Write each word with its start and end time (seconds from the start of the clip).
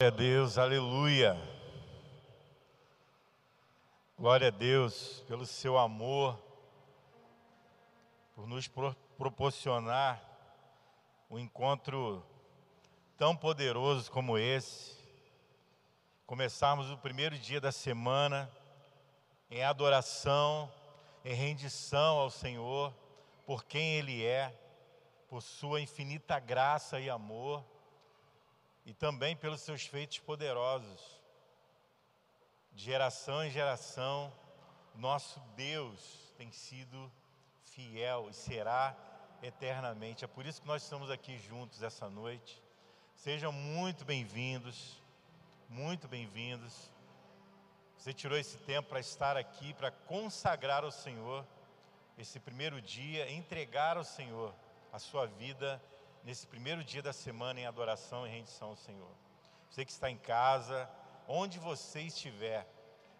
Glória 0.00 0.14
a 0.14 0.16
Deus, 0.16 0.58
aleluia. 0.58 1.36
Glória 4.16 4.46
a 4.46 4.50
Deus 4.52 5.24
pelo 5.26 5.44
seu 5.44 5.76
amor, 5.76 6.38
por 8.32 8.46
nos 8.46 8.68
pro 8.68 8.94
proporcionar 9.16 10.22
um 11.28 11.36
encontro 11.36 12.24
tão 13.16 13.36
poderoso 13.36 14.08
como 14.12 14.38
esse. 14.38 14.96
Começarmos 16.26 16.92
o 16.92 16.98
primeiro 16.98 17.36
dia 17.36 17.60
da 17.60 17.72
semana 17.72 18.48
em 19.50 19.64
adoração, 19.64 20.72
em 21.24 21.34
rendição 21.34 22.18
ao 22.18 22.30
Senhor, 22.30 22.94
por 23.44 23.64
quem 23.64 23.94
Ele 23.94 24.24
é, 24.24 24.56
por 25.28 25.42
Sua 25.42 25.80
infinita 25.80 26.38
graça 26.38 27.00
e 27.00 27.10
amor 27.10 27.64
e 28.88 28.94
também 28.94 29.36
pelos 29.36 29.60
seus 29.60 29.84
feitos 29.84 30.18
poderosos. 30.18 31.20
De 32.72 32.82
geração 32.82 33.44
em 33.44 33.50
geração, 33.50 34.32
nosso 34.94 35.38
Deus 35.54 36.32
tem 36.38 36.50
sido 36.50 37.12
fiel 37.64 38.30
e 38.30 38.32
será 38.32 38.96
eternamente. 39.42 40.24
É 40.24 40.26
por 40.26 40.46
isso 40.46 40.62
que 40.62 40.66
nós 40.66 40.82
estamos 40.82 41.10
aqui 41.10 41.36
juntos 41.36 41.82
essa 41.82 42.08
noite. 42.08 42.62
Sejam 43.14 43.52
muito 43.52 44.06
bem-vindos, 44.06 45.02
muito 45.68 46.08
bem-vindos. 46.08 46.90
Você 47.98 48.14
tirou 48.14 48.38
esse 48.38 48.56
tempo 48.56 48.88
para 48.88 49.00
estar 49.00 49.36
aqui, 49.36 49.74
para 49.74 49.90
consagrar 49.90 50.82
ao 50.82 50.90
Senhor 50.90 51.46
esse 52.16 52.40
primeiro 52.40 52.80
dia, 52.80 53.30
entregar 53.30 53.98
ao 53.98 54.04
Senhor 54.04 54.54
a 54.90 54.98
sua 54.98 55.26
vida 55.26 55.78
nesse 56.28 56.46
primeiro 56.46 56.84
dia 56.84 57.00
da 57.00 57.10
semana 57.10 57.58
em 57.58 57.64
adoração 57.64 58.26
e 58.26 58.30
rendição 58.30 58.68
ao 58.68 58.76
Senhor. 58.76 59.10
Você 59.70 59.82
que 59.82 59.90
está 59.90 60.10
em 60.10 60.18
casa, 60.18 60.86
onde 61.26 61.58
você 61.58 62.02
estiver, 62.02 62.68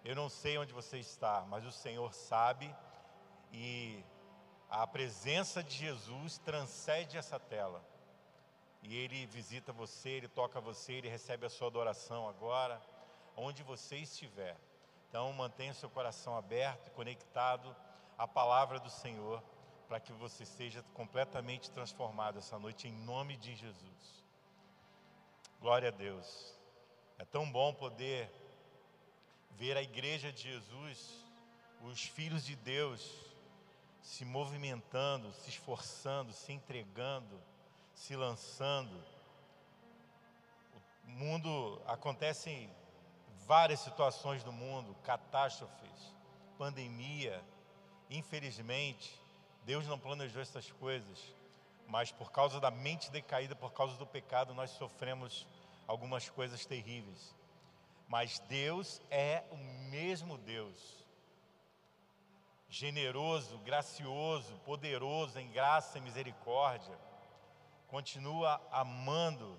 eu 0.04 0.14
não 0.14 0.28
sei 0.28 0.58
onde 0.58 0.74
você 0.74 0.98
está, 0.98 1.40
mas 1.48 1.65
o 1.65 1.73
Senhor 1.73 2.12
sabe 2.12 2.70
e 3.50 4.04
a 4.68 4.87
presença 4.87 5.62
de 5.62 5.74
Jesus 5.74 6.37
transcende 6.37 7.16
essa 7.16 7.40
tela. 7.40 7.82
E 8.82 8.95
Ele 8.95 9.24
visita 9.24 9.72
você, 9.72 10.10
Ele 10.10 10.28
toca 10.28 10.60
você, 10.60 10.93
Ele 10.93 11.09
recebe 11.09 11.46
a 11.46 11.50
sua 11.50 11.68
adoração 11.68 12.28
agora, 12.28 12.78
onde 13.34 13.62
você 13.62 13.96
estiver. 13.96 14.54
Então 15.09 15.32
mantenha 15.32 15.72
seu 15.72 15.88
coração 15.88 16.37
aberto 16.37 16.88
e 16.88 16.90
conectado 16.90 17.74
à 18.18 18.28
palavra 18.28 18.78
do 18.78 18.90
Senhor 18.90 19.43
para 19.88 19.98
que 19.98 20.12
você 20.12 20.44
seja 20.44 20.84
completamente 20.92 21.70
transformado 21.70 22.38
essa 22.38 22.58
noite, 22.58 22.86
em 22.86 22.92
nome 22.92 23.36
de 23.38 23.56
Jesus. 23.56 24.24
Glória 25.60 25.88
a 25.88 25.92
Deus. 25.92 26.54
É 27.18 27.24
tão 27.24 27.50
bom 27.50 27.72
poder 27.72 28.30
ver 29.56 29.76
a 29.76 29.82
igreja 29.82 30.30
de 30.30 30.42
Jesus, 30.42 31.24
os 31.82 32.02
filhos 32.02 32.44
de 32.44 32.54
Deus, 32.54 33.12
se 34.02 34.24
movimentando, 34.24 35.32
se 35.32 35.48
esforçando, 35.48 36.32
se 36.32 36.52
entregando, 36.52 37.40
se 37.94 38.14
lançando. 38.14 39.02
O 41.04 41.10
mundo 41.10 41.82
acontecem 41.86 42.70
várias 43.46 43.80
situações 43.80 44.44
no 44.44 44.52
mundo, 44.52 44.94
catástrofes, 45.02 46.14
pandemia, 46.59 47.42
infelizmente, 48.10 49.18
Deus 49.69 49.87
não 49.87 49.99
planejou 49.99 50.41
essas 50.41 50.71
coisas, 50.71 51.19
mas 51.87 52.11
por 52.11 52.33
causa 52.33 52.59
da 52.59 52.71
mente 52.71 53.11
decaída, 53.11 53.55
por 53.55 53.71
causa 53.71 53.99
do 53.99 54.07
pecado, 54.07 54.55
nós 54.55 54.71
sofremos 54.71 55.47
algumas 55.87 56.27
coisas 56.30 56.65
terríveis. 56.65 57.37
Mas 58.09 58.39
Deus 58.49 59.02
é 59.11 59.45
o 59.51 59.59
mesmo 59.91 60.39
Deus, 60.39 61.05
generoso, 62.71 63.59
gracioso, 63.59 64.55
poderoso 64.65 65.39
em 65.39 65.51
graça 65.51 65.99
e 65.99 66.01
misericórdia, 66.01 66.99
continua 67.89 68.59
amando 68.73 69.55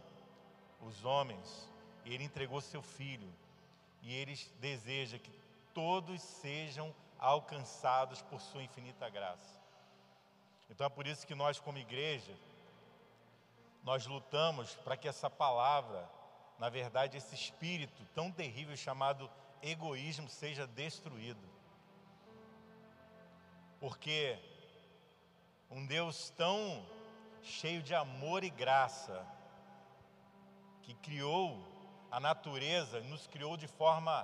os 0.82 1.06
homens, 1.06 1.70
e 2.04 2.16
Ele 2.16 2.24
entregou 2.24 2.60
seu 2.62 2.82
Filho, 2.82 3.32
e 4.02 4.12
Ele 4.12 4.36
deseja 4.60 5.20
que 5.20 5.32
todos 5.72 6.20
sejam 6.20 6.96
alcançados 7.20 8.24
por 8.24 8.42
Sua 8.42 8.64
infinita 8.64 9.08
graça. 9.08 9.59
Então 10.70 10.86
é 10.86 10.90
por 10.90 11.08
isso 11.08 11.26
que 11.26 11.36
nós, 11.36 11.60
como 11.60 11.78
igreja, 11.78 12.34
nós 13.84 14.06
lutamos 14.06 14.76
para 14.76 14.96
que 14.96 15.08
essa 15.08 15.30
palavra, 15.30 16.08
na 16.60 16.70
verdade, 16.70 17.18
esse 17.18 17.34
espírito 17.34 18.06
tão 18.14 18.32
terrível 18.32 18.78
chamado 18.78 19.30
egoísmo, 19.64 20.30
seja 20.30 20.68
destruído. 20.68 21.42
Porque 23.80 24.38
um 25.72 25.86
Deus 25.86 26.30
tão 26.32 26.86
cheio 27.42 27.82
de 27.82 27.96
amor 27.96 28.44
e 28.44 28.50
graça, 28.50 29.26
que 30.84 30.94
criou 30.96 31.66
a 32.12 32.20
natureza, 32.20 33.00
nos 33.02 33.26
criou 33.28 33.56
de 33.56 33.68
forma 33.68 34.24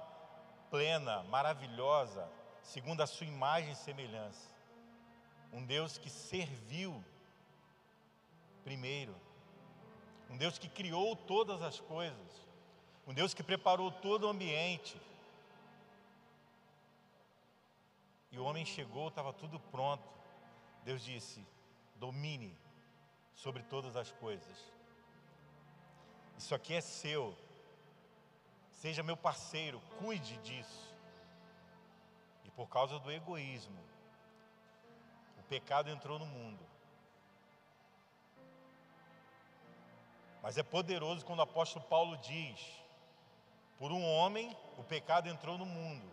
plena, 0.69 1.23
maravilhosa, 1.23 2.29
segundo 2.61 3.01
a 3.01 3.07
sua 3.07 3.27
imagem 3.27 3.71
e 3.71 3.75
semelhança 3.75 4.54
um 5.51 5.65
Deus 5.65 5.97
que 5.97 6.09
serviu 6.09 7.03
primeiro, 8.63 9.15
um 10.29 10.37
Deus 10.37 10.57
que 10.57 10.67
criou 10.67 11.15
todas 11.15 11.61
as 11.61 11.79
coisas, 11.79 12.47
um 13.07 13.13
Deus 13.13 13.33
que 13.33 13.43
preparou 13.43 13.91
todo 13.91 14.25
o 14.25 14.29
ambiente. 14.29 14.99
E 18.31 18.39
o 18.39 18.43
homem 18.43 18.65
chegou, 18.65 19.07
estava 19.07 19.31
tudo 19.31 19.59
pronto. 19.59 20.03
Deus 20.83 21.03
disse: 21.03 21.45
domine 21.95 22.57
sobre 23.35 23.63
todas 23.63 23.95
as 23.95 24.11
coisas. 24.11 24.73
Isso 26.37 26.53
aqui 26.53 26.73
é 26.73 26.81
seu. 26.81 27.35
Seja 28.71 29.01
meu 29.01 29.15
parceiro, 29.15 29.79
cuide 29.99 30.37
disso. 30.39 30.93
E 32.43 32.51
por 32.51 32.67
causa 32.67 32.99
do 32.99 33.11
egoísmo, 33.11 33.79
pecado 35.45 35.89
entrou 35.89 36.19
no 36.19 36.25
mundo. 36.25 36.59
Mas 40.41 40.57
é 40.57 40.63
poderoso 40.63 41.25
quando 41.25 41.39
o 41.39 41.43
apóstolo 41.43 41.85
Paulo 41.85 42.17
diz: 42.17 42.59
por 43.79 43.91
um 43.91 44.03
homem 44.03 44.55
o 44.77 44.83
pecado 44.83 45.27
entrou 45.27 45.57
no 45.57 45.65
mundo, 45.65 46.05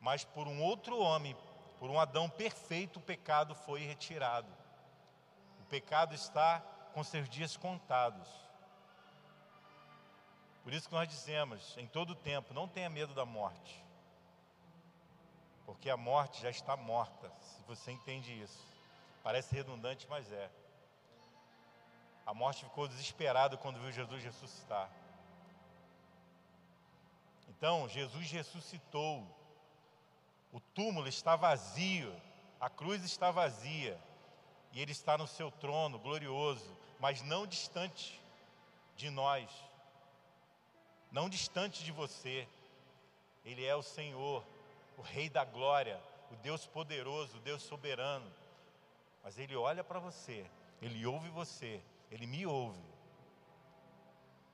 mas 0.00 0.24
por 0.24 0.46
um 0.46 0.62
outro 0.62 0.98
homem, 0.98 1.36
por 1.78 1.90
um 1.90 1.98
Adão 1.98 2.28
perfeito, 2.28 2.98
o 2.98 3.02
pecado 3.02 3.54
foi 3.54 3.80
retirado. 3.80 4.48
O 5.60 5.64
pecado 5.64 6.14
está 6.14 6.60
com 6.92 7.02
seus 7.02 7.28
dias 7.28 7.56
contados. 7.56 8.28
Por 10.62 10.72
isso 10.72 10.88
que 10.88 10.94
nós 10.94 11.08
dizemos 11.08 11.76
em 11.78 11.86
todo 11.86 12.14
tempo: 12.14 12.52
não 12.52 12.68
tenha 12.68 12.90
medo 12.90 13.14
da 13.14 13.24
morte 13.24 13.89
porque 15.70 15.88
a 15.88 15.96
morte 15.96 16.42
já 16.42 16.50
está 16.50 16.76
morta, 16.76 17.30
se 17.40 17.62
você 17.62 17.92
entende 17.92 18.32
isso. 18.42 18.58
Parece 19.22 19.54
redundante, 19.54 20.04
mas 20.10 20.30
é. 20.32 20.50
A 22.26 22.34
morte 22.34 22.64
ficou 22.64 22.88
desesperada 22.88 23.56
quando 23.56 23.78
viu 23.78 23.92
Jesus 23.92 24.20
ressuscitar. 24.20 24.90
Então, 27.48 27.88
Jesus 27.88 28.28
ressuscitou. 28.32 29.24
O 30.52 30.58
túmulo 30.58 31.06
está 31.06 31.36
vazio, 31.36 32.12
a 32.60 32.68
cruz 32.68 33.04
está 33.04 33.30
vazia, 33.30 33.96
e 34.72 34.80
Ele 34.80 34.90
está 34.90 35.16
no 35.16 35.28
seu 35.28 35.52
trono 35.52 36.00
glorioso, 36.00 36.76
mas 36.98 37.22
não 37.22 37.46
distante 37.46 38.20
de 38.96 39.08
nós, 39.08 39.48
não 41.12 41.28
distante 41.28 41.84
de 41.84 41.92
você. 41.92 42.48
Ele 43.44 43.64
é 43.64 43.76
o 43.76 43.84
Senhor, 43.84 44.44
o 45.00 45.02
Rei 45.02 45.30
da 45.30 45.46
Glória, 45.46 45.98
o 46.30 46.36
Deus 46.36 46.66
poderoso, 46.66 47.38
o 47.38 47.40
Deus 47.40 47.62
soberano. 47.62 48.30
Mas 49.24 49.38
Ele 49.38 49.56
olha 49.56 49.82
para 49.82 49.98
você, 49.98 50.44
Ele 50.82 51.06
ouve 51.06 51.30
você, 51.30 51.82
Ele 52.10 52.26
me 52.26 52.44
ouve. 52.44 52.84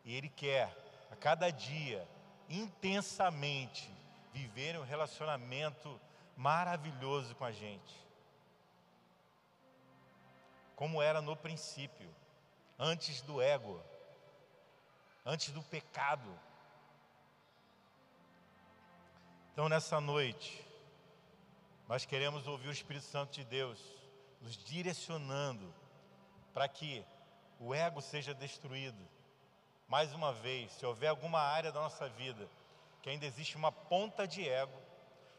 E 0.05 0.15
Ele 0.15 0.29
quer, 0.29 0.73
a 1.11 1.17
cada 1.17 1.51
dia, 1.51 2.07
intensamente, 2.49 3.91
viver 4.33 4.79
um 4.79 4.85
relacionamento 4.85 6.01
maravilhoso 6.37 7.35
com 7.35 7.45
a 7.45 7.51
gente. 7.51 8.07
Como 10.77 11.03
era 11.03 11.21
no 11.21 11.35
princípio, 11.35 12.09
antes 12.79 13.21
do 13.21 13.43
ego, 13.43 13.83
antes 15.25 15.51
do 15.51 15.63
pecado 15.63 16.39
Então, 19.57 19.71
nessa 19.71 19.99
noite, 20.03 20.63
nós 21.89 22.05
queremos 22.05 22.47
ouvir 22.47 22.69
o 22.69 22.73
Espírito 22.73 23.07
Santo 23.07 23.33
de 23.33 23.43
Deus 23.43 23.81
nos 24.43 24.55
direcionando 24.55 25.73
para 26.53 26.69
que 26.69 27.03
o 27.59 27.75
ego 27.75 28.03
seja 28.03 28.35
destruído, 28.35 29.03
mais 29.89 30.13
uma 30.13 30.31
vez, 30.31 30.73
se 30.73 30.85
houver 30.85 31.09
alguma 31.09 31.41
área 31.41 31.73
da 31.73 31.81
nossa 31.81 32.07
vida 32.07 32.47
que 33.01 33.09
ainda 33.09 33.25
existe 33.25 33.57
uma 33.57 33.73
ponta 33.73 34.29
de 34.29 34.47
ego 34.47 34.79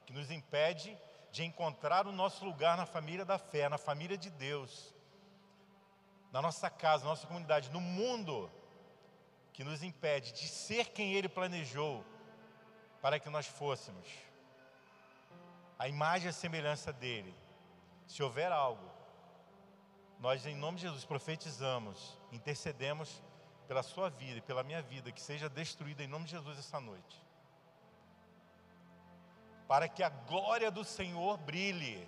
que 0.07 0.13
nos 0.13 0.31
impede 0.31 0.97
de 1.31 1.43
encontrar 1.43 2.07
o 2.07 2.11
nosso 2.11 2.43
lugar 2.43 2.75
na 2.75 2.87
família 2.87 3.23
da 3.23 3.37
fé, 3.37 3.69
na 3.69 3.77
família 3.77 4.17
de 4.17 4.31
Deus, 4.31 4.95
na 6.31 6.41
nossa 6.41 6.71
casa, 6.71 7.03
na 7.03 7.11
nossa 7.11 7.27
comunidade, 7.27 7.69
no 7.69 7.79
mundo, 7.79 8.49
que 9.53 9.63
nos 9.63 9.83
impede 9.83 10.31
de 10.31 10.47
ser 10.47 10.87
quem 10.87 11.13
Ele 11.13 11.29
planejou 11.29 12.03
para 13.07 13.21
que 13.21 13.30
nós 13.30 13.48
fôssemos. 13.48 14.06
A 15.80 15.88
imagem 15.88 16.27
e 16.27 16.30
a 16.30 16.33
semelhança 16.33 16.92
dele. 16.92 17.33
Se 18.06 18.21
houver 18.21 18.51
algo, 18.51 18.86
nós, 20.19 20.45
em 20.45 20.54
nome 20.54 20.75
de 20.75 20.81
Jesus, 20.81 21.06
profetizamos, 21.06 22.19
intercedemos 22.33 23.24
pela 23.65 23.81
sua 23.81 24.09
vida 24.09 24.39
e 24.39 24.42
pela 24.42 24.62
minha 24.62 24.81
vida, 24.81 25.09
que 25.09 25.21
seja 25.21 25.48
destruída 25.48 26.04
em 26.04 26.07
nome 26.07 26.25
de 26.25 26.31
Jesus 26.31 26.59
essa 26.59 26.81
noite. 26.81 27.24
Para 29.69 29.88
que 29.88 30.04
a 30.04 30.09
glória 30.09 30.69
do 30.69 30.83
Senhor 30.83 31.38
brilhe. 31.38 32.06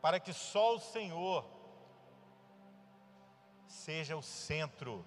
Para 0.00 0.20
que 0.20 0.32
só 0.32 0.76
o 0.76 0.78
Senhor 0.78 1.44
seja 3.66 4.16
o 4.16 4.22
centro. 4.22 5.04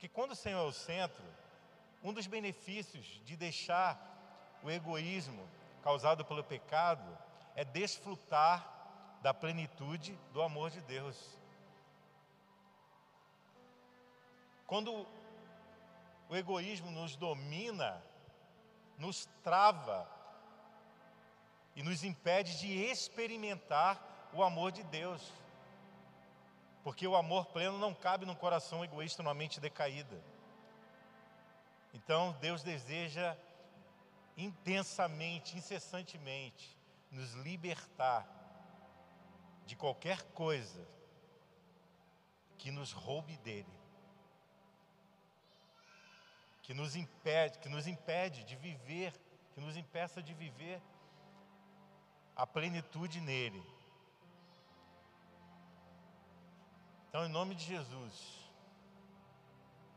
Que 0.00 0.08
quando 0.08 0.32
o 0.32 0.36
Senhor 0.36 0.64
é 0.64 0.68
o 0.68 0.72
centro, 0.72 1.22
um 2.02 2.12
dos 2.12 2.26
benefícios 2.26 3.20
de 3.24 3.36
deixar 3.36 4.00
o 4.62 4.70
egoísmo 4.70 5.46
causado 5.82 6.24
pelo 6.24 6.42
pecado 6.42 7.16
é 7.54 7.64
desfrutar 7.64 8.66
da 9.20 9.34
plenitude 9.34 10.18
do 10.32 10.40
amor 10.40 10.70
de 10.70 10.80
Deus. 10.80 11.38
Quando 14.66 15.06
o 16.30 16.34
egoísmo 16.34 16.90
nos 16.90 17.14
domina, 17.14 18.02
nos 18.96 19.28
trava 19.44 20.10
e 21.76 21.82
nos 21.82 22.04
impede 22.04 22.58
de 22.58 22.72
experimentar 22.72 24.30
o 24.32 24.42
amor 24.42 24.72
de 24.72 24.82
Deus. 24.84 25.30
Porque 26.82 27.06
o 27.06 27.16
amor 27.16 27.46
pleno 27.46 27.78
não 27.78 27.94
cabe 27.94 28.24
num 28.24 28.34
coração 28.34 28.84
egoísta, 28.84 29.22
numa 29.22 29.34
mente 29.34 29.60
decaída. 29.60 30.22
Então, 31.92 32.32
Deus 32.40 32.62
deseja 32.62 33.36
intensamente, 34.36 35.56
incessantemente, 35.56 36.76
nos 37.10 37.34
libertar 37.34 38.26
de 39.66 39.76
qualquer 39.76 40.22
coisa 40.32 40.86
que 42.56 42.70
nos 42.70 42.92
roube 42.92 43.36
dele, 43.38 43.80
que 46.62 46.72
nos 46.72 46.94
impede, 46.94 47.58
que 47.58 47.68
nos 47.68 47.86
impede 47.86 48.44
de 48.44 48.56
viver, 48.56 49.12
que 49.54 49.60
nos 49.60 49.76
impeça 49.76 50.22
de 50.22 50.32
viver 50.34 50.80
a 52.36 52.46
plenitude 52.46 53.20
nele. 53.20 53.62
Então, 57.10 57.26
em 57.26 57.28
nome 57.28 57.56
de 57.56 57.64
Jesus, 57.64 58.12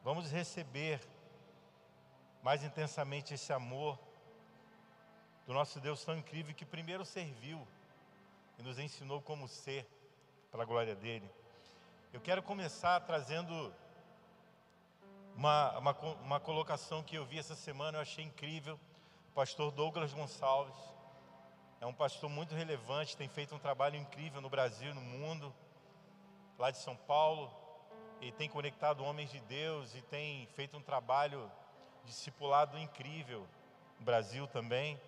vamos 0.04 0.32
receber 0.32 1.00
mais 2.42 2.64
intensamente 2.64 3.36
esse 3.36 3.54
amor 3.54 4.00
do 5.46 5.54
nosso 5.54 5.80
Deus 5.80 6.04
tão 6.04 6.18
incrível 6.18 6.56
que 6.56 6.66
primeiro 6.66 7.06
serviu 7.06 7.68
e 8.58 8.64
nos 8.64 8.80
ensinou 8.80 9.22
como 9.22 9.48
ser, 9.48 9.88
para 10.52 10.64
a 10.64 10.66
glória 10.66 10.96
dele. 10.96 11.30
Eu 12.12 12.20
quero 12.20 12.42
começar 12.42 13.00
trazendo 13.02 13.72
uma, 15.36 15.78
uma, 15.78 16.00
uma 16.16 16.40
colocação 16.40 17.04
que 17.04 17.16
eu 17.16 17.28
vi 17.28 17.38
essa 17.38 17.54
semana, 17.54 18.00
eu 18.00 18.02
achei 18.02 18.26
incrível. 18.26 18.80
O 19.30 19.34
pastor 19.36 19.72
Douglas 19.72 20.12
Gonçalves 20.12 20.76
é 21.80 21.86
um 21.86 21.94
pastor 21.94 22.28
muito 22.28 22.56
relevante, 22.56 23.16
tem 23.16 23.30
feito 23.30 23.54
um 23.54 23.60
trabalho 23.60 23.98
incrível 23.98 24.42
no 24.42 24.50
Brasil, 24.50 24.96
no 24.96 25.02
mundo 25.02 25.54
lá 26.58 26.72
de 26.72 26.78
São 26.78 26.96
Paulo, 26.96 27.52
e 28.22 28.32
tem 28.32 28.48
conectado 28.48 29.04
homens 29.04 29.30
de 29.30 29.40
Deus 29.42 29.94
e 29.96 30.02
tem 30.04 30.48
feito 30.56 30.78
um 30.78 30.82
trabalho 30.82 31.52
discipulado 32.06 32.78
incrível 32.78 33.46
no 34.00 34.06
Brasil 34.06 34.48
também. 34.48 35.00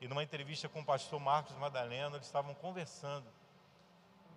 E 0.00 0.08
numa 0.08 0.22
entrevista 0.22 0.68
com 0.68 0.80
o 0.80 0.84
pastor 0.84 1.20
Marcos 1.20 1.56
Madalena, 1.56 2.16
eles 2.16 2.26
estavam 2.26 2.54
conversando. 2.54 3.26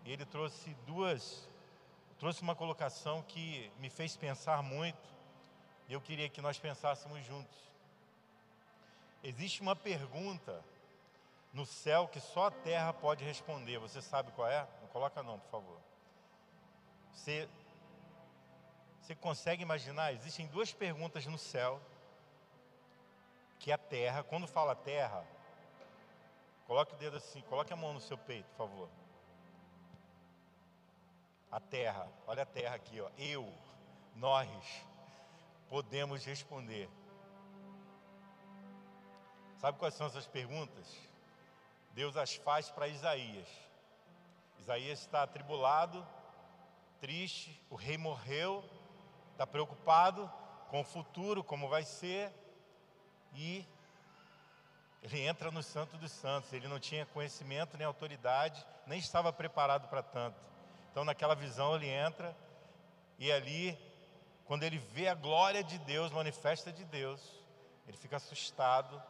E 0.06 0.12
ele 0.12 0.26
trouxe 0.26 0.76
duas, 0.86 1.50
trouxe 2.20 2.42
uma 2.44 2.56
colocação 2.56 3.24
que 3.24 3.72
me 3.80 3.90
fez 3.90 4.16
pensar 4.16 4.62
muito. 4.62 5.10
E 5.88 5.94
eu 5.94 6.00
queria 6.00 6.30
que 6.30 6.40
nós 6.40 6.60
pensássemos 6.60 7.26
juntos. 7.26 7.58
Existe 9.24 9.62
uma 9.62 9.76
pergunta 9.76 10.64
no 11.52 11.66
céu 11.66 12.08
que 12.08 12.20
só 12.20 12.46
a 12.46 12.52
terra 12.52 12.94
pode 12.94 13.24
responder. 13.24 13.80
Você 13.80 14.02
sabe 14.02 14.32
qual 14.34 14.48
é? 14.48 14.68
Não 14.82 14.88
coloca 14.90 15.24
não, 15.24 15.40
por 15.40 15.50
favor. 15.50 15.88
Você, 17.19 17.50
você 19.01 19.13
consegue 19.13 19.62
imaginar? 19.62 20.13
Existem 20.13 20.48
duas 20.48 20.71
perguntas 20.71 21.25
no 21.25 21.38
céu 21.38 21.81
que 23.60 23.74
a 23.74 23.77
terra, 23.77 24.24
quando 24.24 24.48
fala 24.48 24.74
terra, 24.74 25.27
coloque 26.66 26.94
o 26.94 26.98
dedo 26.98 27.18
assim, 27.18 27.42
coloque 27.42 27.74
a 27.74 27.75
mão 27.75 27.94
no 27.94 28.00
seu 28.00 28.18
peito, 28.18 28.48
por 28.51 28.56
favor. 28.56 28.89
A 31.51 31.60
terra, 31.60 32.07
olha 32.25 32.44
a 32.44 32.45
terra 32.45 32.75
aqui, 32.75 33.01
ó. 33.01 33.10
Eu, 33.18 33.54
nós 34.15 34.48
podemos 35.68 36.24
responder. 36.24 36.89
Sabe 39.57 39.77
quais 39.77 39.94
são 39.94 40.07
essas 40.07 40.25
perguntas? 40.25 40.98
Deus 41.92 42.15
as 42.15 42.36
faz 42.36 42.69
para 42.69 42.88
Isaías. 42.88 43.50
Isaías 44.57 45.01
está 45.01 45.24
atribulado, 45.24 46.07
triste, 47.00 47.62
o 47.69 47.75
rei 47.75 47.98
morreu, 47.98 48.63
está 49.31 49.46
preocupado 49.46 50.31
com 50.69 50.81
o 50.81 50.84
futuro, 50.84 51.44
como 51.44 51.68
vai 51.68 51.84
ser, 51.84 52.31
e 53.34 53.66
ele 55.01 55.22
entra 55.22 55.50
no 55.50 55.63
Santo 55.63 55.98
dos 55.98 56.12
Santos. 56.12 56.51
Ele 56.51 56.68
não 56.68 56.80
tinha 56.80 57.06
conhecimento 57.06 57.78
nem 57.78 57.86
autoridade, 57.86 58.66
nem 58.86 59.00
estava 59.00 59.31
preparado 59.31 59.88
para 59.88 60.04
tanto. 60.04 60.38
Então, 60.92 61.04
naquela 61.04 61.36
visão, 61.36 61.75
ele 61.75 61.88
entra 61.88 62.36
e 63.19 63.30
ali, 63.34 63.78
quando 64.46 64.63
ele 64.63 64.77
vê 64.77 65.10
a 65.10 65.13
glória 65.13 65.62
de 65.62 65.77
Deus, 65.79 66.10
manifesta 66.10 66.72
de 66.72 66.86
Deus, 66.86 67.22
ele 67.86 67.98
fica 67.98 68.15
assustado. 68.15 69.01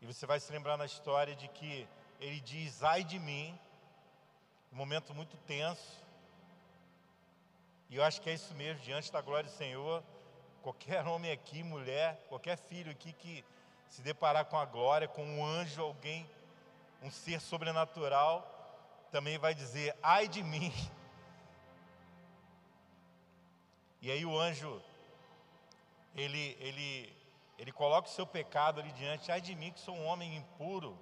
E 0.00 0.06
você 0.06 0.26
vai 0.26 0.40
se 0.40 0.52
lembrar 0.52 0.76
na 0.76 0.84
história 0.84 1.36
de 1.36 1.46
que 1.46 1.88
ele 2.18 2.40
diz: 2.40 2.82
Ai 2.82 3.04
de 3.04 3.20
mim, 3.20 3.56
um 4.72 4.76
momento 4.76 5.14
muito 5.14 5.36
tenso. 5.46 6.01
E 7.92 7.96
eu 7.96 8.02
acho 8.02 8.22
que 8.22 8.30
é 8.30 8.32
isso 8.32 8.54
mesmo, 8.54 8.80
diante 8.80 9.12
da 9.12 9.20
glória 9.20 9.50
do 9.50 9.54
Senhor, 9.54 10.02
qualquer 10.62 11.06
homem 11.06 11.30
aqui, 11.30 11.62
mulher, 11.62 12.24
qualquer 12.26 12.56
filho 12.56 12.90
aqui 12.90 13.12
que 13.12 13.44
se 13.86 14.00
deparar 14.00 14.46
com 14.46 14.56
a 14.56 14.64
glória, 14.64 15.06
com 15.06 15.22
um 15.22 15.44
anjo, 15.44 15.82
alguém, 15.82 16.26
um 17.02 17.10
ser 17.10 17.38
sobrenatural, 17.38 18.48
também 19.10 19.36
vai 19.36 19.54
dizer: 19.54 19.94
ai 20.02 20.26
de 20.26 20.42
mim. 20.42 20.72
E 24.00 24.10
aí 24.10 24.24
o 24.24 24.38
anjo, 24.38 24.82
ele, 26.14 26.56
ele, 26.60 27.14
ele 27.58 27.72
coloca 27.72 28.08
o 28.08 28.10
seu 28.10 28.26
pecado 28.26 28.80
ali 28.80 28.90
diante, 28.92 29.30
ai 29.30 29.42
de 29.42 29.54
mim 29.54 29.70
que 29.70 29.80
sou 29.80 29.94
um 29.94 30.06
homem 30.06 30.34
impuro 30.34 30.98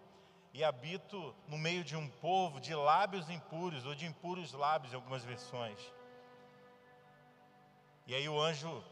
e 0.53 0.65
habito 0.65 1.37
no 1.47 1.57
meio 1.57 1.85
de 1.85 1.95
um 1.95 2.09
povo 2.09 2.59
de 2.59 2.75
lábios 2.75 3.31
impuros, 3.31 3.87
ou 3.87 3.95
de 3.95 4.07
impuros 4.07 4.53
lábios 4.53 4.93
em 4.93 4.97
algumas 4.97 5.25
versões. 5.25 5.79
E 8.07 8.15
aí 8.15 8.29
o 8.29 8.41
anjo 8.41 8.83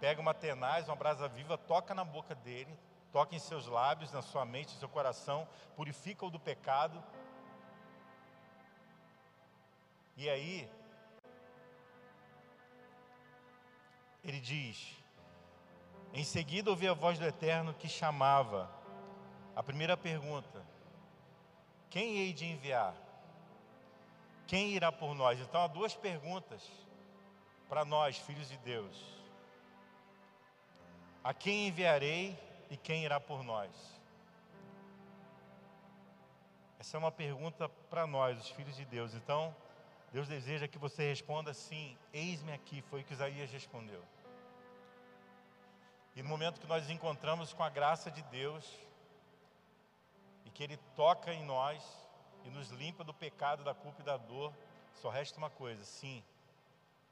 pega 0.00 0.20
uma 0.20 0.34
tenaz, 0.34 0.88
uma 0.88 0.96
brasa 0.96 1.28
viva, 1.28 1.58
toca 1.58 1.94
na 1.94 2.04
boca 2.04 2.34
dele, 2.34 2.78
toca 3.12 3.34
em 3.34 3.38
seus 3.38 3.66
lábios, 3.66 4.12
na 4.12 4.22
sua 4.22 4.44
mente, 4.44 4.74
no 4.74 4.80
seu 4.80 4.88
coração, 4.88 5.46
purifica-o 5.76 6.30
do 6.30 6.38
pecado. 6.38 7.02
E 10.16 10.28
aí, 10.28 10.70
ele 14.24 14.40
diz: 14.40 14.96
Em 16.12 16.24
seguida 16.24 16.70
ouvi 16.70 16.88
a 16.88 16.94
voz 16.94 17.18
do 17.18 17.24
Eterno 17.24 17.74
que 17.74 17.88
chamava. 17.88 18.70
A 19.54 19.62
primeira 19.62 19.96
pergunta: 19.96 20.64
Quem 21.88 22.18
hei 22.18 22.32
de 22.32 22.46
enviar? 22.46 22.94
Quem 24.46 24.70
irá 24.70 24.90
por 24.90 25.14
nós? 25.14 25.38
Então 25.38 25.62
há 25.62 25.66
duas 25.66 25.94
perguntas 25.94 26.62
para 27.70 27.84
nós, 27.84 28.18
filhos 28.18 28.48
de 28.48 28.58
Deus: 28.58 28.96
A 31.22 31.32
quem 31.32 31.68
enviarei 31.68 32.36
e 32.68 32.76
quem 32.76 33.04
irá 33.04 33.20
por 33.20 33.44
nós? 33.44 33.70
Essa 36.80 36.96
é 36.96 36.98
uma 36.98 37.12
pergunta 37.12 37.68
para 37.68 38.06
nós, 38.08 38.40
os 38.40 38.50
filhos 38.50 38.74
de 38.74 38.84
Deus. 38.84 39.14
Então, 39.14 39.54
Deus 40.12 40.26
deseja 40.26 40.66
que 40.66 40.78
você 40.78 41.08
responda 41.08 41.54
sim, 41.54 41.96
eis-me 42.12 42.52
aqui, 42.52 42.82
foi 42.82 43.02
o 43.02 43.04
que 43.04 43.12
Isaías 43.12 43.52
respondeu. 43.52 44.02
E 46.16 46.22
no 46.22 46.28
momento 46.28 46.60
que 46.60 46.66
nós 46.66 46.82
nos 46.82 46.90
encontramos 46.90 47.52
com 47.52 47.62
a 47.62 47.70
graça 47.70 48.10
de 48.10 48.22
Deus, 48.22 48.66
e 50.44 50.50
que 50.50 50.64
Ele 50.64 50.76
toca 50.96 51.32
em 51.32 51.44
nós 51.44 51.84
e 52.44 52.50
nos 52.50 52.70
limpa 52.70 53.04
do 53.04 53.14
pecado, 53.14 53.62
da 53.62 53.74
culpa 53.74 54.00
e 54.00 54.04
da 54.04 54.16
dor, 54.16 54.52
só 54.94 55.08
resta 55.08 55.38
uma 55.38 55.50
coisa: 55.50 55.84
sim, 55.84 56.24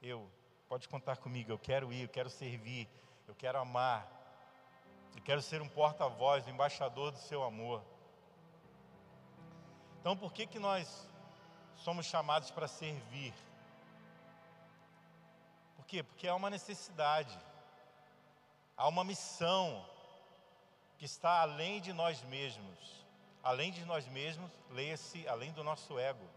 eu, 0.01 0.29
pode 0.69 0.87
contar 0.87 1.17
comigo, 1.17 1.51
eu 1.51 1.57
quero 1.57 1.91
ir, 1.91 2.03
eu 2.03 2.09
quero 2.09 2.29
servir, 2.29 2.87
eu 3.27 3.33
quero 3.33 3.57
amar, 3.57 4.07
eu 5.15 5.21
quero 5.23 5.41
ser 5.41 5.63
um 5.63 5.67
porta-voz, 5.67 6.45
um 6.45 6.51
embaixador 6.51 7.11
do 7.11 7.17
seu 7.17 7.43
amor. 7.43 7.83
Então, 9.99 10.15
por 10.15 10.31
que, 10.31 10.45
que 10.45 10.59
nós 10.59 11.09
somos 11.75 12.05
chamados 12.05 12.51
para 12.51 12.67
servir? 12.67 13.33
Por 15.75 15.85
quê? 15.87 16.03
Porque 16.03 16.27
há 16.27 16.35
uma 16.35 16.51
necessidade, 16.51 17.35
há 18.77 18.87
uma 18.87 19.03
missão 19.03 19.83
que 20.99 21.05
está 21.05 21.41
além 21.41 21.81
de 21.81 21.91
nós 21.93 22.21
mesmos. 22.23 22.99
Além 23.41 23.71
de 23.71 23.83
nós 23.85 24.07
mesmos, 24.07 24.51
leia-se 24.69 25.27
além 25.27 25.51
do 25.53 25.63
nosso 25.63 25.97
ego, 25.97 26.27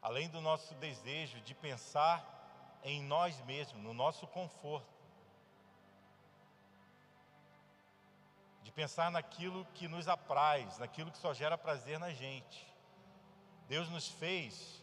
além 0.00 0.28
do 0.28 0.40
nosso 0.40 0.74
desejo 0.76 1.38
de 1.42 1.54
pensar 1.54 2.41
em 2.82 3.02
nós 3.02 3.40
mesmos, 3.42 3.82
no 3.82 3.94
nosso 3.94 4.26
conforto, 4.26 4.86
de 8.62 8.70
pensar 8.72 9.10
naquilo 9.10 9.66
que 9.74 9.88
nos 9.88 10.08
apraz, 10.08 10.78
naquilo 10.78 11.10
que 11.10 11.18
só 11.18 11.34
gera 11.34 11.58
prazer 11.58 11.98
na 11.98 12.10
gente. 12.10 12.66
Deus 13.68 13.88
nos 13.88 14.08
fez 14.08 14.82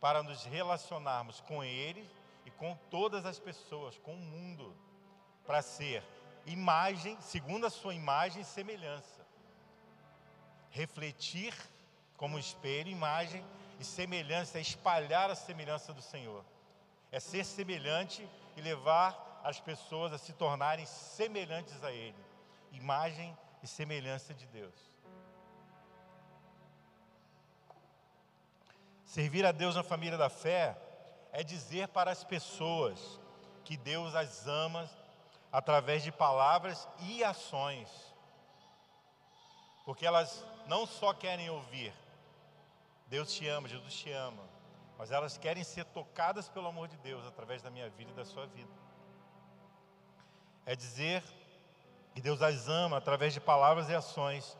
para 0.00 0.22
nos 0.22 0.44
relacionarmos 0.44 1.40
com 1.40 1.62
Ele 1.62 2.08
e 2.44 2.50
com 2.50 2.76
todas 2.90 3.26
as 3.26 3.38
pessoas, 3.38 3.98
com 3.98 4.14
o 4.14 4.18
mundo, 4.18 4.76
para 5.46 5.62
ser 5.62 6.02
imagem, 6.44 7.20
segundo 7.20 7.66
a 7.66 7.70
sua 7.70 7.94
imagem 7.94 8.42
e 8.42 8.44
semelhança 8.44 9.16
refletir 10.76 11.54
como 12.16 12.38
espelho, 12.38 12.90
imagem 12.90 13.42
e 13.80 13.84
semelhança, 13.84 14.60
espalhar 14.60 15.30
a 15.30 15.34
semelhança 15.34 15.92
do 15.92 16.02
Senhor. 16.02 16.44
É 17.10 17.20
ser 17.20 17.44
semelhante 17.44 18.28
e 18.56 18.60
levar 18.60 19.40
as 19.44 19.60
pessoas 19.60 20.12
a 20.12 20.18
se 20.18 20.32
tornarem 20.32 20.86
semelhantes 20.86 21.82
a 21.84 21.92
Ele. 21.92 22.16
Imagem 22.72 23.36
e 23.62 23.66
semelhança 23.66 24.34
de 24.34 24.46
Deus. 24.46 24.74
Servir 29.04 29.46
a 29.46 29.52
Deus 29.52 29.76
na 29.76 29.82
família 29.82 30.18
da 30.18 30.28
fé 30.28 30.76
é 31.32 31.42
dizer 31.42 31.88
para 31.88 32.10
as 32.10 32.24
pessoas 32.24 33.20
que 33.64 33.76
Deus 33.76 34.14
as 34.14 34.46
ama 34.46 34.90
através 35.52 36.02
de 36.02 36.12
palavras 36.12 36.86
e 37.00 37.22
ações. 37.22 37.88
Porque 39.84 40.04
elas 40.04 40.44
não 40.66 40.84
só 40.86 41.14
querem 41.14 41.48
ouvir, 41.48 41.94
Deus 43.06 43.32
te 43.32 43.46
ama, 43.48 43.68
Jesus 43.68 43.94
te 43.94 44.10
ama, 44.10 44.42
mas 44.98 45.10
elas 45.10 45.36
querem 45.36 45.62
ser 45.62 45.84
tocadas 45.86 46.48
pelo 46.48 46.66
amor 46.66 46.88
de 46.88 46.96
Deus 46.98 47.26
através 47.26 47.62
da 47.62 47.70
minha 47.70 47.88
vida 47.90 48.10
e 48.10 48.14
da 48.14 48.24
sua 48.24 48.46
vida. 48.46 48.70
É 50.64 50.74
dizer 50.74 51.22
que 52.14 52.20
Deus 52.20 52.42
as 52.42 52.68
ama 52.68 52.96
através 52.96 53.32
de 53.32 53.40
palavras 53.40 53.88
e 53.88 53.94
ações, 53.94 54.56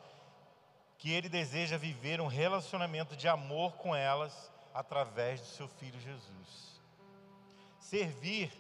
que 0.99 1.11
Ele 1.11 1.29
deseja 1.29 1.77
viver 1.77 2.21
um 2.21 2.27
relacionamento 2.27 3.17
de 3.17 3.29
amor 3.29 3.73
com 3.77 3.95
elas 3.95 4.53
através 4.75 5.41
do 5.41 5.47
seu 5.47 5.69
Filho 5.69 5.99
Jesus. 6.01 6.81
Servir 7.81 8.53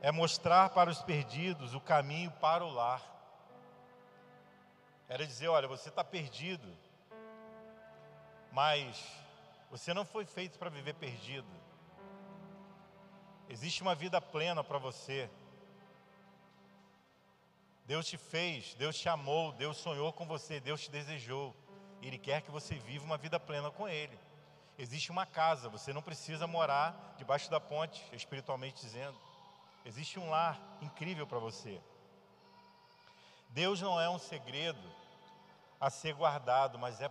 é 0.00 0.12
mostrar 0.12 0.70
para 0.70 0.90
os 0.90 1.02
perdidos 1.02 1.74
o 1.74 1.80
caminho 1.80 2.30
para 2.32 2.64
o 2.64 2.70
lar 2.70 3.16
era 5.08 5.26
dizer: 5.26 5.48
olha, 5.48 5.68
você 5.68 5.88
está 5.88 6.02
perdido, 6.02 6.66
mas 8.50 9.04
você 9.70 9.92
não 9.92 10.04
foi 10.04 10.24
feito 10.24 10.58
para 10.58 10.70
viver 10.70 10.94
perdido. 10.94 11.48
Existe 13.48 13.82
uma 13.82 13.94
vida 13.94 14.20
plena 14.20 14.62
para 14.64 14.78
você. 14.78 15.30
Deus 17.84 18.06
te 18.06 18.16
fez, 18.16 18.74
Deus 18.74 18.96
te 18.96 19.08
amou, 19.08 19.52
Deus 19.52 19.76
sonhou 19.76 20.12
com 20.12 20.26
você, 20.26 20.58
Deus 20.58 20.80
te 20.80 20.90
desejou. 20.90 21.54
Ele 22.02 22.18
quer 22.18 22.42
que 22.42 22.50
você 22.50 22.74
viva 22.74 23.04
uma 23.04 23.16
vida 23.16 23.38
plena 23.38 23.70
com 23.70 23.88
Ele. 23.88 24.18
Existe 24.78 25.10
uma 25.10 25.24
casa, 25.24 25.68
você 25.68 25.92
não 25.92 26.02
precisa 26.02 26.46
morar 26.46 27.14
debaixo 27.16 27.50
da 27.50 27.60
ponte, 27.60 28.04
espiritualmente 28.12 28.80
dizendo. 28.80 29.16
Existe 29.84 30.18
um 30.18 30.28
lar 30.28 30.60
incrível 30.82 31.26
para 31.26 31.38
você. 31.38 31.80
Deus 33.50 33.80
não 33.80 34.00
é 34.00 34.10
um 34.10 34.18
segredo 34.18 34.92
a 35.80 35.88
ser 35.88 36.12
guardado, 36.12 36.78
mas 36.78 37.00
é 37.00 37.08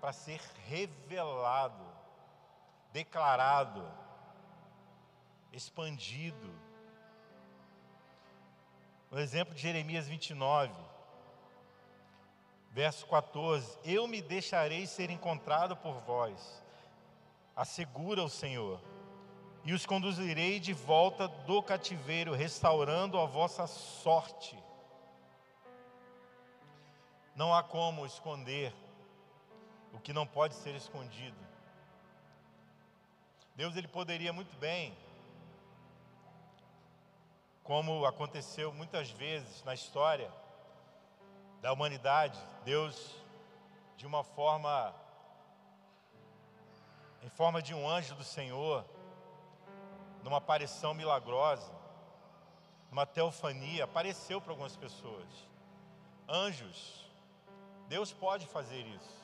para 0.00 0.12
ser 0.12 0.40
revelado, 0.66 1.84
declarado, 2.92 3.86
expandido. 5.52 6.50
O 9.10 9.18
exemplo 9.18 9.54
de 9.54 9.60
Jeremias 9.60 10.08
29, 10.08 10.72
verso 12.70 13.06
14: 13.06 13.78
Eu 13.84 14.06
me 14.06 14.22
deixarei 14.22 14.86
ser 14.86 15.10
encontrado 15.10 15.76
por 15.76 15.94
vós, 16.00 16.62
assegura 17.54 18.22
o 18.22 18.28
Senhor, 18.28 18.80
e 19.64 19.74
os 19.74 19.84
conduzirei 19.84 20.58
de 20.58 20.72
volta 20.72 21.28
do 21.28 21.62
cativeiro, 21.62 22.32
restaurando 22.32 23.18
a 23.18 23.26
vossa 23.26 23.66
sorte. 23.66 24.56
Não 27.34 27.54
há 27.54 27.62
como 27.62 28.06
esconder 28.06 28.74
o 29.92 29.98
que 29.98 30.12
não 30.12 30.26
pode 30.26 30.54
ser 30.54 30.74
escondido. 30.74 31.36
Deus 33.54 33.76
ele 33.76 33.88
poderia 33.88 34.32
muito 34.32 34.56
bem, 34.58 34.96
como 37.62 38.04
aconteceu 38.04 38.72
muitas 38.72 39.10
vezes 39.10 39.62
na 39.64 39.74
história 39.74 40.32
da 41.60 41.72
humanidade, 41.72 42.38
Deus 42.64 43.14
de 43.96 44.06
uma 44.06 44.24
forma 44.24 44.94
em 47.22 47.28
forma 47.28 47.60
de 47.60 47.74
um 47.74 47.86
anjo 47.86 48.14
do 48.14 48.24
Senhor, 48.24 48.82
numa 50.22 50.38
aparição 50.38 50.94
milagrosa, 50.94 51.70
numa 52.90 53.04
teofania, 53.04 53.84
apareceu 53.84 54.40
para 54.40 54.52
algumas 54.52 54.74
pessoas. 54.74 55.28
Anjos 56.26 57.00
Deus 57.90 58.12
pode 58.12 58.46
fazer 58.46 58.86
isso. 58.86 59.19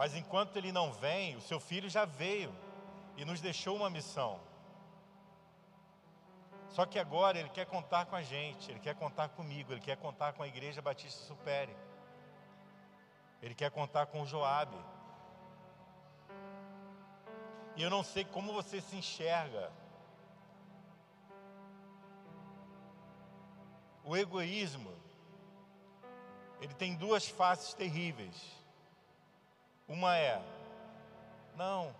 Mas 0.00 0.14
enquanto 0.14 0.56
ele 0.56 0.72
não 0.72 0.94
vem, 0.94 1.36
o 1.36 1.42
seu 1.42 1.60
filho 1.60 1.86
já 1.90 2.06
veio 2.06 2.50
e 3.18 3.24
nos 3.26 3.38
deixou 3.38 3.76
uma 3.76 3.90
missão. 3.90 4.40
Só 6.70 6.86
que 6.86 6.98
agora 6.98 7.38
ele 7.38 7.50
quer 7.50 7.66
contar 7.66 8.06
com 8.06 8.16
a 8.16 8.22
gente, 8.22 8.70
ele 8.70 8.80
quer 8.80 8.94
contar 8.94 9.28
comigo, 9.28 9.74
ele 9.74 9.80
quer 9.82 9.98
contar 9.98 10.32
com 10.32 10.42
a 10.42 10.48
igreja 10.48 10.80
Batista 10.80 11.20
Supere. 11.26 11.76
Ele 13.42 13.54
quer 13.54 13.70
contar 13.70 14.06
com 14.06 14.22
o 14.22 14.26
Joabe. 14.26 14.78
E 17.76 17.82
eu 17.82 17.90
não 17.90 18.02
sei 18.02 18.24
como 18.24 18.54
você 18.54 18.80
se 18.80 18.96
enxerga. 18.96 19.70
O 24.02 24.16
egoísmo 24.16 24.94
ele 26.58 26.72
tem 26.72 26.96
duas 26.96 27.28
faces 27.28 27.74
terríveis. 27.74 28.59
Uma 29.90 30.16
é: 30.16 30.40
não, 31.56 31.92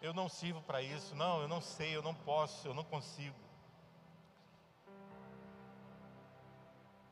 eu 0.00 0.14
não 0.14 0.28
sirvo 0.28 0.62
para 0.62 0.80
isso, 0.80 1.12
não, 1.16 1.42
eu 1.42 1.48
não 1.48 1.60
sei, 1.60 1.96
eu 1.96 2.00
não 2.00 2.14
posso, 2.14 2.68
eu 2.68 2.72
não 2.72 2.84
consigo. 2.84 3.34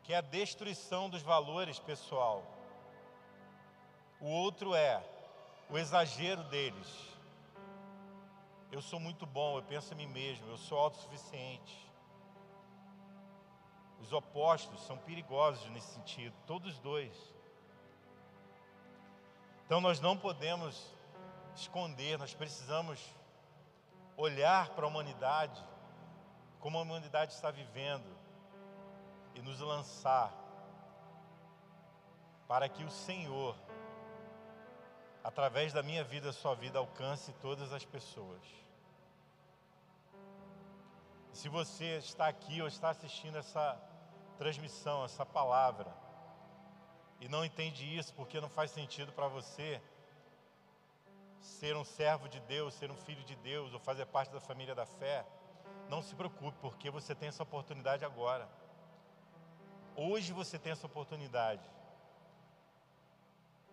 Que 0.04 0.12
é 0.12 0.18
a 0.18 0.20
destruição 0.20 1.10
dos 1.10 1.20
valores 1.20 1.80
pessoal. 1.80 2.44
O 4.20 4.28
outro 4.28 4.72
é 4.72 5.02
o 5.68 5.76
exagero 5.76 6.44
deles. 6.44 6.88
Eu 8.70 8.80
sou 8.80 9.00
muito 9.00 9.26
bom, 9.26 9.58
eu 9.58 9.64
penso 9.64 9.92
em 9.94 9.96
mim 9.96 10.06
mesmo, 10.06 10.48
eu 10.48 10.58
sou 10.58 10.78
autossuficiente. 10.78 11.90
Os 14.00 14.12
opostos 14.12 14.80
são 14.86 14.96
perigosos 14.96 15.68
nesse 15.70 15.92
sentido, 15.92 16.36
todos 16.46 16.78
dois. 16.78 17.12
Então 19.72 19.80
nós 19.80 20.00
não 20.00 20.18
podemos 20.18 20.86
esconder, 21.56 22.18
nós 22.18 22.34
precisamos 22.34 23.00
olhar 24.18 24.68
para 24.74 24.84
a 24.84 24.86
humanidade, 24.86 25.58
como 26.60 26.76
a 26.76 26.82
humanidade 26.82 27.32
está 27.32 27.50
vivendo, 27.50 28.04
e 29.34 29.40
nos 29.40 29.60
lançar 29.60 30.30
para 32.46 32.68
que 32.68 32.84
o 32.84 32.90
Senhor, 32.90 33.56
através 35.24 35.72
da 35.72 35.82
minha 35.82 36.04
vida, 36.04 36.34
sua 36.34 36.54
vida, 36.54 36.78
alcance 36.78 37.32
todas 37.40 37.72
as 37.72 37.82
pessoas. 37.82 38.42
Se 41.32 41.48
você 41.48 41.96
está 41.96 42.26
aqui 42.26 42.60
ou 42.60 42.68
está 42.68 42.90
assistindo 42.90 43.38
essa 43.38 43.80
transmissão, 44.36 45.02
essa 45.02 45.24
palavra, 45.24 46.01
e 47.22 47.28
não 47.28 47.44
entende 47.44 47.84
isso 47.96 48.12
porque 48.14 48.40
não 48.40 48.48
faz 48.48 48.72
sentido 48.72 49.12
para 49.12 49.28
você 49.28 49.80
ser 51.40 51.76
um 51.76 51.84
servo 51.84 52.28
de 52.28 52.40
Deus, 52.40 52.74
ser 52.74 52.90
um 52.90 52.96
filho 52.96 53.22
de 53.22 53.36
Deus 53.36 53.72
ou 53.72 53.78
fazer 53.78 54.06
parte 54.06 54.32
da 54.32 54.40
família 54.40 54.74
da 54.74 54.84
fé, 54.84 55.24
não 55.88 56.02
se 56.02 56.16
preocupe, 56.16 56.58
porque 56.60 56.90
você 56.90 57.14
tem 57.14 57.28
essa 57.28 57.44
oportunidade 57.44 58.04
agora. 58.04 58.48
Hoje 59.94 60.32
você 60.32 60.58
tem 60.58 60.72
essa 60.72 60.86
oportunidade 60.86 61.62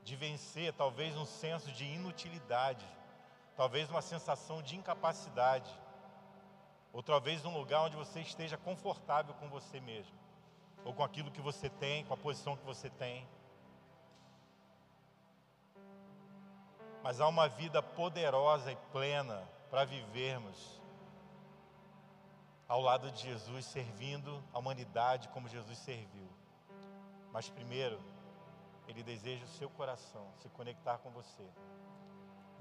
de 0.04 0.16
vencer 0.16 0.72
talvez 0.74 1.18
um 1.18 1.26
senso 1.26 1.72
de 1.72 1.86
inutilidade, 1.86 2.86
talvez 3.56 3.90
uma 3.90 4.04
sensação 4.04 4.62
de 4.62 4.76
incapacidade, 4.76 5.72
ou 6.94 7.02
talvez 7.02 7.44
um 7.46 7.58
lugar 7.58 7.82
onde 7.82 7.96
você 7.96 8.20
esteja 8.22 8.58
confortável 8.58 9.34
com 9.36 9.50
você 9.50 9.80
mesmo, 9.80 10.16
ou 10.86 10.94
com 10.94 11.04
aquilo 11.04 11.32
que 11.32 11.42
você 11.42 11.68
tem, 11.68 12.06
com 12.06 12.14
a 12.14 12.18
posição 12.18 12.56
que 12.56 12.64
você 12.64 12.92
tem. 12.92 13.28
Mas 17.10 17.20
há 17.20 17.28
uma 17.28 17.50
vida 17.50 17.82
poderosa 17.82 18.72
e 18.72 18.76
plena 18.92 19.42
para 19.72 19.84
vivermos 19.84 20.80
ao 22.68 22.80
lado 22.80 23.10
de 23.10 23.24
Jesus, 23.24 23.66
servindo 23.66 24.44
a 24.54 24.60
humanidade 24.60 25.28
como 25.30 25.48
Jesus 25.48 25.80
serviu. 25.80 26.30
Mas 27.34 27.50
primeiro, 27.50 28.00
Ele 28.88 29.02
deseja 29.02 29.44
o 29.44 29.48
seu 29.48 29.72
coração, 29.72 30.24
se 30.38 30.50
conectar 30.50 31.00
com 31.00 31.10
você. 31.10 31.50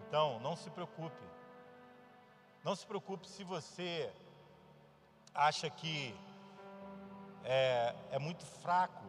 Então, 0.06 0.40
não 0.40 0.56
se 0.56 0.70
preocupe. 0.70 1.26
Não 2.64 2.74
se 2.74 2.86
preocupe 2.86 3.28
se 3.28 3.44
você 3.44 4.10
acha 5.34 5.68
que 5.68 6.18
é, 7.44 7.94
é 8.12 8.18
muito 8.18 8.46
fraco 8.46 9.04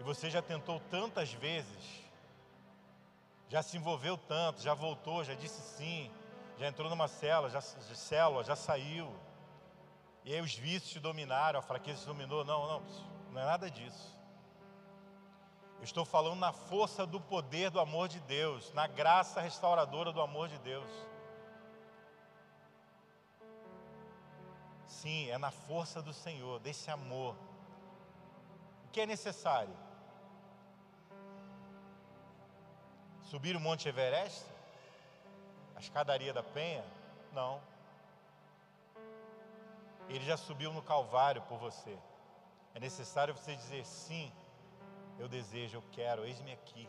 e 0.00 0.02
você 0.02 0.28
já 0.28 0.42
tentou 0.42 0.80
tantas 0.90 1.32
vezes 1.32 2.09
já 3.50 3.64
se 3.64 3.76
envolveu 3.76 4.16
tanto, 4.16 4.62
já 4.62 4.74
voltou, 4.74 5.24
já 5.24 5.34
disse 5.34 5.60
sim, 5.60 6.08
já 6.56 6.68
entrou 6.68 6.88
numa 6.88 7.08
célula, 7.08 7.50
já, 7.50 7.60
célula, 7.60 8.44
já 8.44 8.54
saiu. 8.54 9.12
E 10.24 10.32
aí 10.32 10.40
os 10.40 10.54
vícios 10.54 10.92
te 10.92 11.00
dominaram, 11.00 11.58
a 11.58 11.62
fraqueza 11.62 11.98
te 11.98 12.06
dominou. 12.06 12.44
Não, 12.44 12.68
não, 12.68 12.82
não 13.32 13.40
é 13.40 13.44
nada 13.44 13.68
disso. 13.68 14.16
Eu 15.78 15.84
estou 15.84 16.04
falando 16.04 16.38
na 16.38 16.52
força 16.52 17.04
do 17.04 17.20
poder 17.20 17.70
do 17.70 17.80
amor 17.80 18.06
de 18.06 18.20
Deus, 18.20 18.72
na 18.72 18.86
graça 18.86 19.40
restauradora 19.40 20.12
do 20.12 20.20
amor 20.20 20.48
de 20.48 20.58
Deus. 20.58 20.90
Sim, 24.86 25.28
é 25.28 25.38
na 25.38 25.50
força 25.50 26.00
do 26.00 26.12
Senhor, 26.12 26.60
desse 26.60 26.88
amor. 26.88 27.34
O 28.84 28.90
que 28.92 29.00
é 29.00 29.06
necessário? 29.06 29.74
Subir 33.30 33.54
o 33.54 33.60
Monte 33.60 33.88
Everest? 33.88 34.44
A 35.76 35.78
escadaria 35.78 36.32
da 36.32 36.42
Penha? 36.42 36.84
Não. 37.32 37.60
Ele 40.08 40.24
já 40.24 40.36
subiu 40.36 40.72
no 40.72 40.82
Calvário 40.82 41.40
por 41.42 41.56
você. 41.56 41.96
É 42.74 42.80
necessário 42.80 43.32
você 43.32 43.54
dizer 43.54 43.86
sim, 43.86 44.32
eu 45.16 45.28
desejo, 45.28 45.76
eu 45.76 45.84
quero, 45.92 46.24
eis-me 46.24 46.52
aqui. 46.52 46.88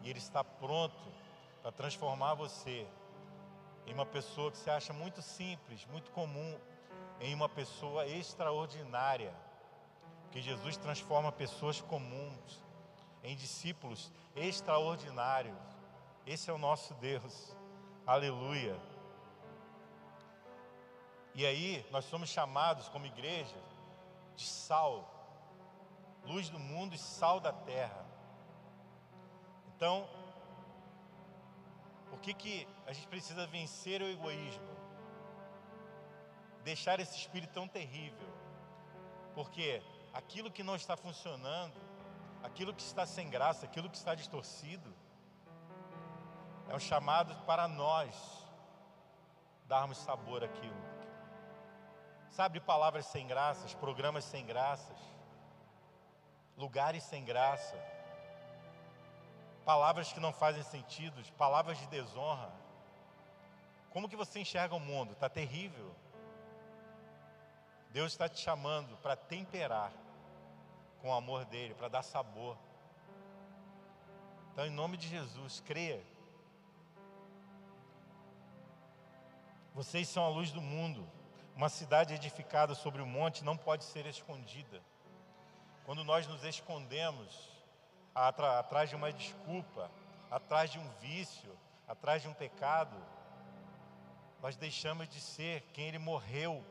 E 0.00 0.08
Ele 0.08 0.18
está 0.18 0.42
pronto 0.42 1.12
para 1.60 1.70
transformar 1.70 2.32
você 2.32 2.86
em 3.86 3.92
uma 3.92 4.06
pessoa 4.06 4.50
que 4.50 4.56
você 4.56 4.70
acha 4.70 4.94
muito 4.94 5.20
simples, 5.20 5.84
muito 5.90 6.10
comum, 6.12 6.58
em 7.20 7.34
uma 7.34 7.50
pessoa 7.50 8.06
extraordinária. 8.06 9.34
Porque 10.22 10.40
Jesus 10.40 10.78
transforma 10.78 11.30
pessoas 11.30 11.82
comuns 11.82 12.62
em 13.22 13.36
discípulos 13.36 14.10
extraordinários. 14.34 15.56
Esse 16.26 16.50
é 16.50 16.52
o 16.52 16.58
nosso 16.58 16.94
Deus. 16.94 17.56
Aleluia. 18.06 18.78
E 21.34 21.46
aí, 21.46 21.86
nós 21.90 22.04
somos 22.04 22.28
chamados 22.28 22.88
como 22.88 23.06
igreja 23.06 23.56
de 24.36 24.46
sal, 24.46 25.08
luz 26.24 26.48
do 26.50 26.58
mundo 26.58 26.94
e 26.94 26.98
sal 26.98 27.40
da 27.40 27.52
terra. 27.52 28.04
Então, 29.74 30.08
por 32.10 32.20
que, 32.20 32.34
que 32.34 32.68
a 32.86 32.92
gente 32.92 33.08
precisa 33.08 33.46
vencer 33.46 34.02
o 34.02 34.08
egoísmo? 34.08 34.72
Deixar 36.62 37.00
esse 37.00 37.16
espírito 37.16 37.52
tão 37.52 37.66
terrível. 37.66 38.28
Porque 39.34 39.82
aquilo 40.12 40.50
que 40.50 40.62
não 40.62 40.76
está 40.76 40.96
funcionando, 40.96 41.80
aquilo 42.42 42.74
que 42.74 42.82
está 42.82 43.06
sem 43.06 43.30
graça, 43.30 43.64
aquilo 43.66 43.88
que 43.88 43.96
está 43.96 44.14
distorcido, 44.14 44.94
é 46.68 46.74
um 46.74 46.80
chamado 46.80 47.34
para 47.44 47.68
nós 47.68 48.14
darmos 49.66 49.98
sabor 49.98 50.42
àquilo. 50.44 50.92
Sabe, 52.30 52.60
palavras 52.60 53.06
sem 53.06 53.26
graças, 53.26 53.74
programas 53.74 54.24
sem 54.24 54.44
graças, 54.44 54.98
lugares 56.56 57.02
sem 57.02 57.24
graça, 57.24 57.76
palavras 59.64 60.12
que 60.12 60.20
não 60.20 60.32
fazem 60.32 60.62
sentido, 60.62 61.22
palavras 61.36 61.78
de 61.78 61.86
desonra. 61.88 62.50
Como 63.90 64.08
que 64.08 64.16
você 64.16 64.40
enxerga 64.40 64.74
o 64.74 64.80
mundo? 64.80 65.12
Está 65.12 65.28
terrível. 65.28 65.94
Deus 67.90 68.12
está 68.12 68.26
te 68.26 68.40
chamando 68.40 68.96
para 68.98 69.14
temperar 69.14 69.92
com 71.02 71.10
o 71.10 71.12
amor 71.12 71.44
dele, 71.44 71.74
para 71.74 71.88
dar 71.88 72.02
sabor. 72.02 72.56
Então, 74.52 74.64
em 74.64 74.70
nome 74.70 74.96
de 74.96 75.08
Jesus, 75.08 75.60
creia. 75.66 76.00
Vocês 79.74 80.08
são 80.08 80.24
a 80.24 80.28
luz 80.28 80.52
do 80.52 80.62
mundo. 80.62 81.04
Uma 81.56 81.68
cidade 81.68 82.14
edificada 82.14 82.74
sobre 82.74 83.02
o 83.02 83.04
um 83.04 83.08
monte 83.08 83.42
não 83.42 83.56
pode 83.56 83.82
ser 83.84 84.06
escondida. 84.06 84.80
Quando 85.84 86.04
nós 86.04 86.26
nos 86.28 86.44
escondemos 86.44 87.50
atrás 88.14 88.88
de 88.88 88.94
uma 88.94 89.12
desculpa, 89.12 89.90
atrás 90.30 90.70
de 90.70 90.78
um 90.78 90.88
vício, 91.00 91.58
atrás 91.88 92.22
de 92.22 92.28
um 92.28 92.34
pecado, 92.34 92.96
nós 94.40 94.56
deixamos 94.56 95.08
de 95.08 95.20
ser 95.20 95.62
quem 95.72 95.88
Ele 95.88 95.98
morreu 95.98 96.64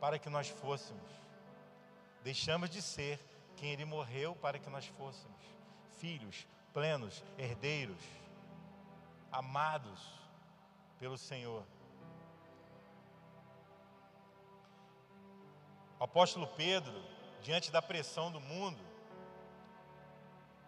para 0.00 0.18
que 0.18 0.30
nós 0.30 0.48
fôssemos. 0.48 1.10
Deixamos 2.22 2.70
de 2.70 2.80
ser 2.80 3.20
quem 3.56 3.72
Ele 3.72 3.84
morreu 3.84 4.36
para 4.36 4.58
que 4.58 4.70
nós 4.70 4.86
fôssemos 4.86 5.40
filhos 5.96 6.46
plenos, 6.76 7.24
herdeiros, 7.38 8.02
amados 9.32 9.98
pelo 10.98 11.16
Senhor. 11.16 11.64
O 15.98 16.04
apóstolo 16.04 16.46
Pedro, 16.48 16.92
diante 17.40 17.70
da 17.70 17.80
pressão 17.80 18.30
do 18.30 18.38
mundo, 18.38 18.78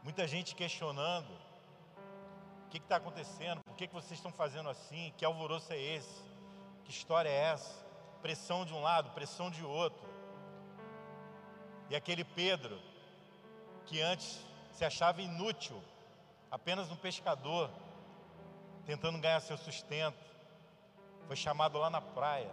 muita 0.02 0.26
gente 0.26 0.54
questionando: 0.54 1.30
o 2.64 2.70
que 2.70 2.78
está 2.78 2.96
acontecendo? 2.96 3.60
Por 3.62 3.76
que, 3.76 3.86
que 3.86 3.92
vocês 3.92 4.18
estão 4.18 4.32
fazendo 4.32 4.70
assim? 4.70 5.12
Que 5.18 5.26
alvoroço 5.26 5.74
é 5.74 5.78
esse? 5.78 6.22
Que 6.84 6.90
história 6.90 7.28
é 7.28 7.50
essa? 7.52 7.86
Pressão 8.22 8.64
de 8.64 8.72
um 8.72 8.80
lado, 8.80 9.10
pressão 9.10 9.50
de 9.50 9.62
outro. 9.62 10.07
E 11.90 11.96
aquele 11.96 12.24
Pedro, 12.24 12.78
que 13.86 14.00
antes 14.00 14.44
se 14.72 14.84
achava 14.84 15.22
inútil, 15.22 15.82
apenas 16.50 16.90
um 16.90 16.96
pescador, 16.96 17.70
tentando 18.84 19.18
ganhar 19.18 19.40
seu 19.40 19.56
sustento, 19.56 20.18
foi 21.26 21.36
chamado 21.36 21.78
lá 21.78 21.90
na 21.90 22.00
praia. 22.00 22.50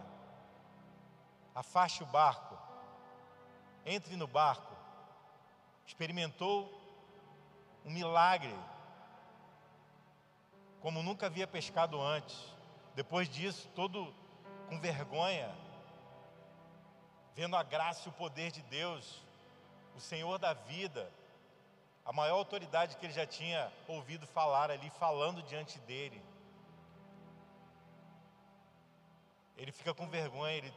Afaste 1.53 2.03
o 2.03 2.05
barco, 2.05 2.57
entre 3.85 4.15
no 4.15 4.27
barco. 4.27 4.73
Experimentou 5.85 6.69
um 7.85 7.91
milagre, 7.91 8.53
como 10.81 11.03
nunca 11.03 11.27
havia 11.27 11.45
pescado 11.47 12.01
antes. 12.01 12.37
Depois 12.95 13.29
disso, 13.29 13.69
todo 13.75 14.13
com 14.67 14.79
vergonha, 14.79 15.53
vendo 17.35 17.55
a 17.55 17.63
graça 17.63 18.07
e 18.07 18.09
o 18.09 18.13
poder 18.13 18.51
de 18.51 18.61
Deus, 18.63 19.24
o 19.95 19.99
Senhor 19.99 20.37
da 20.37 20.53
vida, 20.53 21.11
a 22.03 22.11
maior 22.11 22.35
autoridade 22.35 22.97
que 22.97 23.05
ele 23.05 23.13
já 23.13 23.25
tinha 23.25 23.71
ouvido 23.87 24.27
falar 24.27 24.69
ali, 24.69 24.89
falando 24.91 25.41
diante 25.43 25.79
dele. 25.79 26.21
Ele 29.57 29.71
fica 29.71 29.93
com 29.93 30.07
vergonha, 30.07 30.55
ele 30.57 30.73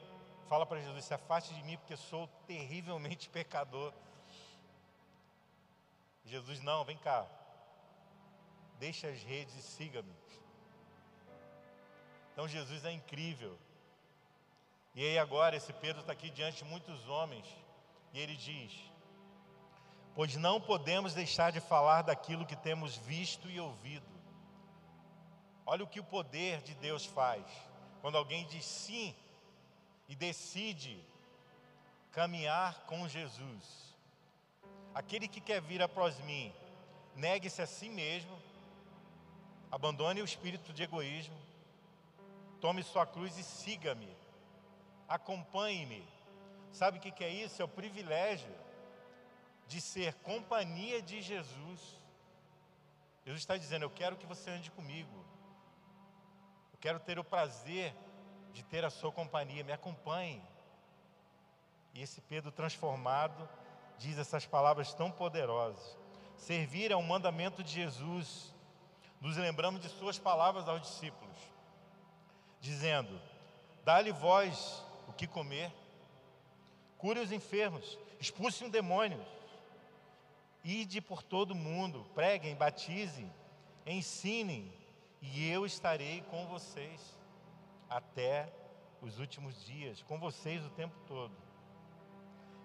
fala 0.48 0.64
para 0.64 0.80
Jesus: 0.80 1.04
Se 1.04 1.14
afaste 1.14 1.52
de 1.52 1.62
mim, 1.64 1.76
porque 1.76 1.96
sou 1.96 2.28
terrivelmente 2.46 3.28
pecador. 3.30 3.92
Jesus, 6.24 6.60
não, 6.60 6.84
vem 6.84 6.96
cá. 6.98 7.26
Deixa 8.78 9.08
as 9.08 9.22
redes 9.22 9.54
e 9.56 9.62
siga-me. 9.62 10.14
Então 12.32 12.46
Jesus 12.46 12.84
é 12.84 12.92
incrível. 12.92 13.58
E 14.94 15.04
aí 15.04 15.18
agora 15.18 15.56
esse 15.56 15.72
Pedro 15.72 16.00
está 16.00 16.12
aqui 16.12 16.30
diante 16.30 16.58
de 16.58 16.64
muitos 16.64 17.08
homens 17.08 17.46
e 18.12 18.20
ele 18.20 18.36
diz: 18.36 18.72
Pois 20.18 20.34
não 20.34 20.60
podemos 20.60 21.14
deixar 21.14 21.52
de 21.52 21.60
falar 21.60 22.02
daquilo 22.02 22.44
que 22.44 22.56
temos 22.56 22.96
visto 22.96 23.48
e 23.48 23.60
ouvido. 23.60 24.04
Olha 25.64 25.84
o 25.84 25.86
que 25.86 26.00
o 26.00 26.04
poder 26.04 26.60
de 26.62 26.74
Deus 26.74 27.06
faz. 27.06 27.44
Quando 28.00 28.18
alguém 28.18 28.44
diz 28.46 28.64
sim 28.64 29.14
e 30.08 30.16
decide 30.16 31.00
caminhar 32.10 32.84
com 32.86 33.08
Jesus. 33.08 33.94
Aquele 34.92 35.28
que 35.28 35.40
quer 35.40 35.62
vir 35.62 35.80
após 35.80 36.18
mim, 36.22 36.52
negue-se 37.14 37.62
a 37.62 37.66
si 37.68 37.88
mesmo, 37.88 38.36
abandone 39.70 40.20
o 40.20 40.24
espírito 40.24 40.72
de 40.72 40.82
egoísmo, 40.82 41.38
tome 42.60 42.82
sua 42.82 43.06
cruz 43.06 43.38
e 43.38 43.44
siga-me, 43.44 44.12
acompanhe-me. 45.08 46.02
Sabe 46.72 46.98
o 46.98 47.00
que 47.00 47.22
é 47.22 47.30
isso? 47.30 47.62
É 47.62 47.64
o 47.64 47.68
privilégio 47.68 48.66
de 49.68 49.80
ser 49.80 50.14
companhia 50.14 51.00
de 51.00 51.20
Jesus. 51.20 51.80
Jesus 53.24 53.42
está 53.42 53.56
dizendo: 53.56 53.84
Eu 53.84 53.90
quero 53.90 54.16
que 54.16 54.26
você 54.26 54.50
ande 54.50 54.70
comigo, 54.70 55.24
eu 56.72 56.78
quero 56.80 56.98
ter 56.98 57.18
o 57.18 57.24
prazer 57.24 57.94
de 58.52 58.64
ter 58.64 58.84
a 58.84 58.90
sua 58.90 59.12
companhia, 59.12 59.62
me 59.62 59.72
acompanhe. 59.72 60.42
E 61.94 62.02
esse 62.02 62.20
Pedro 62.22 62.50
transformado 62.50 63.48
diz 63.98 64.18
essas 64.18 64.46
palavras 64.46 64.94
tão 64.94 65.10
poderosas. 65.10 65.96
Servir 66.36 66.90
é 66.90 66.96
um 66.96 67.02
mandamento 67.02 67.62
de 67.62 67.70
Jesus. 67.70 68.54
Nos 69.20 69.36
lembramos 69.36 69.80
de 69.80 69.88
suas 69.88 70.18
palavras 70.18 70.66
aos 70.68 70.80
discípulos, 70.80 71.36
dizendo: 72.60 73.20
Dá-lhe 73.84 74.12
voz 74.12 74.82
o 75.08 75.12
que 75.12 75.26
comer, 75.26 75.72
cure 76.96 77.20
os 77.20 77.32
enfermos, 77.32 77.98
expulse 78.20 78.64
um 78.64 78.70
demônio, 78.70 79.20
ide 80.64 81.00
por 81.00 81.22
todo 81.22 81.54
mundo, 81.54 82.04
preguem, 82.14 82.54
batizem, 82.54 83.32
ensinem, 83.86 84.72
e 85.20 85.48
eu 85.48 85.66
estarei 85.66 86.22
com 86.30 86.46
vocês 86.46 87.18
até 87.88 88.52
os 89.00 89.18
últimos 89.18 89.64
dias, 89.64 90.02
com 90.02 90.18
vocês 90.18 90.64
o 90.64 90.70
tempo 90.70 90.94
todo. 91.06 91.34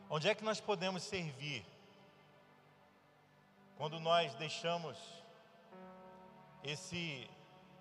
Onde 0.09 0.29
é 0.29 0.35
que 0.35 0.43
nós 0.43 0.59
podemos 0.59 1.03
servir? 1.03 1.65
Quando 3.77 3.99
nós 3.99 4.35
deixamos 4.35 4.97
esse 6.63 7.29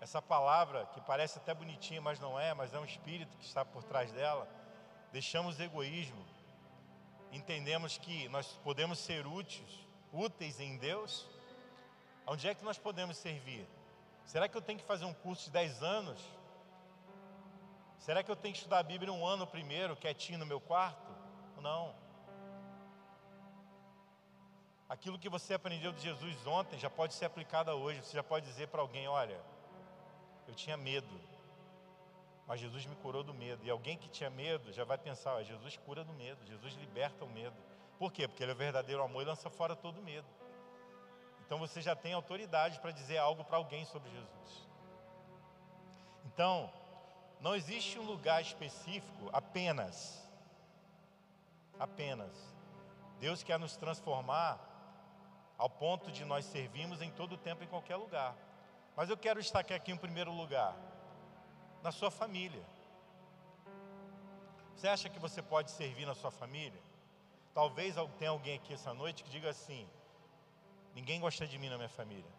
essa 0.03 0.21
palavra 0.21 0.85
que 0.87 0.99
parece 0.99 1.37
até 1.37 1.53
bonitinha, 1.53 2.01
mas 2.01 2.19
não 2.19 2.37
é, 2.37 2.53
mas 2.53 2.73
é 2.73 2.79
um 2.79 2.83
espírito 2.83 3.37
que 3.37 3.45
está 3.45 3.63
por 3.63 3.83
trás 3.83 4.11
dela. 4.11 4.45
Deixamos 5.13 5.61
egoísmo. 5.61 6.25
Entendemos 7.31 7.97
que 7.97 8.27
nós 8.27 8.47
podemos 8.65 8.99
ser 8.99 9.25
úteis, 9.25 9.87
úteis 10.13 10.59
em 10.59 10.77
Deus. 10.77 11.27
Onde 12.25 12.47
é 12.47 12.55
que 12.55 12.63
nós 12.63 12.77
podemos 12.77 13.17
servir? 13.17 13.67
Será 14.25 14.47
que 14.47 14.55
eu 14.55 14.61
tenho 14.61 14.79
que 14.79 14.85
fazer 14.85 15.05
um 15.05 15.13
curso 15.13 15.45
de 15.45 15.51
10 15.51 15.83
anos? 15.83 16.21
Será 17.97 18.23
que 18.23 18.31
eu 18.31 18.35
tenho 18.35 18.53
que 18.53 18.59
estudar 18.59 18.79
a 18.79 18.83
Bíblia 18.83 19.11
um 19.11 19.25
ano 19.25 19.47
primeiro, 19.47 19.95
quietinho 19.95 20.39
no 20.39 20.45
meu 20.45 20.61
quarto? 20.61 21.11
Não. 21.61 21.95
Aquilo 24.89 25.17
que 25.17 25.29
você 25.29 25.53
aprendeu 25.53 25.91
de 25.91 26.01
Jesus 26.01 26.45
ontem 26.45 26.77
já 26.77 26.89
pode 26.89 27.13
ser 27.13 27.25
aplicado 27.25 27.71
hoje. 27.71 28.03
Você 28.03 28.15
já 28.15 28.23
pode 28.23 28.45
dizer 28.45 28.67
para 28.67 28.81
alguém: 28.81 29.07
olha, 29.07 29.39
eu 30.47 30.53
tinha 30.53 30.75
medo, 30.75 31.19
mas 32.45 32.59
Jesus 32.59 32.85
me 32.85 32.95
curou 32.97 33.23
do 33.23 33.33
medo. 33.33 33.63
E 33.63 33.69
alguém 33.69 33.97
que 33.97 34.09
tinha 34.09 34.29
medo 34.29 34.71
já 34.73 34.83
vai 34.83 34.97
pensar: 34.97 35.41
Jesus 35.43 35.77
cura 35.77 36.03
do 36.03 36.13
medo, 36.13 36.45
Jesus 36.45 36.73
liberta 36.75 37.23
o 37.23 37.29
medo. 37.29 37.55
Por 38.03 38.11
quê? 38.11 38.27
Porque 38.27 38.43
Ele 38.43 38.51
é 38.51 38.53
o 38.53 38.57
verdadeiro 38.57 39.01
amor 39.01 39.21
e 39.21 39.25
lança 39.25 39.49
fora 39.49 39.77
todo 39.77 40.01
medo. 40.01 40.27
Então 41.45 41.57
você 41.57 41.81
já 41.81 41.95
tem 41.95 42.11
autoridade 42.11 42.77
para 42.81 42.91
dizer 42.91 43.17
algo 43.17 43.45
para 43.45 43.55
alguém 43.55 43.85
sobre 43.85 44.11
Jesus. 44.11 44.67
Então, 46.25 46.69
não 47.39 47.55
existe 47.55 47.97
um 47.97 48.03
lugar 48.03 48.41
específico 48.41 49.29
apenas. 49.31 50.21
Apenas. 51.79 52.53
Deus 53.21 53.41
quer 53.41 53.57
nos 53.57 53.77
transformar 53.77 54.59
ao 55.57 55.69
ponto 55.69 56.11
de 56.11 56.25
nós 56.25 56.43
servirmos 56.43 57.01
em 57.01 57.09
todo 57.09 57.35
o 57.35 57.37
tempo, 57.37 57.63
em 57.63 57.67
qualquer 57.67 57.95
lugar. 57.95 58.35
Mas 58.97 59.09
eu 59.09 59.15
quero 59.15 59.39
destacar 59.39 59.77
aqui 59.77 59.93
em 59.93 59.97
primeiro 59.97 60.33
lugar, 60.33 60.75
na 61.81 61.93
sua 61.93 62.11
família. 62.11 62.65
Você 64.75 64.89
acha 64.89 65.07
que 65.07 65.19
você 65.19 65.41
pode 65.41 65.71
servir 65.71 66.05
na 66.05 66.13
sua 66.13 66.31
família? 66.31 66.91
Talvez 67.53 67.95
tenha 68.17 68.31
alguém 68.31 68.55
aqui 68.55 68.73
essa 68.73 68.93
noite 68.93 69.23
que 69.23 69.29
diga 69.29 69.49
assim: 69.49 69.87
ninguém 70.95 71.19
gosta 71.19 71.45
de 71.45 71.57
mim 71.57 71.69
na 71.69 71.77
minha 71.77 71.89
família. 71.89 72.31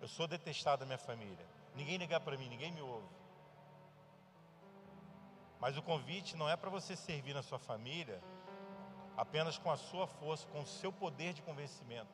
Eu 0.00 0.08
sou 0.08 0.26
detestado 0.26 0.80
da 0.80 0.86
minha 0.86 0.98
família. 0.98 1.46
Ninguém 1.74 1.96
ligar 1.96 2.20
para 2.20 2.36
mim, 2.36 2.48
ninguém 2.48 2.72
me 2.72 2.80
ouve. 2.80 3.08
Mas 5.60 5.76
o 5.76 5.82
convite 5.82 6.36
não 6.36 6.48
é 6.48 6.56
para 6.56 6.68
você 6.70 6.96
servir 6.96 7.34
na 7.34 7.42
sua 7.42 7.58
família 7.58 8.20
apenas 9.16 9.58
com 9.58 9.70
a 9.70 9.76
sua 9.76 10.06
força, 10.06 10.46
com 10.48 10.60
o 10.60 10.66
seu 10.66 10.92
poder 10.92 11.32
de 11.32 11.42
convencimento. 11.42 12.12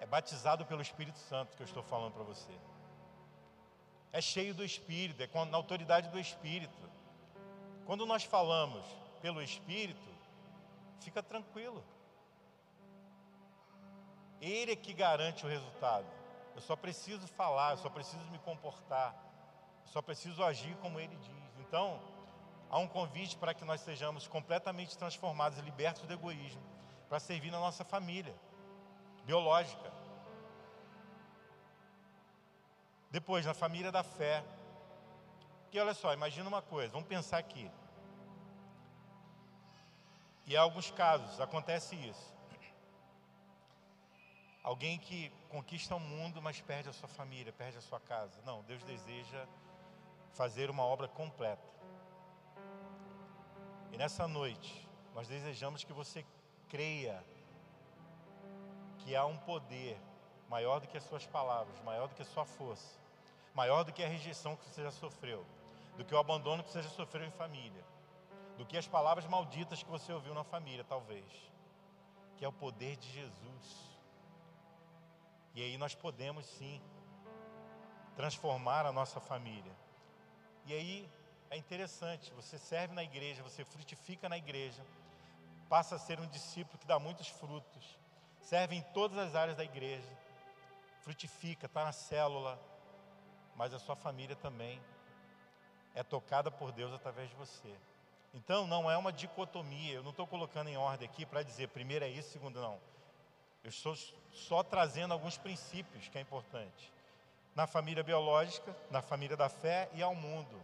É 0.00 0.06
batizado 0.06 0.64
pelo 0.66 0.82
Espírito 0.82 1.18
Santo 1.18 1.56
que 1.56 1.62
eu 1.62 1.66
estou 1.66 1.82
falando 1.82 2.12
para 2.12 2.22
você. 2.22 2.52
É 4.12 4.20
cheio 4.20 4.54
do 4.54 4.64
Espírito, 4.64 5.22
é 5.22 5.44
na 5.46 5.56
autoridade 5.56 6.08
do 6.08 6.18
Espírito. 6.18 6.90
Quando 7.86 8.06
nós 8.06 8.24
falamos 8.24 8.84
pelo 9.20 9.42
Espírito, 9.42 10.08
fica 11.00 11.22
tranquilo. 11.22 11.84
Ele 14.40 14.72
é 14.72 14.76
que 14.76 14.92
garante 14.92 15.44
o 15.44 15.48
resultado. 15.48 16.06
Eu 16.54 16.60
só 16.60 16.76
preciso 16.76 17.26
falar, 17.28 17.72
eu 17.72 17.78
só 17.78 17.88
preciso 17.88 18.24
me 18.30 18.38
comportar, 18.38 19.14
eu 19.86 19.92
só 19.92 20.00
preciso 20.00 20.42
agir 20.42 20.76
como 20.76 21.00
ele 21.00 21.16
diz. 21.16 21.58
Então, 21.58 22.00
há 22.70 22.78
um 22.78 22.86
convite 22.86 23.36
para 23.36 23.54
que 23.54 23.64
nós 23.64 23.80
sejamos 23.80 24.26
completamente 24.26 24.96
transformados 24.96 25.58
e 25.58 25.62
libertos 25.62 26.02
do 26.02 26.12
egoísmo, 26.12 26.62
para 27.08 27.18
servir 27.18 27.50
na 27.50 27.58
nossa 27.58 27.84
família 27.84 28.34
biológica. 29.24 29.92
Depois, 33.10 33.46
na 33.46 33.54
família 33.54 33.92
da 33.92 34.02
fé. 34.02 34.44
E 35.74 35.78
olha 35.80 35.92
só, 35.92 36.14
imagina 36.14 36.48
uma 36.48 36.62
coisa, 36.62 36.92
vamos 36.92 37.08
pensar 37.08 37.36
aqui. 37.38 37.68
E 40.46 40.54
em 40.54 40.56
alguns 40.56 40.92
casos 40.92 41.40
acontece 41.40 41.96
isso. 41.96 42.32
Alguém 44.62 45.00
que 45.00 45.32
conquista 45.48 45.96
o 45.96 45.98
mundo, 45.98 46.40
mas 46.40 46.60
perde 46.60 46.88
a 46.88 46.92
sua 46.92 47.08
família, 47.08 47.52
perde 47.52 47.76
a 47.76 47.80
sua 47.80 47.98
casa. 47.98 48.40
Não, 48.46 48.62
Deus 48.62 48.84
deseja 48.84 49.48
fazer 50.32 50.70
uma 50.70 50.84
obra 50.84 51.08
completa. 51.08 51.68
E 53.90 53.96
nessa 53.96 54.28
noite, 54.28 54.88
nós 55.12 55.26
desejamos 55.26 55.82
que 55.82 55.92
você 55.92 56.24
creia 56.68 57.20
que 58.98 59.16
há 59.16 59.26
um 59.26 59.38
poder 59.38 60.00
maior 60.48 60.78
do 60.78 60.86
que 60.86 60.96
as 60.96 61.02
suas 61.02 61.26
palavras, 61.26 61.82
maior 61.82 62.06
do 62.06 62.14
que 62.14 62.22
a 62.22 62.26
sua 62.26 62.44
força, 62.44 62.96
maior 63.52 63.82
do 63.82 63.92
que 63.92 64.04
a 64.04 64.08
rejeição 64.08 64.54
que 64.54 64.64
você 64.68 64.84
já 64.84 64.92
sofreu, 64.92 65.44
do 65.96 66.04
que 66.04 66.14
o 66.14 66.18
abandono 66.18 66.62
que 66.62 66.70
você 66.70 66.82
já 66.82 66.90
sofreu 66.90 67.24
em 67.24 67.30
família, 67.30 67.84
do 68.56 68.66
que 68.66 68.76
as 68.76 68.86
palavras 68.86 69.26
malditas 69.26 69.82
que 69.82 69.90
você 69.90 70.12
ouviu 70.12 70.34
na 70.34 70.44
família, 70.44 70.84
talvez, 70.84 71.24
que 72.36 72.44
é 72.44 72.48
o 72.48 72.52
poder 72.52 72.96
de 72.96 73.10
Jesus. 73.10 73.94
E 75.54 75.62
aí 75.62 75.78
nós 75.78 75.94
podemos 75.94 76.46
sim 76.46 76.80
transformar 78.16 78.86
a 78.86 78.92
nossa 78.92 79.20
família. 79.20 79.72
E 80.66 80.72
aí 80.72 81.08
é 81.50 81.56
interessante, 81.56 82.32
você 82.32 82.58
serve 82.58 82.94
na 82.94 83.04
igreja, 83.04 83.42
você 83.42 83.64
frutifica 83.64 84.28
na 84.28 84.36
igreja, 84.36 84.84
passa 85.68 85.96
a 85.96 85.98
ser 85.98 86.18
um 86.18 86.26
discípulo 86.26 86.78
que 86.78 86.86
dá 86.86 86.98
muitos 86.98 87.28
frutos, 87.28 87.98
serve 88.40 88.74
em 88.74 88.82
todas 88.92 89.18
as 89.18 89.34
áreas 89.34 89.56
da 89.56 89.64
igreja, 89.64 90.10
frutifica, 91.02 91.66
está 91.66 91.84
na 91.84 91.92
célula, 91.92 92.60
mas 93.54 93.72
a 93.72 93.78
sua 93.78 93.94
família 93.94 94.34
também 94.34 94.80
é 95.94 96.02
tocada 96.02 96.50
por 96.50 96.72
Deus 96.72 96.92
através 96.92 97.30
de 97.30 97.36
você. 97.36 97.72
Então 98.34 98.66
não 98.66 98.90
é 98.90 98.96
uma 98.96 99.12
dicotomia, 99.12 99.94
eu 99.94 100.02
não 100.02 100.10
estou 100.10 100.26
colocando 100.26 100.68
em 100.68 100.76
ordem 100.76 101.08
aqui 101.08 101.24
para 101.24 101.42
dizer 101.42 101.68
primeiro 101.68 102.04
é 102.04 102.08
isso, 102.08 102.30
segundo 102.30 102.60
não. 102.60 102.78
Eu 103.62 103.70
estou 103.70 103.96
só 104.32 104.62
trazendo 104.62 105.12
alguns 105.12 105.38
princípios 105.38 106.08
que 106.08 106.18
é 106.18 106.20
importante. 106.20 106.92
Na 107.54 107.66
família 107.66 108.02
biológica, 108.02 108.76
na 108.90 109.00
família 109.00 109.36
da 109.36 109.48
fé 109.48 109.88
e 109.94 110.02
ao 110.02 110.14
mundo. 110.14 110.56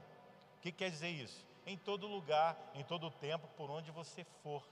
O 0.59 0.61
que 0.61 0.73
quer 0.73 0.91
dizer 0.91 1.09
isso? 1.09 1.47
Em 1.65 1.79
todo 1.79 2.09
lugar, 2.09 2.57
em 2.75 2.83
todo 2.83 3.11
tempo, 3.11 3.49
por 3.57 3.71
onde 3.71 3.91
você 3.93 4.25
for. 4.43 4.67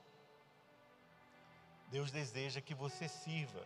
Deus 1.91 2.11
deseja 2.11 2.61
que 2.61 2.75
você 2.75 3.09
sirva. 3.09 3.63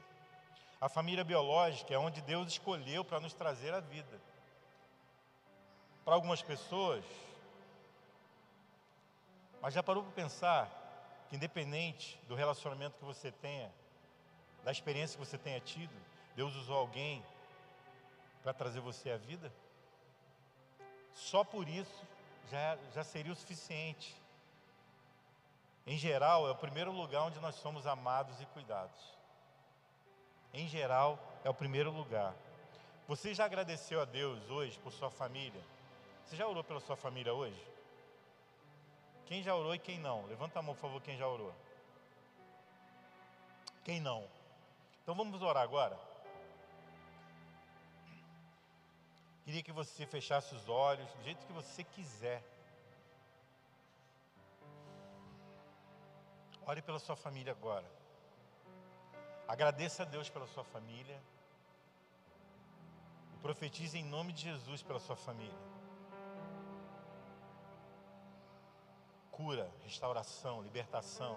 A 0.81 0.89
família 0.89 1.25
biológica 1.25 1.95
é 1.95 1.99
onde 1.99 2.21
Deus 2.21 2.49
escolheu 2.49 3.05
para 3.05 3.21
nos 3.21 3.33
trazer 3.33 3.73
a 3.73 3.81
vida. 3.81 4.21
Para 6.05 6.15
algumas 6.15 6.43
pessoas, 6.43 7.05
mas 9.61 9.73
já 9.73 9.83
parou 9.83 10.03
para 10.03 10.13
pensar 10.13 10.69
que, 11.29 11.37
independente 11.37 12.19
do 12.27 12.35
relacionamento 12.35 12.99
que 12.99 13.05
você 13.05 13.31
tenha, 13.31 13.73
da 14.65 14.73
experiência 14.73 15.19
que 15.19 15.25
você 15.25 15.39
tenha 15.39 15.61
tido, 15.61 15.95
Deus 16.35 16.55
usou 16.57 16.77
alguém 16.77 17.25
para 18.43 18.53
trazer 18.53 18.81
você 18.81 19.11
à 19.11 19.17
vida? 19.17 19.53
Só 21.15 21.45
por 21.45 21.69
isso 21.69 22.05
já, 22.51 22.77
já 22.93 23.05
seria 23.05 23.33
o 23.33 23.37
suficiente. 23.37 24.17
Em 25.87 25.97
geral, 25.97 26.49
é 26.49 26.51
o 26.51 26.57
primeiro 26.57 26.93
lugar 26.93 27.23
onde 27.23 27.39
nós 27.41 27.55
somos 27.57 27.87
amados 27.87 28.41
e 28.41 28.47
cuidados. 28.47 29.01
Em 30.53 30.69
geral, 30.69 31.19
é 31.45 31.51
o 31.51 31.55
primeiro 31.55 31.91
lugar. 31.91 32.35
Você 33.09 33.35
já 33.35 33.45
agradeceu 33.45 34.01
a 34.01 34.05
Deus 34.05 34.51
hoje 34.51 34.79
por 34.79 34.93
sua 34.93 35.11
família? 35.11 35.63
Você 36.25 36.37
já 36.37 36.47
orou 36.47 36.65
pela 36.65 36.81
sua 36.81 36.97
família 36.97 37.33
hoje? 37.33 37.61
Quem 39.27 39.43
já 39.43 39.55
orou 39.55 39.75
e 39.75 39.79
quem 39.79 39.99
não? 39.99 40.27
Levanta 40.27 40.59
a 40.59 40.63
mão, 40.63 40.75
por 40.75 40.81
favor, 40.81 41.01
quem 41.01 41.17
já 41.17 41.27
orou. 41.27 41.55
Quem 43.85 44.01
não? 44.01 44.29
Então 45.03 45.15
vamos 45.15 45.43
orar 45.43 45.63
agora. 45.63 45.99
Queria 49.45 49.63
que 49.63 49.73
você 49.73 50.07
fechasse 50.07 50.55
os 50.55 50.69
olhos 50.69 51.11
do 51.15 51.23
jeito 51.25 51.45
que 51.47 51.53
você 51.53 51.83
quiser. 51.83 52.43
Ore 56.65 56.81
pela 56.81 56.99
sua 56.99 57.17
família 57.17 57.53
agora. 57.53 57.85
Agradeça 59.49 60.05
a 60.05 60.07
Deus 60.07 60.31
pela 60.31 60.47
sua 60.47 60.63
família. 60.63 61.21
E 63.35 63.37
profetize 63.39 63.99
em 63.99 64.05
nome 64.05 64.33
de 64.33 64.43
Jesus 64.43 64.83
pela 64.83 65.01
sua 65.01 65.17
família. 65.17 65.72
Cura, 69.43 69.69
restauração, 69.83 70.63
libertação, 70.63 71.37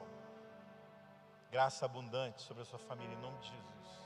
graça 1.50 1.86
abundante 1.86 2.44
sobre 2.44 2.62
a 2.62 2.66
sua 2.66 2.78
família 2.78 3.16
em 3.16 3.20
nome 3.20 3.40
de 3.40 3.48
Jesus. 3.48 4.05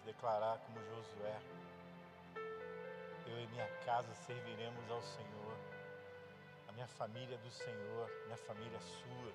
Declarar 0.00 0.58
como 0.58 0.78
Josué: 0.84 1.40
Eu 3.26 3.40
e 3.40 3.46
minha 3.48 3.68
casa 3.84 4.14
serviremos 4.26 4.90
ao 4.90 5.02
Senhor, 5.02 5.56
a 6.68 6.72
minha 6.72 6.86
família 6.86 7.34
é 7.34 7.38
do 7.38 7.50
Senhor, 7.50 8.10
minha 8.26 8.36
família 8.36 8.76
é 8.76 8.80
sua. 8.80 9.32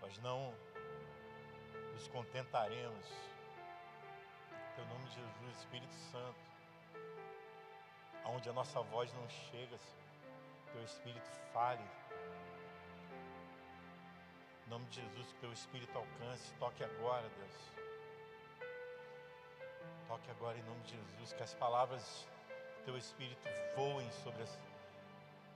Nós 0.00 0.18
não 0.18 0.52
nos 1.92 2.08
contentaremos. 2.08 3.06
Em 4.76 4.86
nome 4.88 5.08
de 5.08 5.14
Jesus, 5.14 5.58
Espírito 5.58 5.94
Santo, 6.10 6.40
aonde 8.24 8.48
a 8.48 8.52
nossa 8.52 8.82
voz 8.82 9.12
não 9.14 9.28
chega, 9.28 9.78
Senhor, 9.78 10.72
teu 10.72 10.82
Espírito 10.82 11.28
fale. 11.52 11.84
Em 14.66 14.70
nome 14.70 14.84
de 14.86 15.00
Jesus, 15.00 15.32
que 15.32 15.38
teu 15.38 15.52
Espírito 15.52 15.96
alcance, 15.96 16.52
toque 16.58 16.82
agora, 16.82 17.28
Deus. 17.28 17.83
Toque 20.14 20.30
agora 20.30 20.56
em 20.56 20.62
nome 20.62 20.80
de 20.82 20.92
Jesus, 20.92 21.32
que 21.32 21.42
as 21.42 21.54
palavras 21.54 22.28
do 22.78 22.84
teu 22.84 22.96
Espírito 22.96 23.48
voem 23.74 24.08
sobre 24.12 24.44
as, 24.44 24.58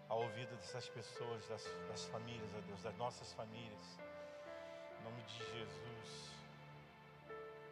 a 0.08 0.14
ouvida 0.16 0.52
dessas 0.56 0.88
pessoas, 0.88 1.46
das, 1.46 1.64
das 1.88 2.06
famílias, 2.06 2.50
ó 2.56 2.60
Deus, 2.66 2.82
das 2.82 2.96
nossas 2.96 3.32
famílias. 3.34 4.00
Em 4.98 5.04
nome 5.04 5.22
de 5.22 5.38
Jesus. 5.38 6.32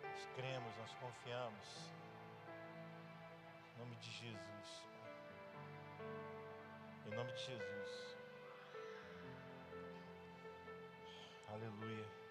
Nós 0.01 0.29
cremos, 0.37 0.77
nós 0.77 0.94
confiamos. 1.01 1.90
Em 3.75 3.79
nome 3.81 3.96
de 3.96 4.11
Jesus. 4.12 4.85
Em 7.05 7.11
nome 7.16 7.33
de 7.33 7.46
Jesus. 7.46 8.16
Aleluia. 11.49 12.25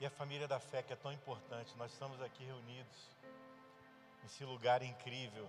E 0.00 0.06
a 0.06 0.10
família 0.10 0.46
da 0.46 0.60
fé 0.60 0.82
que 0.82 0.92
é 0.92 0.96
tão 0.96 1.12
importante. 1.12 1.76
Nós 1.76 1.92
estamos 1.92 2.20
aqui 2.20 2.44
reunidos 2.44 3.10
nesse 4.22 4.44
lugar 4.44 4.82
incrível. 4.82 5.48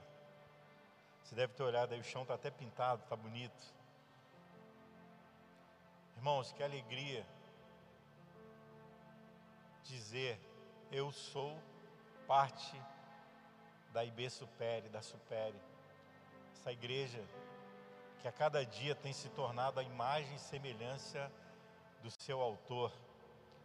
Você 1.24 1.36
deve 1.36 1.54
ter 1.54 1.64
olhado 1.64 1.94
aí, 1.94 2.00
o 2.00 2.04
chão 2.04 2.22
está 2.22 2.36
até 2.36 2.50
pintado, 2.50 3.04
está 3.04 3.16
bonito. 3.16 3.76
Irmãos, 6.16 6.52
que 6.54 6.64
alegria 6.64 7.26
dizer: 9.84 10.40
Eu 10.92 11.12
sou 11.12 11.60
parte 12.26 12.82
da 13.92 14.06
IB 14.06 14.30
Supere, 14.30 14.88
da 14.90 15.02
Supere. 15.02 15.60
Essa 16.54 16.72
igreja 16.72 17.24
que 18.22 18.28
a 18.28 18.32
cada 18.32 18.66
dia 18.66 18.96
tem 18.96 19.12
se 19.12 19.30
tornado 19.30 19.80
a 19.80 19.84
imagem 19.84 20.36
e 20.36 20.40
semelhança 20.40 21.32
do 22.02 22.10
seu 22.10 22.42
autor 22.42 22.92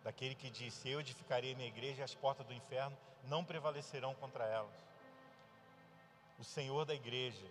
daquele 0.02 0.34
que 0.34 0.50
disse: 0.50 0.88
Eu 0.88 1.00
edificarei 1.00 1.54
minha 1.54 1.68
igreja 1.68 2.00
e 2.00 2.04
as 2.04 2.14
portas 2.14 2.46
do 2.46 2.52
inferno 2.52 2.96
não 3.24 3.44
prevalecerão 3.44 4.14
contra 4.14 4.44
elas. 4.44 4.74
O 6.38 6.44
Senhor 6.44 6.84
da 6.84 6.94
igreja. 6.94 7.46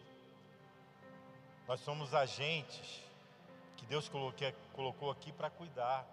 Nós 1.68 1.80
somos 1.82 2.14
agentes 2.14 3.04
que 3.78 3.86
Deus 3.86 4.10
colocou 4.74 5.10
aqui 5.10 5.32
para 5.32 5.50
cuidar. 5.50 6.06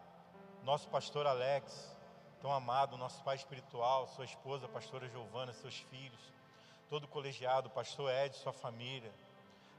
Nosso 0.63 0.89
pastor 0.89 1.27
Alex, 1.27 1.97
tão 2.41 2.53
amado, 2.53 2.97
nosso 2.97 3.23
pai 3.23 3.37
espiritual, 3.37 4.07
sua 4.09 4.25
esposa, 4.25 4.67
a 4.67 4.69
pastora 4.69 5.09
Giovana, 5.09 5.53
seus 5.53 5.79
filhos, 5.91 6.21
todo 6.89 7.05
o 7.05 7.09
colegiado, 7.09 7.71
pastor 7.71 8.11
Ed, 8.11 8.37
sua 8.37 8.53
família, 8.53 9.13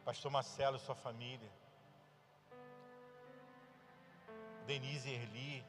pastor 0.06 0.32
Marcelo 0.32 0.80
sua 0.80 0.96
família, 0.96 1.50
Denise 4.66 5.10
Erli, 5.10 5.64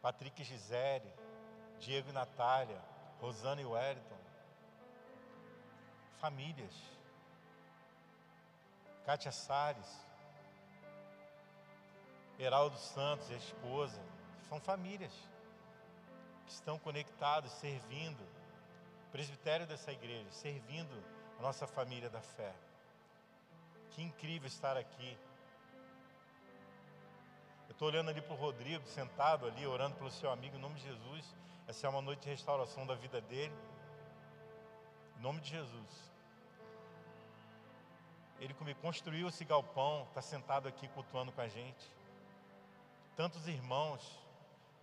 Patrick 0.00 0.42
e 0.42 0.44
Gisele, 0.44 1.12
Diego 1.78 2.10
e 2.10 2.12
Natália, 2.12 2.80
Rosana 3.20 3.60
e 3.60 3.64
Wellington. 3.64 4.18
Famílias. 6.18 6.74
Kátia 9.04 9.30
Salles, 9.30 10.06
Heraldo 12.38 12.76
Santos 12.76 13.30
a 13.30 13.34
esposa. 13.34 14.00
São 14.48 14.60
famílias 14.60 15.12
que 16.44 16.52
estão 16.52 16.78
conectados, 16.78 17.52
servindo. 17.52 18.24
Presbitério 19.12 19.66
dessa 19.66 19.92
igreja, 19.92 20.30
servindo 20.30 21.02
a 21.38 21.42
nossa 21.42 21.66
família 21.66 22.10
da 22.10 22.20
fé. 22.20 22.52
Que 23.92 24.02
incrível 24.02 24.46
estar 24.46 24.76
aqui 24.76 25.16
estou 27.76 27.88
olhando 27.88 28.08
ali 28.08 28.22
para 28.22 28.32
o 28.32 28.36
Rodrigo, 28.36 28.86
sentado 28.86 29.44
ali, 29.44 29.66
orando 29.66 29.96
pelo 29.96 30.10
seu 30.10 30.30
amigo, 30.30 30.56
em 30.56 30.58
nome 30.58 30.76
de 30.76 30.84
Jesus. 30.84 31.36
Essa 31.68 31.86
é 31.86 31.90
uma 31.90 32.00
noite 32.00 32.22
de 32.22 32.30
restauração 32.30 32.86
da 32.86 32.94
vida 32.94 33.20
dele. 33.20 33.54
Em 35.18 35.20
nome 35.20 35.42
de 35.42 35.50
Jesus. 35.50 36.10
Ele 38.40 38.54
construiu 38.80 39.28
esse 39.28 39.44
galpão, 39.44 40.04
está 40.08 40.22
sentado 40.22 40.66
aqui 40.66 40.88
cultuando 40.88 41.32
com 41.32 41.40
a 41.42 41.48
gente. 41.48 41.92
Tantos 43.14 43.46
irmãos 43.46 44.18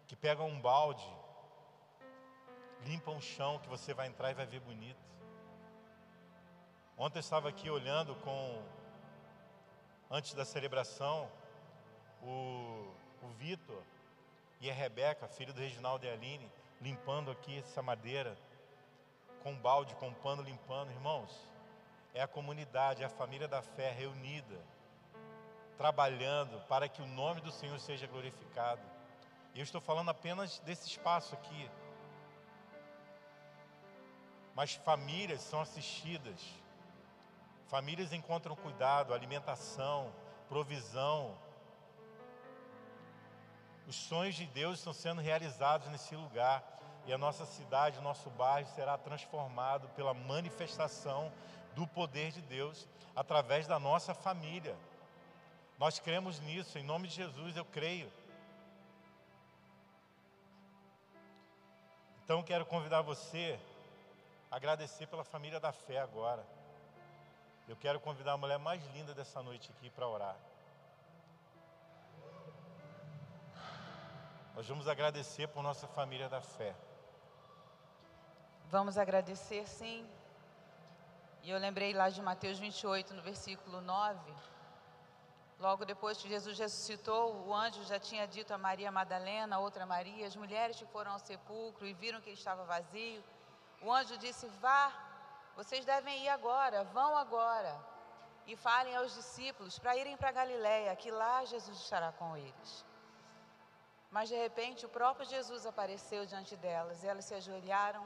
que 0.08 0.16
pegam 0.16 0.48
um 0.48 0.62
balde, 0.62 1.08
limpam 2.86 3.18
o 3.18 3.22
chão 3.22 3.58
que 3.58 3.70
você 3.70 3.92
vai 3.92 4.06
entrar 4.06 4.30
e 4.30 4.36
vai 4.36 4.46
ver 4.46 4.60
bonito. 4.60 5.02
Ontem 6.96 7.18
eu 7.18 7.22
estava 7.22 7.50
aqui 7.50 7.72
olhando 7.72 8.14
com 8.18 8.64
antes 10.12 10.36
da 10.36 10.46
celebração, 10.46 11.28
o, 12.26 12.92
o 13.22 13.28
Vitor 13.38 13.82
e 14.60 14.70
a 14.70 14.74
Rebeca, 14.74 15.28
filho 15.28 15.54
do 15.54 15.60
Reginaldo 15.60 16.06
e 16.06 16.10
Aline, 16.10 16.50
limpando 16.82 17.32
aqui 17.32 17.60
essa 17.60 17.82
madeira, 17.82 18.38
com 19.42 19.56
balde, 19.56 19.96
com 19.96 20.14
pano 20.14 20.42
limpando. 20.42 20.92
Irmãos, 20.92 21.48
é 22.14 22.22
a 22.22 22.28
comunidade, 22.28 23.04
é 23.04 23.06
a 23.06 23.10
família 23.10 23.48
da 23.48 23.62
fé 23.62 23.92
reunida, 23.92 24.60
trabalhando 25.78 26.60
para 26.68 26.88
que 26.88 27.02
o 27.02 27.08
nome 27.08 27.42
do 27.42 27.52
Senhor 27.52 27.80
seja 27.80 28.08
glorificado. 28.08 28.82
E 29.54 29.60
eu 29.60 29.64
estou 29.64 29.82
falando 29.82 30.10
apenas 30.10 30.60
desse 30.60 30.88
espaço 30.88 31.36
aqui. 31.36 31.70
Mas 34.56 34.76
famílias 34.76 35.42
são 35.42 35.62
assistidas, 35.62 36.40
famílias 37.68 38.14
encontram 38.14 38.56
cuidado, 38.56 39.14
alimentação, 39.14 40.14
provisão. 40.48 41.36
Os 43.88 43.96
sonhos 43.96 44.36
de 44.36 44.46
Deus 44.46 44.80
estão 44.80 44.94
sendo 44.94 45.22
realizados 45.22 45.88
nesse 45.90 46.16
lugar 46.16 46.64
e 47.06 47.12
a 47.12 47.18
nossa 47.18 47.46
cidade, 47.46 48.00
o 48.00 48.02
nosso 48.02 48.30
bairro 48.32 48.70
será 48.70 48.98
transformado 48.98 49.90
pela 49.90 50.14
manifestação 50.14 51.32
do 51.76 51.86
poder 51.86 52.32
de 52.32 52.42
Deus 52.42 52.88
através 53.16 53.68
da 53.68 53.78
nossa 53.78 54.14
família. 54.14 54.76
Nós 55.78 56.00
cremos 56.00 56.40
nisso, 56.40 56.78
em 56.78 56.84
nome 56.84 57.08
de 57.08 57.16
Jesus 57.16 57.58
eu 57.58 57.66
creio. 57.66 58.12
Então 62.24 62.42
quero 62.42 62.66
convidar 62.66 63.02
você 63.02 63.60
a 64.50 64.56
agradecer 64.56 65.08
pela 65.08 65.26
família 65.26 65.60
da 65.60 65.74
fé 65.74 66.00
agora. 66.00 66.46
Eu 67.68 67.76
quero 67.76 68.00
convidar 68.00 68.34
a 68.34 68.38
mulher 68.38 68.60
mais 68.60 68.82
linda 68.94 69.14
dessa 69.14 69.42
noite 69.42 69.70
aqui 69.72 69.90
para 69.90 70.08
orar. 70.08 70.38
Nós 74.56 74.68
vamos 74.68 74.88
agradecer 74.88 75.48
por 75.48 75.64
nossa 75.64 75.88
família 75.88 76.30
da 76.30 76.40
fé. 76.40 76.76
Vamos 78.70 79.00
agradecer, 79.00 79.68
sim. 79.68 80.08
E 81.42 81.50
eu 81.50 81.58
lembrei 81.58 81.92
lá 81.92 82.10
de 82.10 82.22
Mateus 82.22 82.60
28, 82.60 83.16
no 83.16 83.22
versículo 83.24 83.82
9. 83.82 84.34
Logo 85.60 85.86
depois 85.86 86.18
que 86.22 86.30
Jesus 86.30 86.60
ressuscitou, 86.60 87.48
o 87.48 87.54
anjo 87.54 87.84
já 87.84 88.00
tinha 88.00 88.28
dito 88.28 88.54
a 88.54 88.58
Maria 88.58 88.92
Madalena, 88.92 89.56
a 89.56 89.60
outra 89.60 89.88
Maria, 89.88 90.28
as 90.28 90.36
mulheres 90.36 90.78
que 90.78 90.86
foram 90.86 91.14
ao 91.14 91.20
sepulcro 91.20 91.88
e 91.88 91.94
viram 91.94 92.22
que 92.22 92.30
ele 92.30 92.38
estava 92.38 92.64
vazio. 92.64 93.24
O 93.82 93.92
anjo 93.92 94.18
disse: 94.20 94.48
Vá, 94.62 94.94
vocês 95.56 95.84
devem 95.84 96.26
ir 96.26 96.30
agora, 96.30 96.84
vão 96.86 97.18
agora. 97.18 97.76
E 98.46 98.56
falem 98.56 98.96
aos 98.96 99.16
discípulos 99.16 99.80
para 99.80 99.98
irem 99.98 100.16
para 100.16 100.32
Galiléia, 100.32 100.96
que 100.96 101.10
lá 101.10 101.44
Jesus 101.44 101.80
estará 101.80 102.12
com 102.12 102.38
eles. 102.38 102.93
Mas 104.16 104.30
de 104.30 104.36
repente 104.36 104.86
o 104.86 104.90
próprio 104.98 105.26
Jesus 105.26 105.66
apareceu 105.66 106.22
diante 106.32 106.56
delas, 106.56 107.04
e 107.04 107.08
elas 107.08 107.26
se 107.26 107.34
ajoelharam 107.34 108.06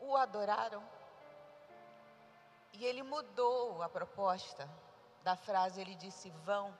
o 0.00 0.16
adoraram. 0.16 0.82
E 2.72 2.84
ele 2.84 3.02
mudou 3.02 3.82
a 3.82 3.88
proposta 3.88 4.68
da 5.22 5.36
frase, 5.36 5.80
ele 5.80 5.94
disse: 5.94 6.30
Vão 6.44 6.76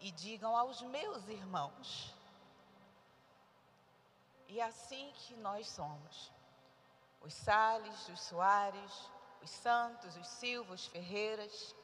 e 0.00 0.10
digam 0.12 0.56
aos 0.56 0.80
meus 0.82 1.26
irmãos. 1.28 2.14
E 4.46 4.60
é 4.60 4.64
assim 4.64 5.12
que 5.16 5.34
nós 5.36 5.68
somos. 5.68 6.30
Os 7.20 7.34
Sales, 7.34 8.08
os 8.08 8.20
Soares, 8.20 9.10
os 9.42 9.50
Santos, 9.50 10.16
os 10.16 10.28
Silvos, 10.28 10.82
os 10.82 10.86
Ferreiras. 10.86 11.74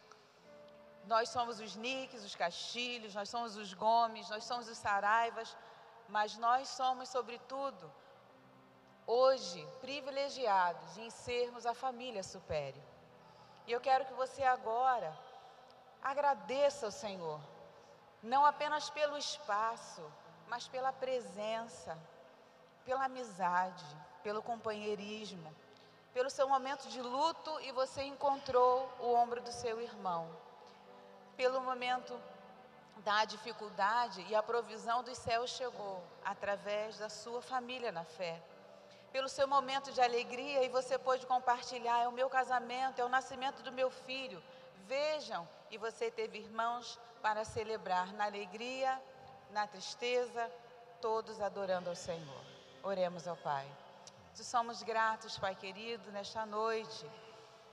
Nós 1.06 1.28
somos 1.28 1.60
os 1.60 1.74
Niques, 1.76 2.24
os 2.24 2.34
Castilhos, 2.34 3.14
nós 3.14 3.28
somos 3.28 3.56
os 3.56 3.72
Gomes, 3.74 4.28
nós 4.28 4.44
somos 4.44 4.68
os 4.68 4.78
Saraivas, 4.78 5.56
mas 6.08 6.36
nós 6.36 6.68
somos, 6.68 7.08
sobretudo, 7.08 7.90
hoje 9.06 9.66
privilegiados 9.80 10.98
em 10.98 11.10
sermos 11.10 11.66
a 11.66 11.74
família 11.74 12.22
superior. 12.22 12.84
E 13.66 13.72
eu 13.72 13.80
quero 13.80 14.04
que 14.04 14.14
você 14.14 14.42
agora 14.42 15.16
agradeça 16.02 16.86
ao 16.86 16.92
Senhor, 16.92 17.40
não 18.22 18.44
apenas 18.44 18.90
pelo 18.90 19.16
espaço, 19.16 20.02
mas 20.48 20.66
pela 20.68 20.92
presença, 20.92 21.96
pela 22.84 23.04
amizade, 23.04 23.84
pelo 24.22 24.42
companheirismo, 24.42 25.54
pelo 26.12 26.30
seu 26.30 26.48
momento 26.48 26.88
de 26.88 27.00
luto 27.00 27.60
e 27.60 27.70
você 27.72 28.02
encontrou 28.02 28.90
o 28.98 29.14
ombro 29.14 29.40
do 29.40 29.52
seu 29.52 29.80
irmão, 29.80 30.28
pelo 31.40 31.62
momento 31.62 32.14
da 32.98 33.24
dificuldade 33.24 34.20
e 34.28 34.34
a 34.34 34.42
provisão 34.42 35.02
dos 35.02 35.16
céus 35.16 35.48
chegou 35.48 35.96
através 36.22 36.98
da 36.98 37.08
sua 37.08 37.40
família 37.40 37.90
na 37.90 38.04
fé 38.04 38.34
pelo 39.10 39.26
seu 39.28 39.48
momento 39.48 39.90
de 39.90 40.02
alegria 40.02 40.62
e 40.62 40.68
você 40.68 40.98
pôde 40.98 41.26
compartilhar. 41.26 42.02
É 42.02 42.08
o 42.08 42.12
meu 42.12 42.28
casamento, 42.28 43.00
é 43.00 43.04
o 43.04 43.08
nascimento 43.08 43.62
do 43.62 43.72
meu 43.72 43.90
filho. 43.90 44.42
Vejam, 44.86 45.48
e 45.70 45.78
você 45.78 46.10
teve 46.10 46.38
irmãos 46.38 46.98
para 47.22 47.42
celebrar 47.44 48.12
na 48.12 48.26
alegria, 48.26 49.00
na 49.50 49.66
tristeza, 49.66 50.42
todos 51.00 51.40
adorando 51.40 51.88
ao 51.88 51.96
Senhor. 51.96 52.44
Oremos 52.82 53.26
ao 53.26 53.36
Pai. 53.38 53.66
Te 54.34 54.44
somos 54.44 54.82
gratos, 54.82 55.38
Pai 55.38 55.54
querido, 55.54 56.12
nesta 56.12 56.44
noite, 56.44 57.10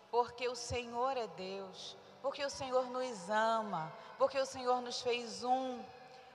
porque 0.10 0.48
o 0.48 0.56
Senhor 0.56 1.18
é 1.18 1.28
Deus, 1.28 1.98
porque 2.22 2.44
o 2.44 2.50
Senhor 2.50 2.86
nos 2.90 3.30
ama, 3.30 3.92
porque 4.18 4.40
o 4.40 4.46
Senhor 4.46 4.82
nos 4.82 5.02
fez 5.02 5.44
um, 5.44 5.84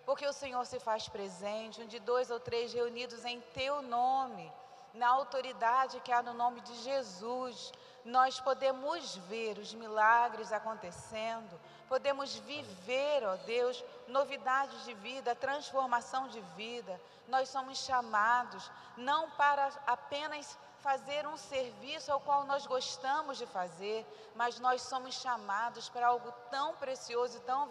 porque 0.05 0.27
o 0.27 0.33
Senhor 0.33 0.65
se 0.67 0.79
faz 0.79 1.09
presente, 1.09 1.81
onde 1.83 1.99
dois 2.01 2.31
ou 2.31 2.41
três 2.41 2.73
reunidos 2.73 3.25
em 3.25 3.41
Teu 3.53 3.83
nome 3.83 4.53
na 4.95 5.09
autoridade 5.09 6.01
que 6.01 6.13
há 6.13 6.23
no 6.23 6.35
nome 6.35 6.61
de 6.61 6.75
Jesus, 6.83 7.73
nós 8.05 8.41
podemos 8.41 9.17
ver 9.29 9.59
os 9.59 9.73
milagres 9.73 10.53
acontecendo, 10.53 11.59
podemos 11.89 12.35
viver, 12.37 13.25
ó 13.25 13.37
Deus, 13.37 13.83
novidades 14.09 14.85
de 14.85 14.95
vida, 14.95 15.35
transformação 15.35 16.29
de 16.29 16.41
vida. 16.57 17.01
Nós 17.29 17.49
somos 17.49 17.79
chamados 17.79 18.71
não 18.97 19.31
para 19.31 19.71
apenas 19.87 20.59
fazer 20.83 21.27
um 21.27 21.37
serviço 21.37 22.13
ao 22.13 22.21
qual 22.21 22.45
nós 22.45 22.67
gostamos 22.67 23.39
de 23.39 23.47
fazer, 23.47 24.05
mas 24.35 24.59
nós 24.59 24.83
somos 24.83 25.15
chamados 25.15 25.89
para 25.89 26.09
algo 26.09 26.31
tão 26.51 26.75
precioso 26.75 27.37
e 27.37 27.41
tão 27.41 27.69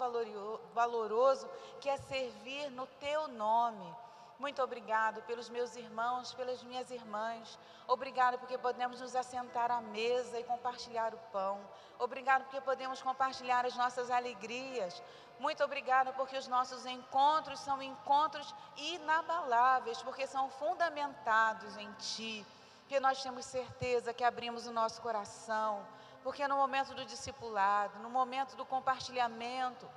valoroso 0.73 1.47
que 1.81 1.89
é 1.89 1.97
servir 1.97 2.71
no 2.71 2.87
teu 2.87 3.27
nome. 3.27 3.95
Muito 4.39 4.63
obrigado 4.63 5.21
pelos 5.23 5.49
meus 5.49 5.75
irmãos, 5.75 6.33
pelas 6.33 6.63
minhas 6.63 6.89
irmãs. 6.89 7.59
Obrigado 7.87 8.39
porque 8.39 8.57
podemos 8.57 8.99
nos 8.99 9.15
assentar 9.15 9.69
à 9.69 9.81
mesa 9.81 10.39
e 10.39 10.43
compartilhar 10.43 11.13
o 11.13 11.19
pão. 11.31 11.59
Obrigado 11.99 12.45
porque 12.45 12.61
podemos 12.61 13.01
compartilhar 13.03 13.65
as 13.65 13.75
nossas 13.75 14.09
alegrias. 14.09 15.03
Muito 15.37 15.63
obrigado 15.63 16.13
porque 16.13 16.37
os 16.37 16.47
nossos 16.47 16.85
encontros 16.85 17.59
são 17.59 17.83
encontros 17.83 18.55
inabaláveis, 18.77 20.01
porque 20.01 20.25
são 20.25 20.49
fundamentados 20.49 21.77
em 21.77 21.91
Ti. 21.93 22.45
Que 22.91 22.99
nós 22.99 23.23
temos 23.23 23.45
certeza 23.45 24.13
que 24.13 24.21
abrimos 24.21 24.67
o 24.67 24.71
nosso 24.73 25.01
coração, 25.01 25.87
porque 26.25 26.45
no 26.45 26.57
momento 26.57 26.93
do 26.93 27.05
discipulado, 27.05 27.97
no 27.99 28.09
momento 28.09 28.53
do 28.57 28.65
compartilhamento, 28.65 29.87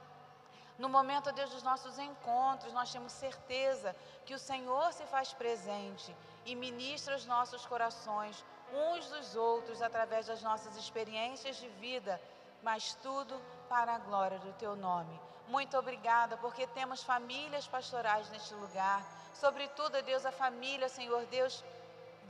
no 0.79 0.89
momento, 0.89 1.33
Deus, 1.33 1.51
dos 1.51 1.65
nossos 1.65 1.99
encontros, 1.99 2.73
nós 2.73 2.93
temos 2.93 3.11
certeza 3.11 3.97
que 4.25 4.33
o 4.33 4.39
Senhor 4.39 4.93
se 4.93 5.05
faz 5.07 5.33
presente 5.33 6.15
e 6.47 6.55
ministra 6.55 7.17
os 7.17 7.27
nossos 7.27 7.67
corações 7.67 8.45
uns 8.73 9.09
dos 9.09 9.35
outros 9.35 9.83
através 9.83 10.29
das 10.29 10.41
nossas 10.41 10.77
experiências 10.77 11.57
de 11.57 11.69
vida, 11.69 12.23
mas 12.63 12.95
tudo 13.03 13.43
para 13.69 13.97
a 13.97 13.99
glória 13.99 14.39
do 14.39 14.53
teu 14.53 14.77
nome. 14.77 15.21
Muito 15.49 15.77
obrigada, 15.77 16.37
porque 16.37 16.65
temos 16.69 17.03
famílias 17.03 17.67
pastorais 17.67 18.31
neste 18.31 18.55
lugar, 18.55 19.05
sobretudo, 19.35 20.01
Deus, 20.03 20.25
a 20.25 20.31
família, 20.31 20.89
Senhor 20.89 21.27
Deus, 21.27 21.65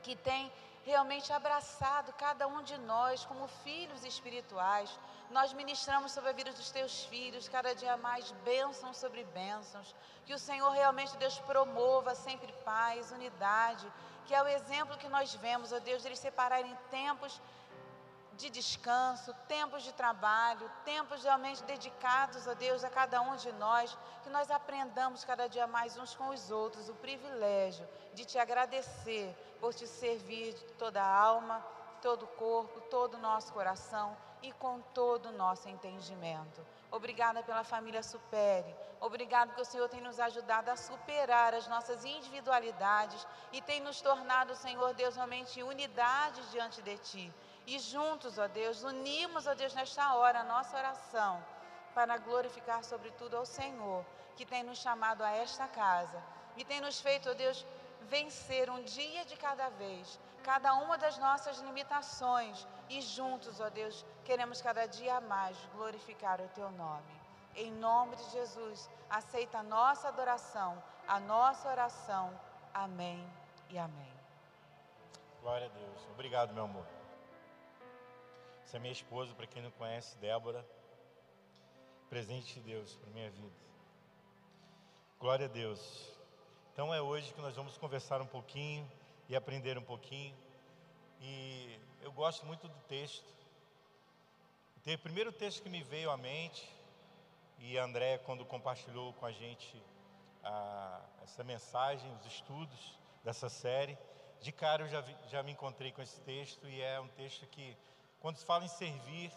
que 0.05 0.15
tem 0.31 0.53
realmente 0.85 1.33
abraçado 1.33 2.13
cada 2.25 2.47
um 2.47 2.63
de 2.63 2.77
nós 2.79 3.25
como 3.25 3.47
filhos 3.65 4.05
espirituais. 4.05 4.91
Nós 5.31 5.53
ministramos 5.61 6.13
sobre 6.13 6.31
a 6.31 6.39
vida 6.41 6.53
dos 6.53 6.71
teus 6.71 7.05
filhos, 7.05 7.49
cada 7.49 7.75
dia 7.75 7.97
mais 7.97 8.31
bênçãos 8.45 8.99
sobre 8.99 9.25
bênçãos. 9.41 9.95
Que 10.27 10.35
o 10.35 10.39
Senhor 10.39 10.71
realmente, 10.71 11.17
Deus, 11.17 11.39
promova 11.41 12.15
sempre 12.15 12.53
paz, 12.71 13.11
unidade, 13.19 13.91
que 14.27 14.35
é 14.35 14.43
o 14.43 14.47
exemplo 14.59 14.99
que 14.99 15.09
nós 15.09 15.35
vemos, 15.47 15.73
ó 15.73 15.79
Deus, 15.79 16.03
de 16.03 16.09
eles 16.09 16.19
separarem 16.19 16.77
tempos 16.91 17.41
de 18.37 18.51
descanso, 18.51 19.33
tempos 19.49 19.83
de 19.85 19.93
trabalho, 19.93 20.71
tempos 20.85 21.23
realmente 21.23 21.63
dedicados 21.65 22.49
a 22.49 22.55
Deus, 22.55 22.83
a 22.85 22.91
cada 22.91 23.21
um 23.23 23.37
de 23.37 23.53
nós, 23.53 23.97
que 24.23 24.31
nós 24.31 24.51
aprendamos 24.51 25.25
cada 25.25 25.49
dia 25.49 25.67
mais 25.67 25.97
uns 25.97 26.15
com 26.15 26.29
os 26.29 26.51
outros 26.51 26.89
o 26.89 26.95
privilégio 26.95 27.87
de 28.13 28.25
te 28.25 28.39
agradecer 28.39 29.35
por 29.65 29.73
te 29.73 29.87
servir 29.87 30.53
de 30.53 30.63
toda 30.75 31.03
a 31.03 31.19
alma, 31.19 31.65
todo 32.03 32.25
o 32.25 32.33
corpo, 32.37 32.83
todo 32.83 33.15
o 33.15 33.19
nosso 33.19 33.51
coração 33.51 34.15
e 34.43 34.53
com 34.53 34.79
todo 34.93 35.31
o 35.31 35.33
nosso 35.33 35.71
entendimento. 35.71 36.61
Obrigada 36.91 37.43
pela 37.43 37.65
família 37.65 38.03
Supere. 38.03 38.77
Obrigado 39.01 39.49
porque 39.49 39.63
o 39.63 39.65
Senhor 39.65 39.89
tem 39.89 40.03
nos 40.03 40.21
ajudado 40.21 40.71
a 40.71 40.77
superar 40.77 41.55
as 41.55 41.67
nossas 41.67 42.05
individualidades 42.05 43.27
e 43.55 43.63
tem 43.63 43.81
nos 43.81 44.03
tornado, 44.03 44.55
Senhor 44.55 44.93
Deus, 44.93 45.17
realmente 45.17 45.63
unidade 45.63 46.47
diante 46.51 46.83
de 46.83 46.99
Ti. 46.99 47.33
E 47.67 47.79
juntos, 47.79 48.37
ó 48.37 48.47
Deus, 48.47 48.85
unimos, 48.85 49.47
ó 49.47 49.55
Deus, 49.55 49.73
nesta 49.73 50.15
hora 50.15 50.41
a 50.41 50.45
nossa 50.45 50.77
oração 50.77 51.43
para 51.95 52.19
glorificar 52.19 52.85
sobretudo 52.85 53.39
ao 53.39 53.47
Senhor, 53.47 54.05
que 54.37 54.45
tem 54.45 54.63
nos 54.63 54.77
chamado 54.77 55.25
a 55.25 55.31
esta 55.31 55.67
casa 55.67 56.23
e 56.55 56.65
tem 56.67 56.83
nos 56.83 57.01
feito, 57.01 57.31
ó 57.31 57.33
Deus, 57.35 57.67
vencer 58.05 58.71
um 58.71 58.83
dia 58.83 59.25
de 59.25 59.37
cada 59.37 59.69
vez, 59.71 60.19
cada 60.43 60.75
uma 60.75 60.97
das 60.99 61.19
nossas 61.19 61.59
limitações 61.59 62.67
e 62.89 63.01
juntos, 63.01 63.61
ó 63.61 63.69
Deus, 63.71 64.05
queremos 64.25 64.61
cada 64.61 64.87
dia 64.87 65.21
mais 65.21 65.57
glorificar 65.75 66.41
o 66.41 66.49
teu 66.49 66.71
nome. 66.71 67.15
Em 67.57 67.71
nome 67.73 68.17
de 68.17 68.31
Jesus, 68.31 68.91
aceita 69.09 69.59
a 69.59 69.63
nossa 69.63 70.09
adoração, 70.09 70.83
a 71.07 71.21
nossa 71.21 71.69
oração. 71.69 72.39
Amém 72.73 73.25
e 73.71 73.79
amém. 73.79 74.13
Glória 75.41 75.67
a 75.67 75.71
Deus. 75.71 76.09
Obrigado, 76.13 76.53
meu 76.53 76.65
amor. 76.65 76.87
Essa 78.65 78.79
é 78.79 78.81
minha 78.81 78.93
esposa, 78.93 79.35
para 79.35 79.47
quem 79.47 79.63
não 79.63 79.71
conhece, 79.73 80.17
Débora. 80.19 80.67
Presente 82.09 82.55
de 82.55 82.61
Deus 82.61 82.97
para 82.97 83.11
minha 83.11 83.31
vida. 83.31 83.55
Glória 85.21 85.47
a 85.47 85.49
Deus. 85.49 86.14
Então 86.75 86.93
é 86.93 87.01
hoje 87.01 87.33
que 87.33 87.41
nós 87.41 87.55
vamos 87.55 87.79
conversar 87.79 88.21
um 88.21 88.27
pouquinho 88.27 88.85
e 89.29 89.37
aprender 89.37 89.79
um 89.79 89.85
pouquinho. 89.85 90.35
E 91.21 91.79
eu 92.03 92.11
gosto 92.11 92.45
muito 92.45 92.67
do 92.67 92.81
texto. 92.89 93.25
O 94.85 94.99
primeiro 94.99 95.31
texto 95.31 95.63
que 95.63 95.69
me 95.69 95.85
veio 95.85 96.11
à 96.11 96.17
mente, 96.17 96.69
e 97.61 97.79
André, 97.79 98.19
quando 98.19 98.45
compartilhou 98.45 99.13
com 99.13 99.25
a 99.25 99.31
gente 99.31 99.81
a, 100.43 101.01
essa 101.23 101.45
mensagem, 101.45 102.13
os 102.17 102.27
estudos 102.27 102.99
dessa 103.23 103.49
série, 103.49 103.97
de 104.41 104.51
cara 104.51 104.83
eu 104.83 104.89
já, 104.89 105.01
vi, 105.01 105.17
já 105.29 105.45
me 105.45 105.53
encontrei 105.53 105.93
com 105.93 106.03
esse 106.03 106.21
texto, 106.23 106.69
e 106.69 106.83
é 106.83 106.99
um 106.99 107.07
texto 107.07 107.47
que, 107.47 107.77
quando 108.19 108.37
se 108.37 108.45
fala 108.45 108.65
em 108.65 108.69
servir, 108.69 109.31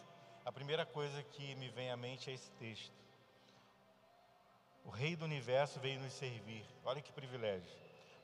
a 0.43 0.51
primeira 0.51 0.88
coisa 0.88 1.21
que 1.21 1.53
me 1.53 1.69
vem 1.69 1.91
à 1.91 1.95
mente 1.95 2.31
é 2.31 2.33
esse 2.33 2.49
texto. 2.53 2.95
O 4.88 4.89
Rei 4.89 5.17
do 5.17 5.25
universo 5.25 5.81
veio 5.81 5.99
nos 5.99 6.13
servir. 6.13 6.65
Olha 6.85 7.01
que 7.01 7.11
privilégio. 7.11 7.69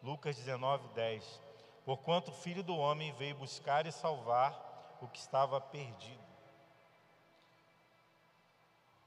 Lucas 0.02 0.38
19, 0.38 0.88
10. 0.96 1.42
Porquanto 1.84 2.32
o 2.32 2.34
Filho 2.34 2.64
do 2.64 2.78
Homem 2.78 3.12
veio 3.14 3.36
buscar 3.36 3.86
e 3.86 3.92
salvar 3.92 4.98
o 5.02 5.08
que 5.10 5.20
estava 5.20 5.60
perdido. 5.60 6.24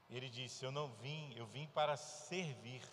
Ele 0.07 0.29
disse: 0.29 0.63
Eu 0.63 0.71
não 0.71 0.87
vim, 1.01 1.33
eu 1.35 1.47
vim 1.47 1.65
para 1.73 1.97
servir. 1.97 2.83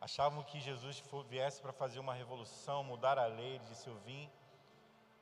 Achavam 0.00 0.42
que 0.42 0.60
Jesus 0.60 1.00
viesse 1.28 1.62
para 1.62 1.72
fazer 1.72 2.00
uma 2.00 2.12
revolução, 2.12 2.82
mudar 2.82 3.20
a 3.20 3.26
lei. 3.26 3.54
Ele 3.54 3.64
disse: 3.66 3.86
Eu 3.86 3.96
vim, 4.00 4.28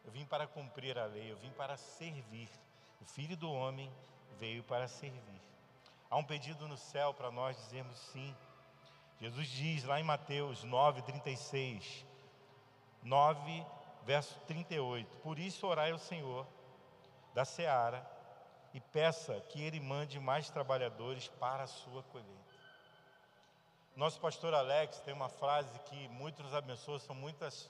eu 0.07 0.11
vim 0.11 0.24
para 0.24 0.46
cumprir 0.46 0.98
a 0.98 1.05
lei, 1.05 1.30
eu 1.30 1.36
vim 1.36 1.50
para 1.50 1.76
servir. 1.76 2.48
O 2.98 3.05
Filho 3.05 3.36
do 3.36 3.52
Homem 3.52 3.92
veio 4.38 4.64
para 4.64 4.88
servir. 4.88 5.53
Há 6.14 6.16
um 6.16 6.22
pedido 6.22 6.68
no 6.68 6.76
céu 6.76 7.12
para 7.12 7.28
nós 7.28 7.56
dizermos 7.56 7.98
sim. 7.98 8.32
Jesus 9.18 9.48
diz 9.48 9.82
lá 9.82 9.98
em 9.98 10.04
Mateus 10.04 10.62
9, 10.62 11.02
36, 11.02 12.06
9, 13.02 13.66
verso 14.04 14.38
38: 14.46 15.16
Por 15.24 15.40
isso 15.40 15.66
orai 15.66 15.90
ao 15.90 15.98
Senhor 15.98 16.46
da 17.34 17.44
seara 17.44 18.08
e 18.72 18.78
peça 18.78 19.40
que 19.48 19.60
Ele 19.60 19.80
mande 19.80 20.20
mais 20.20 20.48
trabalhadores 20.48 21.26
para 21.26 21.64
a 21.64 21.66
sua 21.66 22.04
colheita. 22.04 22.54
Nosso 23.96 24.20
pastor 24.20 24.54
Alex 24.54 25.00
tem 25.00 25.12
uma 25.12 25.28
frase 25.28 25.76
que 25.80 26.06
muito 26.10 26.44
nos 26.44 26.54
abençoa, 26.54 27.00
são 27.00 27.16
muitas 27.16 27.68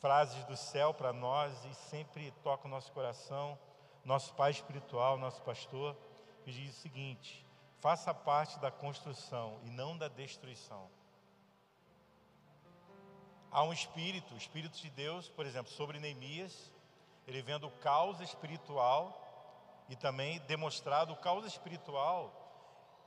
frases 0.00 0.42
do 0.46 0.56
céu 0.56 0.94
para 0.94 1.12
nós 1.12 1.62
e 1.66 1.74
sempre 1.74 2.30
toca 2.42 2.66
o 2.66 2.70
nosso 2.70 2.90
coração. 2.92 3.58
Nosso 4.02 4.32
pai 4.32 4.50
espiritual, 4.50 5.18
nosso 5.18 5.42
pastor, 5.42 5.94
que 6.42 6.50
diz 6.50 6.74
o 6.74 6.80
seguinte: 6.80 7.49
faça 7.80 8.12
parte 8.12 8.58
da 8.58 8.70
construção 8.70 9.58
e 9.64 9.70
não 9.70 9.96
da 9.96 10.06
destruição. 10.06 10.88
Há 13.50 13.62
um 13.64 13.72
espírito, 13.72 14.34
o 14.34 14.36
espírito 14.36 14.78
de 14.78 14.90
Deus, 14.90 15.28
por 15.28 15.46
exemplo, 15.46 15.72
sobre 15.72 15.98
Neemias, 15.98 16.70
ele 17.26 17.42
vendo 17.42 17.66
o 17.66 17.70
caos 17.78 18.20
espiritual 18.20 19.26
e 19.88 19.96
também 19.96 20.38
demonstrado 20.40 21.12
o 21.12 21.16
caos 21.16 21.44
espiritual, 21.46 22.36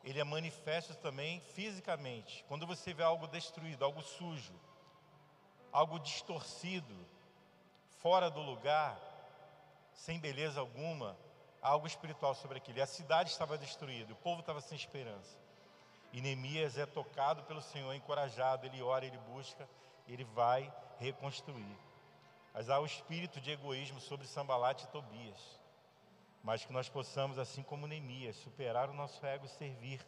ele 0.03 0.19
é 0.19 0.23
manifesto 0.23 0.95
também 0.95 1.39
fisicamente. 1.39 2.43
Quando 2.47 2.67
você 2.67 2.93
vê 2.93 3.03
algo 3.03 3.27
destruído, 3.27 3.85
algo 3.85 4.01
sujo, 4.01 4.53
algo 5.71 5.97
distorcido, 5.99 7.07
fora 7.99 8.29
do 8.29 8.41
lugar, 8.41 8.99
sem 9.93 10.19
beleza 10.19 10.59
alguma, 10.59 11.17
algo 11.63 11.87
espiritual 11.87 12.35
sobre 12.35 12.57
aquilo. 12.57 12.77
E 12.77 12.81
a 12.81 12.85
cidade 12.85 13.29
estava 13.29 13.57
destruída, 13.57 14.13
o 14.13 14.17
povo 14.17 14.41
estava 14.41 14.61
sem 14.61 14.77
esperança. 14.77 15.37
E 16.11 16.21
Neemias 16.21 16.77
é 16.77 16.85
tocado 16.85 17.43
pelo 17.43 17.61
Senhor, 17.61 17.93
encorajado, 17.93 18.67
ele 18.67 18.83
ora, 18.83 19.05
ele 19.05 19.17
busca, 19.17 19.67
ele 20.07 20.23
vai 20.23 20.71
reconstruir. 20.99 21.77
Mas 22.53 22.69
há 22.69 22.79
o 22.79 22.85
espírito 22.85 23.41
de 23.41 23.49
egoísmo 23.49 23.99
sobre 23.99 24.27
Sambalate 24.27 24.83
e 24.83 24.87
Tobias. 24.89 25.59
Mas 26.43 26.63
que 26.63 26.73
nós 26.73 26.87
possamos, 26.89 27.39
assim 27.39 27.63
como 27.63 27.87
Neemias, 27.87 28.35
superar 28.35 28.89
o 28.89 28.93
nosso 28.93 29.25
ego 29.25 29.45
e 29.45 29.49
servir 29.49 30.05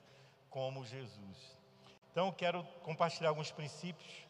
como 0.49 0.85
Jesus. 0.85 1.57
Então, 2.11 2.27
eu 2.27 2.33
quero 2.33 2.63
compartilhar 2.83 3.29
alguns 3.29 3.51
princípios 3.51 4.27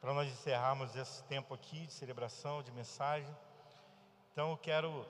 para 0.00 0.12
nós 0.12 0.30
encerrarmos 0.30 0.94
esse 0.94 1.24
tempo 1.24 1.54
aqui 1.54 1.86
de 1.86 1.92
celebração, 1.92 2.62
de 2.62 2.70
mensagem. 2.70 3.34
Então, 4.32 4.50
eu 4.50 4.56
quero 4.58 5.06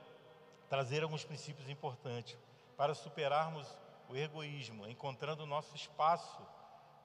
trazer 0.75 1.05
alguns 1.05 1.25
princípios 1.25 1.68
importantes 1.68 2.37
para 2.77 2.97
superarmos 2.97 3.68
o 4.09 4.16
egoísmo, 4.16 4.89
encontrando 4.89 5.47
nosso 5.47 5.77
espaço 5.77 6.45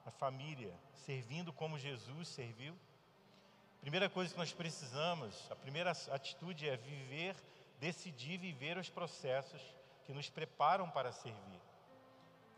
na 0.04 0.10
família, 0.10 0.74
servindo 1.06 1.52
como 1.52 1.78
Jesus 1.78 2.26
serviu. 2.26 2.76
Primeira 3.80 4.10
coisa 4.10 4.32
que 4.32 4.40
nós 4.40 4.52
precisamos, 4.52 5.48
a 5.52 5.54
primeira 5.54 5.92
atitude 5.92 6.68
é 6.68 6.76
viver, 6.76 7.36
decidir 7.78 8.38
viver 8.38 8.76
os 8.76 8.90
processos 8.90 9.62
que 10.04 10.12
nos 10.12 10.28
preparam 10.28 10.90
para 10.90 11.12
servir. 11.12 11.60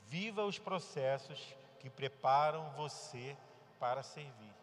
Viva 0.09 0.47
os 0.47 0.59
processos 0.59 1.55
que 1.79 1.91
preparam 1.91 2.71
você 2.71 3.37
para 3.79 4.03
servir. 4.03 4.55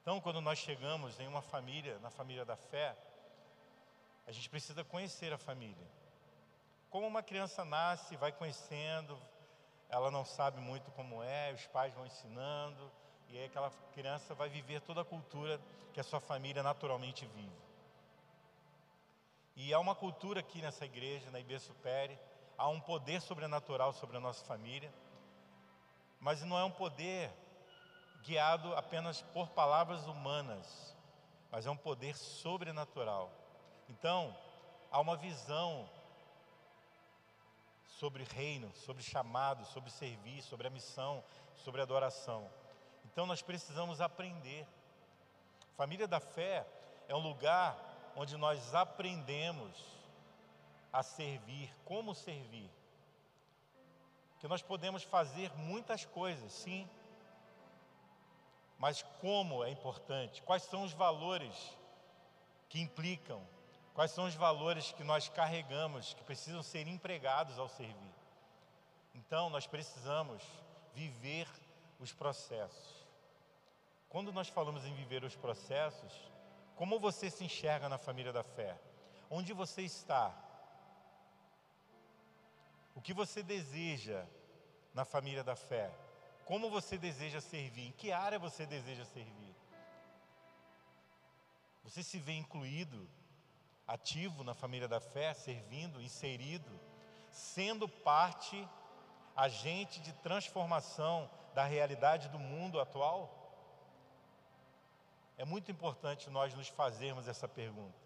Então, 0.00 0.22
quando 0.22 0.40
nós 0.40 0.58
chegamos 0.58 1.20
em 1.20 1.28
uma 1.28 1.42
família, 1.42 1.98
na 1.98 2.08
família 2.08 2.46
da 2.46 2.56
fé, 2.56 2.96
a 4.26 4.32
gente 4.32 4.48
precisa 4.48 4.82
conhecer 4.84 5.32
a 5.32 5.38
família. 5.38 5.86
Como 6.90 7.06
uma 7.06 7.22
criança 7.22 7.64
nasce, 7.64 8.16
vai 8.16 8.32
conhecendo, 8.32 9.18
ela 9.88 10.10
não 10.10 10.24
sabe 10.24 10.60
muito 10.60 10.90
como 10.92 11.22
é, 11.22 11.52
os 11.52 11.66
pais 11.66 11.94
vão 11.94 12.06
ensinando, 12.06 12.90
e 13.28 13.38
aí 13.38 13.44
aquela 13.46 13.70
criança 13.92 14.34
vai 14.34 14.48
viver 14.48 14.80
toda 14.80 15.00
a 15.00 15.04
cultura 15.04 15.60
que 15.92 16.00
a 16.00 16.04
sua 16.04 16.20
família 16.20 16.62
naturalmente 16.62 17.26
vive. 17.26 17.64
E 19.56 19.72
há 19.72 19.78
uma 19.78 19.94
cultura 19.94 20.40
aqui 20.40 20.60
nessa 20.60 20.84
igreja, 20.84 21.30
na 21.30 21.38
IB 21.40 21.58
Supere, 21.58 22.18
há 22.58 22.68
um 22.68 22.80
poder 22.80 23.20
sobrenatural 23.20 23.92
sobre 23.92 24.16
a 24.16 24.20
nossa 24.20 24.44
família, 24.44 24.92
mas 26.18 26.42
não 26.42 26.58
é 26.58 26.64
um 26.64 26.70
poder 26.70 27.30
guiado 28.22 28.74
apenas 28.74 29.20
por 29.20 29.50
palavras 29.50 30.06
humanas, 30.06 30.96
mas 31.50 31.66
é 31.66 31.70
um 31.70 31.76
poder 31.76 32.16
sobrenatural. 32.16 33.30
Então, 33.88 34.36
há 34.90 35.00
uma 35.00 35.16
visão 35.16 35.88
sobre 37.86 38.24
reino, 38.24 38.72
sobre 38.74 39.02
chamado, 39.02 39.64
sobre 39.66 39.90
serviço, 39.90 40.48
sobre 40.48 40.66
a 40.66 40.70
missão, 40.70 41.22
sobre 41.56 41.80
adoração. 41.80 42.50
Então, 43.04 43.26
nós 43.26 43.42
precisamos 43.42 44.00
aprender. 44.00 44.66
Família 45.76 46.06
da 46.06 46.20
fé 46.20 46.66
é 47.08 47.14
um 47.14 47.20
lugar 47.20 47.76
onde 48.16 48.36
nós 48.36 48.74
aprendemos 48.74 49.94
a 50.92 51.02
servir, 51.02 51.74
como 51.84 52.14
servir. 52.14 52.70
Que 54.38 54.48
nós 54.48 54.62
podemos 54.62 55.02
fazer 55.02 55.52
muitas 55.56 56.04
coisas, 56.04 56.52
sim, 56.52 56.88
mas 58.78 59.02
como 59.20 59.64
é 59.64 59.70
importante, 59.70 60.42
quais 60.42 60.62
são 60.64 60.82
os 60.82 60.92
valores 60.92 61.54
que 62.68 62.80
implicam 62.80 63.40
Quais 63.94 64.10
são 64.10 64.26
os 64.26 64.34
valores 64.34 64.92
que 64.92 65.04
nós 65.04 65.28
carregamos, 65.28 66.12
que 66.14 66.24
precisam 66.24 66.62
ser 66.62 66.86
empregados 66.86 67.58
ao 67.58 67.68
servir? 67.68 68.14
Então, 69.14 69.48
nós 69.48 69.66
precisamos 69.66 70.42
viver 70.92 71.48
os 72.00 72.12
processos. 72.12 73.06
Quando 74.08 74.32
nós 74.32 74.48
falamos 74.48 74.84
em 74.84 74.94
viver 74.94 75.24
os 75.24 75.36
processos, 75.36 76.12
como 76.76 76.98
você 76.98 77.30
se 77.30 77.44
enxerga 77.44 77.88
na 77.88 77.96
família 77.96 78.32
da 78.32 78.42
fé? 78.42 78.76
onde 79.30 79.52
você 79.52 79.82
está? 79.82 80.32
O 82.94 83.00
que 83.00 83.12
você 83.12 83.42
deseja 83.42 84.24
na 84.92 85.04
família 85.04 85.42
da 85.42 85.56
fé? 85.56 85.90
Como 86.44 86.70
você 86.70 86.96
deseja 86.96 87.40
servir? 87.40 87.88
Em 87.88 87.92
que 87.92 88.12
área 88.12 88.38
você 88.38 88.64
deseja 88.66 89.04
servir? 89.04 89.54
Você 91.82 92.02
se 92.02 92.18
vê 92.18 92.32
incluído, 92.32 93.08
ativo 93.86 94.42
na 94.42 94.54
família 94.54 94.88
da 94.88 95.00
fé, 95.00 95.34
servindo, 95.34 96.00
inserido, 96.00 96.70
sendo 97.30 97.88
parte, 97.88 98.68
agente 99.36 100.00
de 100.00 100.12
transformação 100.14 101.30
da 101.54 101.64
realidade 101.64 102.28
do 102.28 102.38
mundo 102.38 102.80
atual? 102.80 103.40
É 105.36 105.44
muito 105.44 105.70
importante 105.70 106.30
nós 106.30 106.54
nos 106.54 106.68
fazermos 106.68 107.26
essa 107.28 107.48
pergunta. 107.48 108.04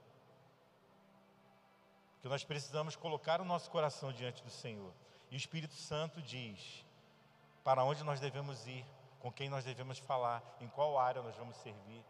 Porque 2.14 2.28
nós 2.28 2.42
precisamos 2.42 2.96
colocar 2.96 3.40
o 3.40 3.44
nosso 3.44 3.70
coração 3.70 4.12
diante 4.12 4.42
do 4.42 4.50
Senhor. 4.50 4.92
E 5.30 5.34
o 5.34 5.36
Espírito 5.36 5.74
Santo 5.74 6.20
diz 6.22 6.84
para 7.62 7.84
onde 7.84 8.02
nós 8.02 8.18
devemos 8.18 8.66
ir, 8.66 8.84
com 9.20 9.30
quem 9.30 9.48
nós 9.48 9.64
devemos 9.64 9.98
falar, 9.98 10.42
em 10.60 10.68
qual 10.68 10.98
área 10.98 11.22
nós 11.22 11.36
vamos 11.36 11.56
servir. 11.58 12.02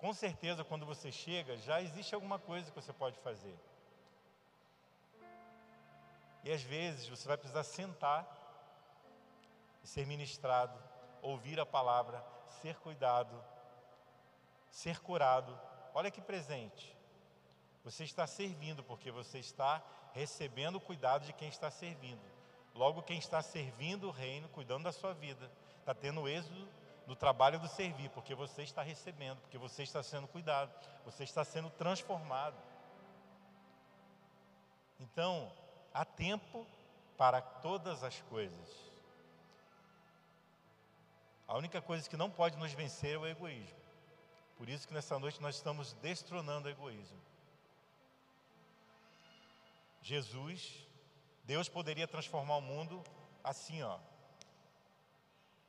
Com 0.00 0.14
certeza, 0.14 0.64
quando 0.64 0.86
você 0.86 1.12
chega, 1.12 1.58
já 1.58 1.82
existe 1.82 2.14
alguma 2.14 2.38
coisa 2.38 2.70
que 2.70 2.80
você 2.80 2.90
pode 2.90 3.18
fazer. 3.18 3.54
E 6.42 6.50
às 6.50 6.62
vezes 6.62 7.06
você 7.06 7.28
vai 7.28 7.36
precisar 7.36 7.64
sentar 7.64 8.26
e 9.84 9.86
ser 9.86 10.06
ministrado, 10.06 10.72
ouvir 11.20 11.60
a 11.60 11.66
palavra, 11.66 12.24
ser 12.62 12.76
cuidado, 12.76 13.44
ser 14.70 14.98
curado. 15.00 15.60
Olha 15.92 16.10
que 16.10 16.22
presente. 16.22 16.96
Você 17.84 18.04
está 18.04 18.26
servindo 18.26 18.82
porque 18.82 19.10
você 19.10 19.38
está 19.38 19.82
recebendo 20.14 20.76
o 20.76 20.80
cuidado 20.80 21.26
de 21.26 21.34
quem 21.34 21.50
está 21.50 21.70
servindo. 21.70 22.22
Logo, 22.74 23.02
quem 23.02 23.18
está 23.18 23.42
servindo 23.42 24.08
o 24.08 24.10
reino, 24.10 24.48
cuidando 24.48 24.84
da 24.84 24.92
sua 24.92 25.12
vida, 25.12 25.50
está 25.78 25.92
tendo 25.92 26.26
êxodo 26.26 26.79
no 27.10 27.16
trabalho 27.16 27.58
do 27.58 27.66
servir, 27.66 28.08
porque 28.10 28.36
você 28.36 28.62
está 28.62 28.82
recebendo, 28.82 29.40
porque 29.40 29.58
você 29.58 29.82
está 29.82 30.00
sendo 30.00 30.28
cuidado, 30.28 30.72
você 31.04 31.24
está 31.24 31.44
sendo 31.44 31.68
transformado. 31.70 32.54
Então, 35.00 35.52
há 35.92 36.04
tempo 36.04 36.64
para 37.18 37.42
todas 37.42 38.04
as 38.04 38.20
coisas. 38.30 38.92
A 41.48 41.56
única 41.58 41.82
coisa 41.82 42.08
que 42.08 42.16
não 42.16 42.30
pode 42.30 42.56
nos 42.56 42.72
vencer 42.74 43.16
é 43.16 43.18
o 43.18 43.26
egoísmo. 43.26 43.80
Por 44.56 44.68
isso 44.68 44.86
que 44.86 44.94
nessa 44.94 45.18
noite 45.18 45.42
nós 45.42 45.56
estamos 45.56 45.94
destronando 45.94 46.68
o 46.68 46.70
egoísmo. 46.70 47.20
Jesus, 50.00 50.86
Deus 51.42 51.68
poderia 51.68 52.06
transformar 52.06 52.58
o 52.58 52.62
mundo 52.62 53.02
assim, 53.42 53.82
ó. 53.82 53.98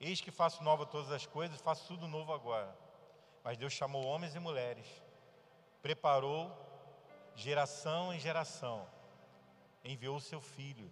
Eis 0.04 0.20
que 0.20 0.32
faço 0.32 0.64
nova 0.64 0.84
todas 0.84 1.12
as 1.12 1.28
coisas, 1.28 1.62
faço 1.62 1.86
tudo 1.88 2.08
novo 2.08 2.34
agora. 2.34 2.76
Mas 3.44 3.56
Deus 3.56 3.72
chamou 3.72 4.04
homens 4.04 4.34
e 4.34 4.40
mulheres, 4.40 4.88
preparou 5.80 6.52
geração 7.36 8.12
em 8.12 8.20
geração, 8.20 8.90
enviou 9.84 10.16
o 10.16 10.22
seu 10.22 10.42
filho. 10.42 10.92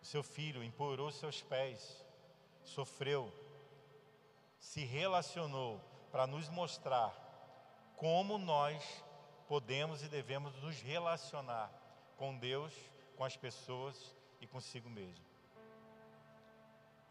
O 0.00 0.04
seu 0.04 0.22
filho 0.22 0.62
implorou 0.62 1.10
seus 1.10 1.42
pés, 1.42 2.06
sofreu, 2.62 3.32
se 4.60 4.84
relacionou 4.84 5.80
para 6.12 6.24
nos 6.24 6.48
mostrar 6.48 7.12
como 7.96 8.38
nós 8.38 9.04
podemos 9.48 10.04
e 10.04 10.08
devemos 10.08 10.54
nos 10.62 10.80
relacionar 10.80 11.68
com 12.16 12.38
Deus, 12.38 12.72
com 13.16 13.24
as 13.24 13.36
pessoas 13.36 14.14
e 14.40 14.46
consigo 14.46 14.88
mesmo. 14.88 15.27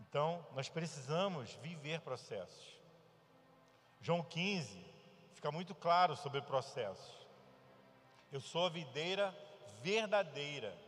Então, 0.10 0.46
nós 0.56 0.70
precisamos 0.70 1.54
viver 1.56 2.02
processos. 2.02 2.78
João 4.02 4.24
15 4.24 4.86
fica 5.34 5.52
muito 5.52 5.76
claro 5.76 6.16
sobre 6.16 6.42
processos. 6.42 7.28
Eu 8.32 8.40
sou 8.40 8.66
a 8.66 8.70
videira 8.70 9.34
verdadeira 9.82 10.88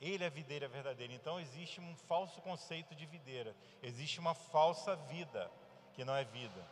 ele 0.00 0.24
é 0.24 0.28
a 0.28 0.30
videira 0.30 0.66
verdadeira. 0.66 1.12
Então 1.12 1.38
existe 1.38 1.80
um 1.80 1.94
falso 1.94 2.40
conceito 2.40 2.94
de 2.94 3.04
videira. 3.04 3.54
Existe 3.82 4.18
uma 4.18 4.34
falsa 4.34 4.96
vida, 4.96 5.50
que 5.92 6.04
não 6.04 6.16
é 6.16 6.24
vida. 6.24 6.66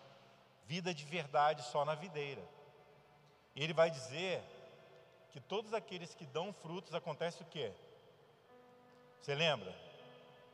Vida 0.66 0.94
de 0.94 1.04
verdade 1.04 1.62
só 1.62 1.84
na 1.84 1.94
videira. 1.94 2.42
E 3.54 3.62
ele 3.62 3.74
vai 3.74 3.90
dizer 3.90 4.42
que 5.30 5.40
todos 5.40 5.74
aqueles 5.74 6.14
que 6.14 6.24
dão 6.24 6.54
frutos 6.54 6.94
acontece 6.94 7.42
o 7.42 7.46
quê? 7.46 7.70
Você 9.20 9.34
lembra? 9.34 9.74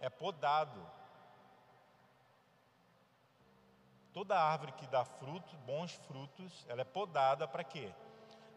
É 0.01 0.09
podado. 0.09 0.85
Toda 4.13 4.39
árvore 4.39 4.73
que 4.73 4.87
dá 4.87 5.05
frutos, 5.05 5.55
bons 5.67 5.93
frutos, 6.07 6.65
ela 6.69 6.83
é 6.83 6.85
podada 6.85 7.49
para 7.49 7.65
quê? 7.65 7.93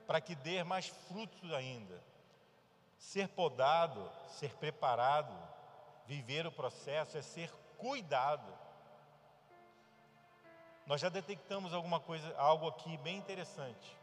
Para 0.05 0.21
que 0.21 0.35
dê 0.35 0.63
mais 0.63 0.87
frutos 0.87 1.51
ainda. 1.51 2.01
Ser 2.97 3.27
podado, 3.29 4.11
ser 4.27 4.55
preparado, 4.55 5.33
viver 6.05 6.45
o 6.45 6.51
processo 6.51 7.17
é 7.17 7.21
ser 7.21 7.51
cuidado. 7.77 8.53
Nós 10.85 11.01
já 11.01 11.09
detectamos 11.09 11.73
alguma 11.73 11.99
coisa, 11.99 12.33
algo 12.37 12.67
aqui 12.67 12.95
bem 12.97 13.17
interessante. 13.17 13.97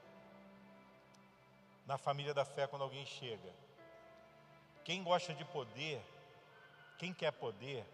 Na 1.86 1.96
família 1.96 2.34
da 2.34 2.44
fé, 2.44 2.66
quando 2.66 2.82
alguém 2.82 3.06
chega. 3.06 3.54
Quem 4.84 5.02
gosta 5.02 5.34
de 5.34 5.44
poder, 5.46 6.00
quem 6.98 7.12
quer 7.12 7.32
poder, 7.32 7.84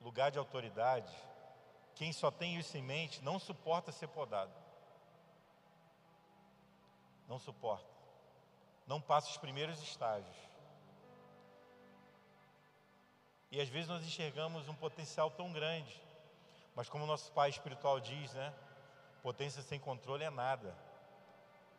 lugar 0.00 0.30
de 0.30 0.38
autoridade, 0.38 1.12
quem 1.94 2.12
só 2.12 2.30
tem 2.30 2.56
isso 2.56 2.76
em 2.76 2.82
mente, 2.82 3.22
não 3.24 3.38
suporta 3.38 3.90
ser 3.90 4.08
podado. 4.08 4.52
Não 7.26 7.38
suporta 7.38 7.96
não 8.86 9.00
passa 9.00 9.30
os 9.30 9.36
primeiros 9.36 9.82
estágios. 9.82 10.36
E 13.50 13.60
às 13.60 13.68
vezes 13.68 13.88
nós 13.88 14.04
enxergamos 14.04 14.68
um 14.68 14.74
potencial 14.74 15.30
tão 15.30 15.52
grande, 15.52 16.00
mas 16.74 16.88
como 16.88 17.06
nosso 17.06 17.32
pai 17.32 17.50
espiritual 17.50 17.98
diz, 17.98 18.32
né? 18.34 18.54
Potência 19.22 19.62
sem 19.62 19.80
controle 19.80 20.24
é 20.24 20.30
nada. 20.30 20.76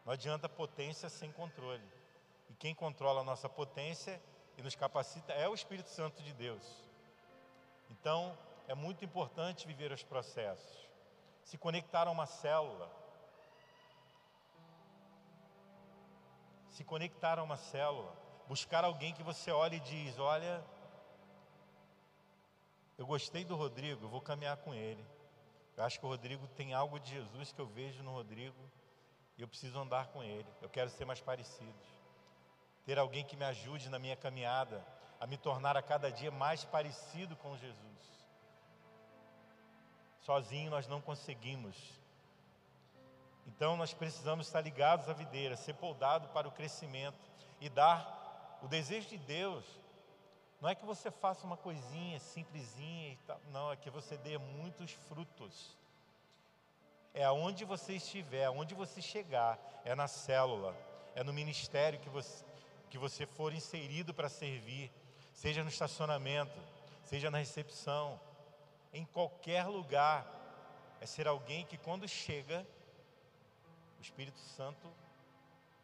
Não 0.06 0.14
adianta 0.14 0.50
potência 0.50 1.10
sem 1.10 1.32
controle. 1.32 1.84
E 2.50 2.54
quem 2.56 2.74
controla 2.74 3.22
a 3.22 3.24
nossa 3.24 3.48
potência 3.48 4.22
e 4.58 4.62
nos 4.62 4.76
capacita 4.76 5.34
é 5.34 5.48
o 5.48 5.54
Espírito 5.54 5.90
Santo 5.90 6.22
de 6.24 6.34
Deus. 6.34 6.64
Então, 7.90 8.38
é 8.68 8.76
muito 8.76 9.06
importante 9.06 9.68
viver 9.68 9.92
os 9.92 10.04
processos. 10.04 10.88
Se 11.44 11.58
conectar 11.58 12.08
a 12.08 12.12
uma 12.12 12.26
célula, 12.26 12.92
se 16.70 16.84
conectar 16.84 17.40
a 17.40 17.44
uma 17.44 17.58
célula, 17.58 18.14
buscar 18.48 18.84
alguém 18.84 19.14
que 19.14 19.24
você 19.24 19.52
olhe 19.52 19.78
e 19.78 19.80
diz: 19.80 20.20
Olha, 20.20 20.64
eu 22.98 23.06
gostei 23.06 23.46
do 23.46 23.56
Rodrigo, 23.56 24.06
eu 24.06 24.10
vou 24.10 24.22
caminhar 24.22 24.58
com 24.58 24.74
ele. 24.74 25.06
Eu 25.78 25.84
acho 25.84 26.00
que 26.00 26.06
o 26.06 26.10
Rodrigo 26.10 26.48
tem 26.50 26.74
algo 26.74 27.00
de 27.00 27.12
Jesus 27.12 27.52
que 27.52 27.62
eu 27.62 27.68
vejo 27.68 28.02
no 28.04 28.12
Rodrigo 28.12 28.60
e 29.38 29.42
eu 29.42 29.48
preciso 29.48 29.80
andar 29.80 30.08
com 30.08 30.24
ele. 30.24 30.48
Eu 30.62 30.70
quero 30.70 30.90
ser 30.90 31.06
mais 31.06 31.22
parecido. 31.22 31.74
Ter 32.88 32.98
alguém 32.98 33.24
que 33.24 33.38
me 33.38 33.46
ajude 33.46 33.88
na 33.88 34.00
minha 34.00 34.16
caminhada 34.16 34.84
a 35.20 35.28
me 35.28 35.38
tornar 35.38 35.78
a 35.78 35.84
cada 35.84 36.12
dia 36.12 36.32
mais 36.32 36.66
parecido 36.66 37.36
com 37.36 37.56
Jesus. 37.56 38.26
Sozinho 40.22 40.72
nós 40.72 40.88
não 40.88 41.00
conseguimos 41.00 41.76
então 43.48 43.78
nós 43.78 43.94
precisamos 43.94 44.48
estar 44.48 44.62
ligados 44.62 45.10
à 45.10 45.14
videira, 45.14 45.56
ser 45.56 45.74
poldado 45.74 46.28
para 46.30 46.48
o 46.48 46.52
crescimento 46.52 47.18
e 47.62 47.70
dar 47.70 48.60
o 48.62 48.68
desejo 48.68 49.08
de 49.08 49.18
Deus. 49.18 49.64
Não 50.60 50.70
é 50.70 50.76
que 50.76 50.86
você 50.86 51.10
faça 51.10 51.46
uma 51.46 51.56
coisinha 51.56 52.20
simplesinha 52.20 53.14
e 53.14 53.16
tal, 53.26 53.40
não, 53.52 53.72
é 53.72 53.76
que 53.76 53.90
você 53.90 54.18
dê 54.18 54.38
muitos 54.38 54.92
frutos. 54.92 55.78
É 57.14 57.24
aonde 57.24 57.64
você 57.64 57.94
estiver, 57.94 58.46
aonde 58.46 58.76
você 58.76 59.02
chegar, 59.02 59.58
é 59.86 59.96
na 59.96 60.08
célula, 60.08 60.76
é 61.16 61.24
no 61.24 61.34
ministério 61.34 62.00
que 62.00 62.10
você, 62.10 62.44
que 62.90 62.98
você 62.98 63.26
for 63.26 63.54
inserido 63.54 64.14
para 64.14 64.30
servir, 64.30 64.92
seja 65.34 65.64
no 65.64 65.70
estacionamento, 65.70 66.60
seja 67.04 67.30
na 67.30 67.38
recepção, 67.38 68.20
em 68.94 69.06
qualquer 69.06 69.66
lugar, 69.68 70.26
é 71.00 71.06
ser 71.06 71.28
alguém 71.28 71.66
que 71.66 71.78
quando 71.78 72.08
chega, 72.08 72.66
o 74.00 74.02
Espírito 74.02 74.40
Santo 74.40 74.88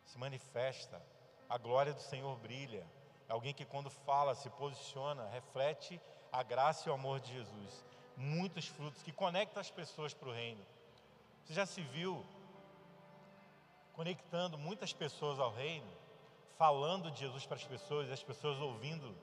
se 0.05 0.17
manifesta, 0.17 1.01
a 1.49 1.57
glória 1.57 1.93
do 1.93 2.01
Senhor 2.01 2.35
brilha. 2.37 2.85
É 3.27 3.33
alguém 3.33 3.53
que, 3.53 3.65
quando 3.65 3.89
fala, 3.89 4.35
se 4.35 4.49
posiciona, 4.49 5.27
reflete 5.29 5.99
a 6.31 6.43
graça 6.43 6.87
e 6.87 6.91
o 6.91 6.95
amor 6.95 7.19
de 7.19 7.31
Jesus. 7.31 7.85
Muitos 8.17 8.67
frutos 8.67 9.01
que 9.03 9.11
conectam 9.11 9.61
as 9.61 9.71
pessoas 9.71 10.13
para 10.13 10.29
o 10.29 10.33
reino. 10.33 10.63
Você 11.43 11.53
já 11.53 11.65
se 11.65 11.81
viu 11.81 12.23
conectando 13.93 14.57
muitas 14.57 14.91
pessoas 14.93 15.39
ao 15.39 15.53
reino, 15.53 15.87
falando 16.57 17.11
de 17.11 17.19
Jesus 17.19 17.45
para 17.45 17.57
as 17.57 17.63
pessoas, 17.63 18.09
e 18.09 18.11
as 18.13 18.23
pessoas 18.23 18.59
ouvindo, 18.59 19.15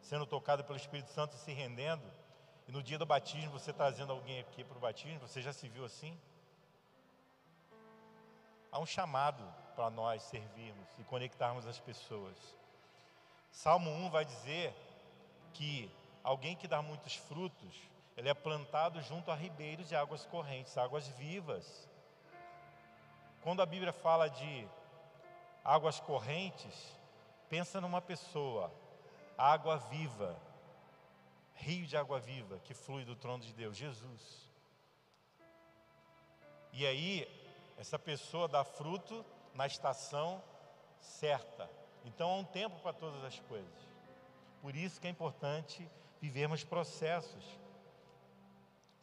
sendo 0.00 0.26
tocadas 0.26 0.64
pelo 0.64 0.76
Espírito 0.76 1.10
Santo 1.10 1.34
e 1.34 1.38
se 1.38 1.52
rendendo, 1.52 2.04
e 2.66 2.72
no 2.72 2.82
dia 2.82 2.98
do 2.98 3.06
batismo 3.06 3.50
você 3.50 3.72
trazendo 3.72 4.12
alguém 4.12 4.40
aqui 4.40 4.62
para 4.62 4.76
o 4.76 4.80
batismo, 4.80 5.20
você 5.20 5.40
já 5.40 5.52
se 5.52 5.68
viu 5.68 5.84
assim? 5.84 6.18
Há 8.70 8.78
um 8.78 8.86
chamado 8.86 9.42
para 9.74 9.88
nós 9.90 10.22
servirmos 10.24 10.86
e 10.98 11.04
conectarmos 11.04 11.66
as 11.66 11.78
pessoas. 11.78 12.36
Salmo 13.50 13.90
1 13.90 14.10
vai 14.10 14.24
dizer 14.24 14.74
que 15.54 15.90
alguém 16.22 16.54
que 16.54 16.68
dá 16.68 16.82
muitos 16.82 17.14
frutos, 17.14 17.74
ele 18.16 18.28
é 18.28 18.34
plantado 18.34 19.00
junto 19.02 19.30
a 19.30 19.34
ribeiros 19.34 19.88
de 19.88 19.96
águas 19.96 20.26
correntes, 20.26 20.76
águas 20.76 21.08
vivas. 21.08 21.88
Quando 23.42 23.62
a 23.62 23.66
Bíblia 23.66 23.92
fala 23.92 24.28
de 24.28 24.68
águas 25.68 26.00
correntes, 26.00 26.98
pensa 27.46 27.78
numa 27.78 28.00
pessoa, 28.00 28.72
água 29.36 29.76
viva, 29.76 30.34
rio 31.52 31.86
de 31.86 31.94
água 31.94 32.18
viva 32.18 32.58
que 32.60 32.72
flui 32.72 33.04
do 33.04 33.14
trono 33.14 33.44
de 33.44 33.52
Deus, 33.52 33.76
Jesus. 33.76 34.48
E 36.72 36.86
aí, 36.86 37.28
essa 37.76 37.98
pessoa 37.98 38.48
dá 38.48 38.64
fruto 38.64 39.22
na 39.52 39.66
estação 39.66 40.42
certa. 41.00 41.68
Então 42.02 42.30
há 42.30 42.36
um 42.36 42.44
tempo 42.44 42.80
para 42.80 42.94
todas 42.94 43.22
as 43.22 43.38
coisas. 43.40 43.88
Por 44.62 44.74
isso 44.74 44.98
que 44.98 45.06
é 45.06 45.10
importante 45.10 45.86
vivermos 46.18 46.64
processos. 46.64 47.44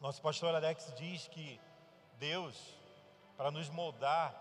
Nosso 0.00 0.20
pastor 0.20 0.52
Alex 0.52 0.92
diz 0.96 1.28
que 1.28 1.60
Deus, 2.18 2.76
para 3.36 3.52
nos 3.52 3.70
moldar 3.70 4.34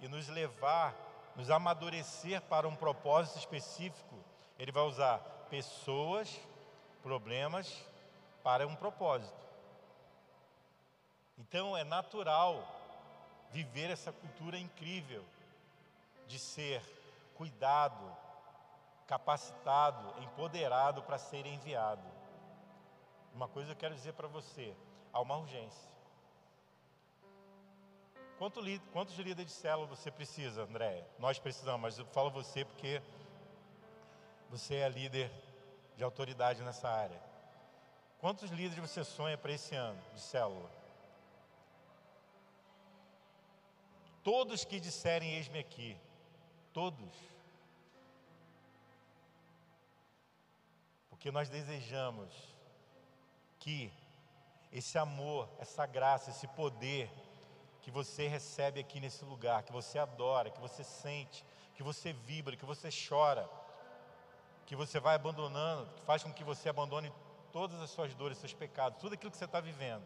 e 0.00 0.08
nos 0.08 0.26
levar, 0.28 1.05
nos 1.36 1.50
amadurecer 1.50 2.40
para 2.42 2.66
um 2.66 2.74
propósito 2.74 3.38
específico, 3.38 4.16
Ele 4.58 4.72
vai 4.72 4.84
usar 4.84 5.18
pessoas, 5.50 6.40
problemas 7.02 7.84
para 8.42 8.66
um 8.66 8.74
propósito. 8.74 9.46
Então 11.38 11.76
é 11.76 11.84
natural 11.84 12.66
viver 13.50 13.90
essa 13.90 14.12
cultura 14.12 14.58
incrível 14.58 15.22
de 16.26 16.38
ser 16.38 16.82
cuidado, 17.34 18.16
capacitado, 19.06 20.22
empoderado 20.22 21.02
para 21.02 21.18
ser 21.18 21.46
enviado. 21.46 22.02
Uma 23.34 23.46
coisa 23.46 23.72
eu 23.72 23.76
quero 23.76 23.94
dizer 23.94 24.14
para 24.14 24.26
você: 24.26 24.74
há 25.12 25.20
uma 25.20 25.36
urgência. 25.36 25.95
Quanto, 28.38 28.60
quantos 28.92 29.16
líderes 29.16 29.46
de 29.46 29.58
célula 29.58 29.86
você 29.86 30.10
precisa, 30.10 30.62
André? 30.62 31.06
Nós 31.18 31.38
precisamos, 31.38 31.80
mas 31.80 31.98
eu 31.98 32.04
falo 32.06 32.30
você 32.30 32.64
porque 32.66 33.00
você 34.50 34.76
é 34.76 34.88
líder 34.88 35.30
de 35.96 36.04
autoridade 36.04 36.62
nessa 36.62 36.88
área. 36.88 37.20
Quantos 38.18 38.50
líderes 38.50 38.78
você 38.90 39.02
sonha 39.04 39.38
para 39.38 39.52
esse 39.52 39.74
ano 39.74 39.98
de 40.14 40.20
célula? 40.20 40.70
Todos 44.22 44.64
que 44.64 44.80
disserem 44.80 45.36
eis-me 45.36 45.58
aqui, 45.58 45.96
todos. 46.74 47.16
Porque 51.08 51.30
nós 51.30 51.48
desejamos 51.48 52.30
que 53.58 53.90
esse 54.70 54.98
amor, 54.98 55.48
essa 55.58 55.86
graça, 55.86 56.30
esse 56.30 56.46
poder 56.48 57.10
que 57.86 57.90
você 57.92 58.26
recebe 58.26 58.80
aqui 58.80 58.98
nesse 58.98 59.24
lugar, 59.24 59.62
que 59.62 59.70
você 59.70 59.96
adora, 59.96 60.50
que 60.50 60.60
você 60.60 60.82
sente, 60.82 61.44
que 61.72 61.84
você 61.84 62.12
vibra, 62.12 62.56
que 62.56 62.64
você 62.64 62.88
chora, 63.08 63.48
que 64.66 64.74
você 64.74 64.98
vai 64.98 65.14
abandonando, 65.14 65.88
que 65.94 66.02
faz 66.02 66.20
com 66.24 66.32
que 66.32 66.42
você 66.42 66.68
abandone 66.68 67.12
todas 67.52 67.80
as 67.80 67.88
suas 67.90 68.12
dores, 68.12 68.38
seus 68.38 68.52
pecados, 68.52 68.98
tudo 68.98 69.14
aquilo 69.14 69.30
que 69.30 69.36
você 69.36 69.44
está 69.44 69.60
vivendo, 69.60 70.04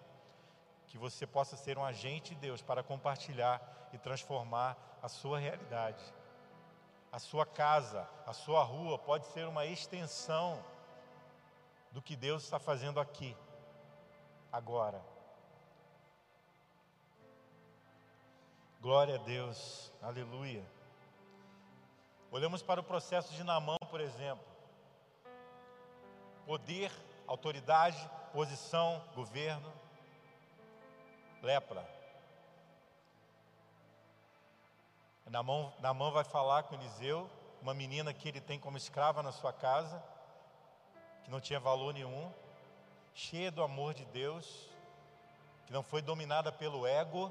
que 0.88 0.98
você 0.98 1.26
possa 1.26 1.56
ser 1.56 1.78
um 1.78 1.84
agente 1.84 2.34
de 2.34 2.40
Deus 2.42 2.60
para 2.60 2.82
compartilhar 2.82 3.88
e 3.94 3.96
transformar 3.96 4.76
a 5.02 5.08
sua 5.08 5.38
realidade. 5.38 6.04
A 7.10 7.18
sua 7.18 7.46
casa, 7.46 8.06
a 8.26 8.34
sua 8.34 8.62
rua 8.62 8.98
pode 8.98 9.24
ser 9.28 9.46
uma 9.46 9.64
extensão 9.64 10.62
do 11.92 12.02
que 12.02 12.14
Deus 12.14 12.42
está 12.42 12.58
fazendo 12.58 13.00
aqui, 13.00 13.34
agora. 14.52 15.02
Glória 18.80 19.16
a 19.16 19.18
Deus, 19.18 19.92
aleluia. 20.00 20.64
Olhamos 22.30 22.62
para 22.62 22.80
o 22.80 22.84
processo 22.84 23.32
de 23.34 23.44
Namão, 23.44 23.76
por 23.90 24.00
exemplo. 24.00 24.44
Poder, 26.46 26.90
autoridade, 27.26 27.98
posição, 28.32 29.04
governo, 29.14 29.70
lepra. 31.42 31.86
Namão, 35.26 35.72
Namão 35.80 36.10
vai 36.10 36.24
falar 36.24 36.62
com 36.62 36.74
Eliseu, 36.74 37.30
uma 37.60 37.74
menina 37.74 38.14
que 38.14 38.28
ele 38.28 38.40
tem 38.40 38.58
como 38.58 38.78
escrava 38.78 39.22
na 39.22 39.30
sua 39.30 39.52
casa 39.52 40.02
que 41.22 41.30
não 41.30 41.40
tinha 41.40 41.60
valor 41.60 41.92
nenhum, 41.92 42.32
cheia 43.14 43.50
do 43.50 43.62
amor 43.62 43.92
de 43.92 44.04
Deus, 44.06 44.68
que 45.66 45.72
não 45.72 45.82
foi 45.82 46.00
dominada 46.00 46.50
pelo 46.50 46.86
ego. 46.86 47.30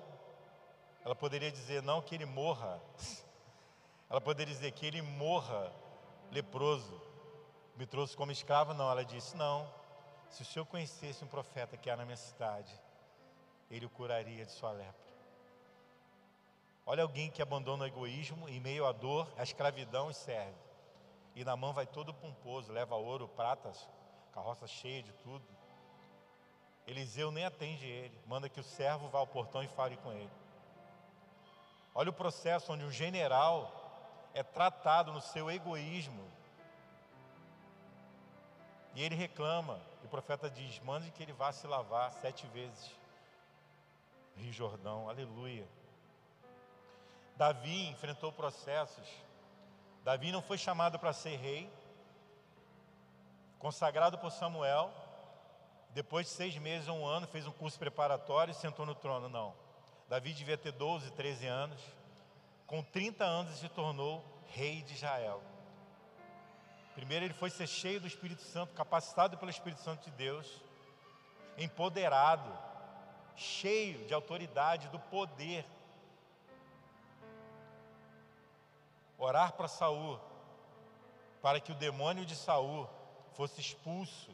Ela 1.09 1.15
poderia 1.15 1.51
dizer 1.51 1.81
não 1.81 2.03
que 2.03 2.13
ele 2.13 2.27
morra. 2.27 2.79
Ela 4.07 4.21
poderia 4.21 4.53
dizer 4.53 4.71
que 4.73 4.85
ele 4.85 5.01
morra 5.01 5.73
leproso. 6.31 7.01
Me 7.75 7.87
trouxe 7.87 8.15
como 8.15 8.31
escravo, 8.31 8.75
não. 8.75 8.91
Ela 8.91 9.03
disse: 9.03 9.35
Não. 9.35 9.67
Se 10.29 10.43
o 10.43 10.45
senhor 10.45 10.65
conhecesse 10.65 11.23
um 11.23 11.27
profeta 11.27 11.75
que 11.75 11.89
há 11.89 11.97
na 11.97 12.05
minha 12.05 12.15
cidade, 12.15 12.71
ele 13.71 13.87
o 13.87 13.89
curaria 13.89 14.45
de 14.45 14.51
sua 14.51 14.71
lepra. 14.71 15.09
Olha 16.85 17.01
alguém 17.01 17.31
que 17.31 17.41
abandona 17.41 17.85
o 17.85 17.87
egoísmo 17.87 18.47
em 18.47 18.59
meio 18.59 18.85
à 18.85 18.91
dor, 18.91 19.27
à 19.35 19.41
escravidão 19.41 20.11
e 20.11 20.13
serve 20.13 20.69
e 21.39 21.43
na 21.45 21.55
mão 21.55 21.71
vai 21.71 21.87
todo 21.87 22.13
pomposo, 22.13 22.71
leva 22.71 22.95
ouro, 22.95 23.27
pratas, 23.27 23.87
carroça 24.33 24.67
cheia 24.67 25.01
de 25.01 25.13
tudo. 25.13 25.45
Eliseu 26.85 27.31
nem 27.31 27.45
atende 27.45 27.85
ele, 27.85 28.19
manda 28.27 28.49
que 28.49 28.59
o 28.59 28.63
servo 28.63 29.07
vá 29.07 29.19
ao 29.19 29.27
portão 29.27 29.63
e 29.63 29.67
fale 29.69 29.95
com 29.97 30.11
ele. 30.11 30.29
Olha 31.93 32.09
o 32.09 32.13
processo 32.13 32.71
onde 32.73 32.83
um 32.83 32.91
general 32.91 34.29
é 34.33 34.43
tratado 34.43 35.11
no 35.11 35.21
seu 35.21 35.49
egoísmo. 35.49 36.25
E 38.95 39.03
ele 39.03 39.15
reclama, 39.15 39.79
e 40.01 40.05
o 40.05 40.09
profeta 40.09 40.49
diz: 40.49 40.79
mande 40.79 41.11
que 41.11 41.23
ele 41.23 41.33
vá 41.33 41.51
se 41.51 41.67
lavar 41.67 42.11
sete 42.13 42.47
vezes. 42.47 42.95
Rio 44.35 44.53
Jordão, 44.53 45.09
aleluia. 45.09 45.67
Davi 47.35 47.87
enfrentou 47.87 48.31
processos 48.31 49.07
Davi 50.03 50.31
não 50.31 50.41
foi 50.41 50.57
chamado 50.57 50.97
para 50.97 51.13
ser 51.13 51.35
rei, 51.35 51.71
consagrado 53.57 54.17
por 54.17 54.31
Samuel, 54.31 54.91
depois 55.91 56.25
de 56.25 56.31
seis 56.31 56.57
meses 56.57 56.87
um 56.87 57.05
ano, 57.05 57.27
fez 57.27 57.45
um 57.45 57.51
curso 57.51 57.77
preparatório 57.77 58.51
e 58.51 58.55
sentou 58.55 58.85
no 58.85 58.95
trono. 58.95 59.27
Não. 59.27 59.53
Davi 60.09 60.33
devia 60.33 60.57
ter 60.57 60.71
12, 60.71 61.11
13 61.11 61.45
anos. 61.45 61.79
Com 62.65 62.83
30 62.83 63.23
anos 63.23 63.59
se 63.59 63.69
tornou 63.69 64.25
rei 64.47 64.81
de 64.81 64.95
Israel. 64.95 65.41
Primeiro 66.95 67.25
ele 67.25 67.33
foi 67.33 67.49
ser 67.49 67.67
cheio 67.67 68.01
do 68.01 68.07
Espírito 68.07 68.41
Santo, 68.41 68.73
capacitado 68.73 69.37
pelo 69.37 69.51
Espírito 69.51 69.81
Santo 69.81 70.03
de 70.03 70.11
Deus, 70.11 70.61
empoderado, 71.57 72.51
cheio 73.35 74.05
de 74.05 74.13
autoridade, 74.13 74.89
do 74.89 74.99
poder 74.99 75.65
orar 79.17 79.53
para 79.53 79.67
Saul, 79.67 80.19
para 81.41 81.59
que 81.59 81.71
o 81.71 81.75
demônio 81.75 82.25
de 82.25 82.35
Saul 82.35 82.89
fosse 83.33 83.61
expulso 83.61 84.31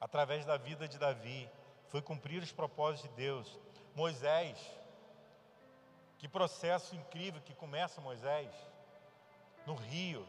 através 0.00 0.44
da 0.46 0.56
vida 0.56 0.88
de 0.88 0.98
Davi, 0.98 1.50
foi 1.88 2.00
cumprir 2.00 2.42
os 2.42 2.50
propósitos 2.50 3.10
de 3.10 3.16
Deus. 3.16 3.60
Moisés, 3.94 4.58
que 6.18 6.28
processo 6.28 6.94
incrível 6.94 7.40
que 7.42 7.54
começa 7.54 8.00
Moisés. 8.00 8.50
No 9.66 9.74
rio, 9.74 10.26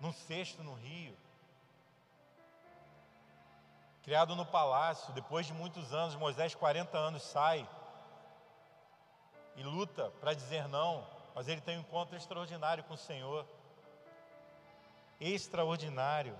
num 0.00 0.12
cesto 0.12 0.62
no 0.62 0.74
rio. 0.74 1.16
Criado 4.02 4.36
no 4.36 4.44
palácio, 4.44 5.14
depois 5.14 5.46
de 5.46 5.54
muitos 5.54 5.94
anos, 5.94 6.14
Moisés, 6.14 6.54
40 6.54 6.96
anos, 6.96 7.22
sai. 7.22 7.66
E 9.56 9.62
luta 9.62 10.10
para 10.20 10.34
dizer 10.34 10.68
não. 10.68 11.06
Mas 11.34 11.48
ele 11.48 11.60
tem 11.60 11.78
um 11.78 11.80
encontro 11.80 12.16
extraordinário 12.16 12.84
com 12.84 12.94
o 12.94 12.98
Senhor. 12.98 13.46
Extraordinário. 15.18 16.38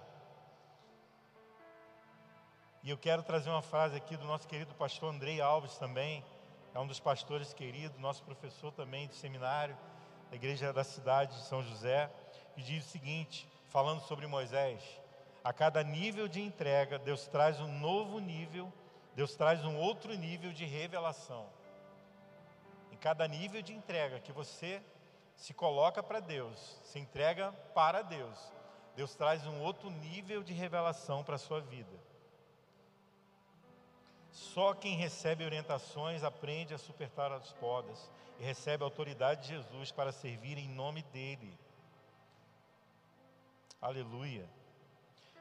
E 2.82 2.90
eu 2.90 2.98
quero 2.98 3.22
trazer 3.22 3.48
uma 3.48 3.62
frase 3.62 3.96
aqui 3.96 4.14
do 4.14 4.26
nosso 4.26 4.46
querido 4.46 4.74
pastor 4.74 5.10
Andrei 5.10 5.40
Alves 5.40 5.78
também, 5.78 6.22
é 6.74 6.80
um 6.80 6.86
dos 6.86 6.98
pastores 6.98 7.54
queridos, 7.54 7.96
nosso 7.98 8.24
professor 8.24 8.72
também 8.72 9.06
do 9.06 9.14
seminário, 9.14 9.78
da 10.28 10.34
igreja 10.34 10.72
da 10.72 10.82
cidade 10.82 11.36
de 11.36 11.44
São 11.44 11.62
José, 11.62 12.10
e 12.56 12.62
diz 12.62 12.84
o 12.84 12.88
seguinte, 12.88 13.48
falando 13.68 14.00
sobre 14.00 14.26
Moisés: 14.26 14.82
a 15.44 15.52
cada 15.52 15.84
nível 15.84 16.26
de 16.26 16.42
entrega, 16.42 16.98
Deus 16.98 17.28
traz 17.28 17.60
um 17.60 17.78
novo 17.78 18.18
nível, 18.18 18.72
Deus 19.14 19.36
traz 19.36 19.64
um 19.64 19.76
outro 19.78 20.12
nível 20.14 20.52
de 20.52 20.64
revelação. 20.64 21.46
Em 22.90 22.96
cada 22.96 23.28
nível 23.28 23.62
de 23.62 23.72
entrega 23.72 24.18
que 24.18 24.32
você 24.32 24.82
se 25.36 25.54
coloca 25.54 26.02
para 26.02 26.18
Deus, 26.18 26.80
se 26.82 26.98
entrega 26.98 27.52
para 27.72 28.02
Deus, 28.02 28.52
Deus 28.96 29.14
traz 29.14 29.46
um 29.46 29.60
outro 29.60 29.90
nível 29.90 30.42
de 30.42 30.52
revelação 30.52 31.22
para 31.22 31.36
a 31.36 31.38
sua 31.38 31.60
vida. 31.60 32.03
Só 34.34 34.74
quem 34.74 34.96
recebe 34.96 35.44
orientações 35.44 36.24
aprende 36.24 36.74
a 36.74 36.78
superar 36.78 37.30
as 37.30 37.52
podas 37.52 38.10
e 38.40 38.42
recebe 38.42 38.82
a 38.82 38.86
autoridade 38.86 39.42
de 39.42 39.48
Jesus 39.54 39.92
para 39.92 40.10
servir 40.10 40.58
em 40.58 40.68
nome 40.68 41.04
dele. 41.04 41.56
Aleluia. 43.80 44.50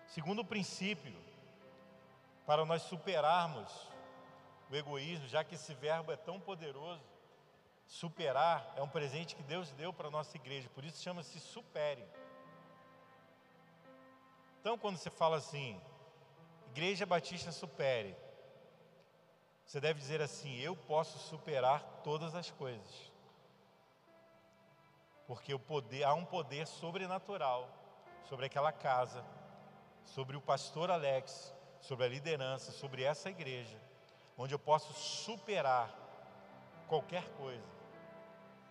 Segundo 0.05 0.45
princípio, 0.45 1.11
para 2.45 2.63
nós 2.65 2.83
superarmos 2.83 3.89
o 4.69 4.75
egoísmo, 4.75 5.27
já 5.27 5.43
que 5.43 5.55
esse 5.55 5.73
verbo 5.73 6.11
é 6.11 6.15
tão 6.15 6.39
poderoso, 6.39 7.01
superar 7.87 8.75
é 8.77 8.83
um 8.83 8.87
presente 8.87 9.35
que 9.35 9.41
Deus 9.41 9.71
deu 9.71 9.91
para 9.91 10.07
a 10.07 10.11
nossa 10.11 10.37
igreja, 10.37 10.69
por 10.69 10.85
isso 10.85 11.01
chama-se 11.01 11.39
supere. 11.39 12.05
Então, 14.61 14.77
quando 14.77 14.97
você 14.97 15.09
fala 15.09 15.37
assim, 15.37 15.81
Igreja 16.69 17.07
Batista 17.07 17.51
supere, 17.51 18.15
você 19.65 19.79
deve 19.79 19.99
dizer 19.99 20.21
assim: 20.21 20.55
Eu 20.57 20.75
posso 20.75 21.17
superar 21.19 21.83
todas 22.03 22.35
as 22.35 22.51
coisas. 22.51 23.11
Porque 25.25 25.53
o 25.53 25.59
poder, 25.59 26.03
há 26.03 26.13
um 26.13 26.25
poder 26.25 26.67
sobrenatural 26.67 27.69
sobre 28.27 28.45
aquela 28.45 28.71
casa, 28.71 29.23
sobre 30.05 30.35
o 30.35 30.41
pastor 30.41 30.91
Alex, 30.91 31.53
sobre 31.79 32.05
a 32.05 32.09
liderança, 32.09 32.71
sobre 32.71 33.03
essa 33.03 33.29
igreja, 33.29 33.79
onde 34.37 34.53
eu 34.53 34.59
posso 34.59 34.93
superar 34.93 35.89
qualquer 36.87 37.27
coisa 37.31 37.63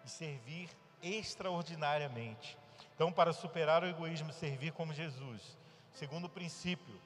e 0.04 0.10
servir 0.10 0.70
extraordinariamente. 1.02 2.58
Então, 2.94 3.12
para 3.12 3.32
superar 3.32 3.82
o 3.82 3.88
egoísmo 3.88 4.32
servir 4.32 4.72
como 4.72 4.92
Jesus, 4.92 5.56
segundo 5.92 6.28
princípio, 6.28 7.00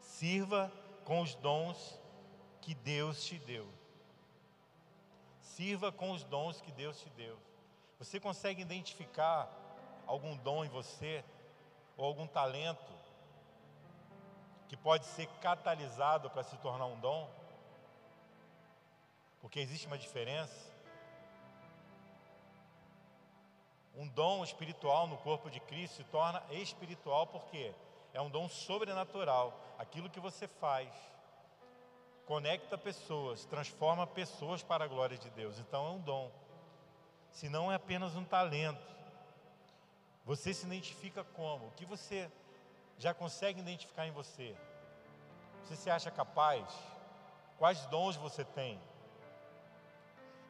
sirva 0.00 0.70
com 1.04 1.20
os 1.20 1.34
dons 1.34 1.98
que 2.64 2.74
Deus 2.74 3.22
te 3.22 3.38
deu. 3.38 3.68
Sirva 5.42 5.92
com 5.92 6.12
os 6.12 6.24
dons 6.24 6.62
que 6.62 6.72
Deus 6.72 6.98
te 6.98 7.10
deu. 7.10 7.38
Você 7.98 8.18
consegue 8.18 8.62
identificar 8.62 9.48
algum 10.06 10.34
dom 10.38 10.64
em 10.64 10.68
você 10.68 11.22
ou 11.94 12.06
algum 12.06 12.26
talento 12.26 12.92
que 14.66 14.76
pode 14.78 15.04
ser 15.04 15.26
catalisado 15.42 16.30
para 16.30 16.42
se 16.42 16.56
tornar 16.56 16.86
um 16.86 16.98
dom? 16.98 17.30
Porque 19.42 19.60
existe 19.60 19.86
uma 19.86 19.98
diferença. 19.98 20.72
Um 23.94 24.08
dom 24.08 24.42
espiritual 24.42 25.06
no 25.06 25.18
corpo 25.18 25.50
de 25.50 25.60
Cristo 25.60 25.96
se 25.96 26.04
torna 26.04 26.42
espiritual 26.50 27.26
porque 27.26 27.74
é 28.14 28.22
um 28.22 28.30
dom 28.30 28.48
sobrenatural. 28.48 29.52
Aquilo 29.78 30.08
que 30.08 30.18
você 30.18 30.48
faz 30.48 30.88
conecta 32.26 32.78
pessoas, 32.78 33.44
transforma 33.44 34.06
pessoas 34.06 34.62
para 34.62 34.84
a 34.84 34.88
glória 34.88 35.16
de 35.16 35.30
Deus. 35.30 35.58
Então 35.58 35.86
é 35.86 35.90
um 35.90 36.00
dom. 36.00 36.30
Se 37.30 37.48
não 37.48 37.70
é 37.70 37.74
apenas 37.74 38.16
um 38.16 38.24
talento. 38.24 38.94
Você 40.24 40.54
se 40.54 40.64
identifica 40.64 41.22
como? 41.22 41.66
O 41.66 41.70
que 41.72 41.84
você 41.84 42.30
já 42.98 43.12
consegue 43.12 43.60
identificar 43.60 44.06
em 44.06 44.12
você? 44.12 44.56
Você 45.62 45.76
se 45.76 45.90
acha 45.90 46.10
capaz? 46.10 46.64
Quais 47.58 47.84
dons 47.86 48.16
você 48.16 48.44
tem? 48.44 48.80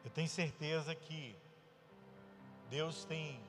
Eu 0.03 0.11
tenho 0.11 0.29
certeza 0.29 0.95
que 0.95 1.35
Deus 2.69 3.05
tem 3.05 3.41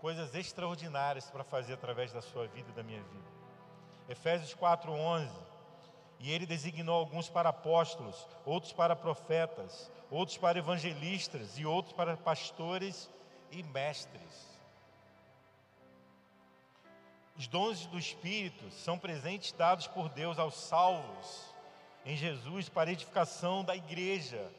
coisas 0.00 0.34
extraordinárias 0.34 1.30
para 1.30 1.44
fazer 1.44 1.74
através 1.74 2.12
da 2.12 2.22
sua 2.22 2.46
vida 2.46 2.70
e 2.70 2.74
da 2.74 2.82
minha 2.82 3.02
vida. 3.02 3.28
Efésios 4.08 4.54
4:11 4.54 5.53
e 6.18 6.30
ele 6.32 6.46
designou 6.46 6.96
alguns 6.96 7.28
para 7.28 7.50
apóstolos, 7.50 8.26
outros 8.44 8.72
para 8.72 8.96
profetas, 8.96 9.90
outros 10.10 10.38
para 10.38 10.58
evangelistas 10.58 11.58
e 11.58 11.66
outros 11.66 11.94
para 11.94 12.16
pastores 12.16 13.10
e 13.50 13.62
mestres. 13.62 14.54
Os 17.36 17.46
dons 17.48 17.86
do 17.86 17.98
Espírito 17.98 18.70
são 18.70 18.98
presentes 18.98 19.52
dados 19.52 19.86
por 19.86 20.08
Deus 20.08 20.38
aos 20.38 20.54
salvos 20.54 21.54
em 22.04 22.16
Jesus 22.16 22.68
para 22.68 22.92
edificação 22.92 23.64
da 23.64 23.74
igreja. 23.74 24.50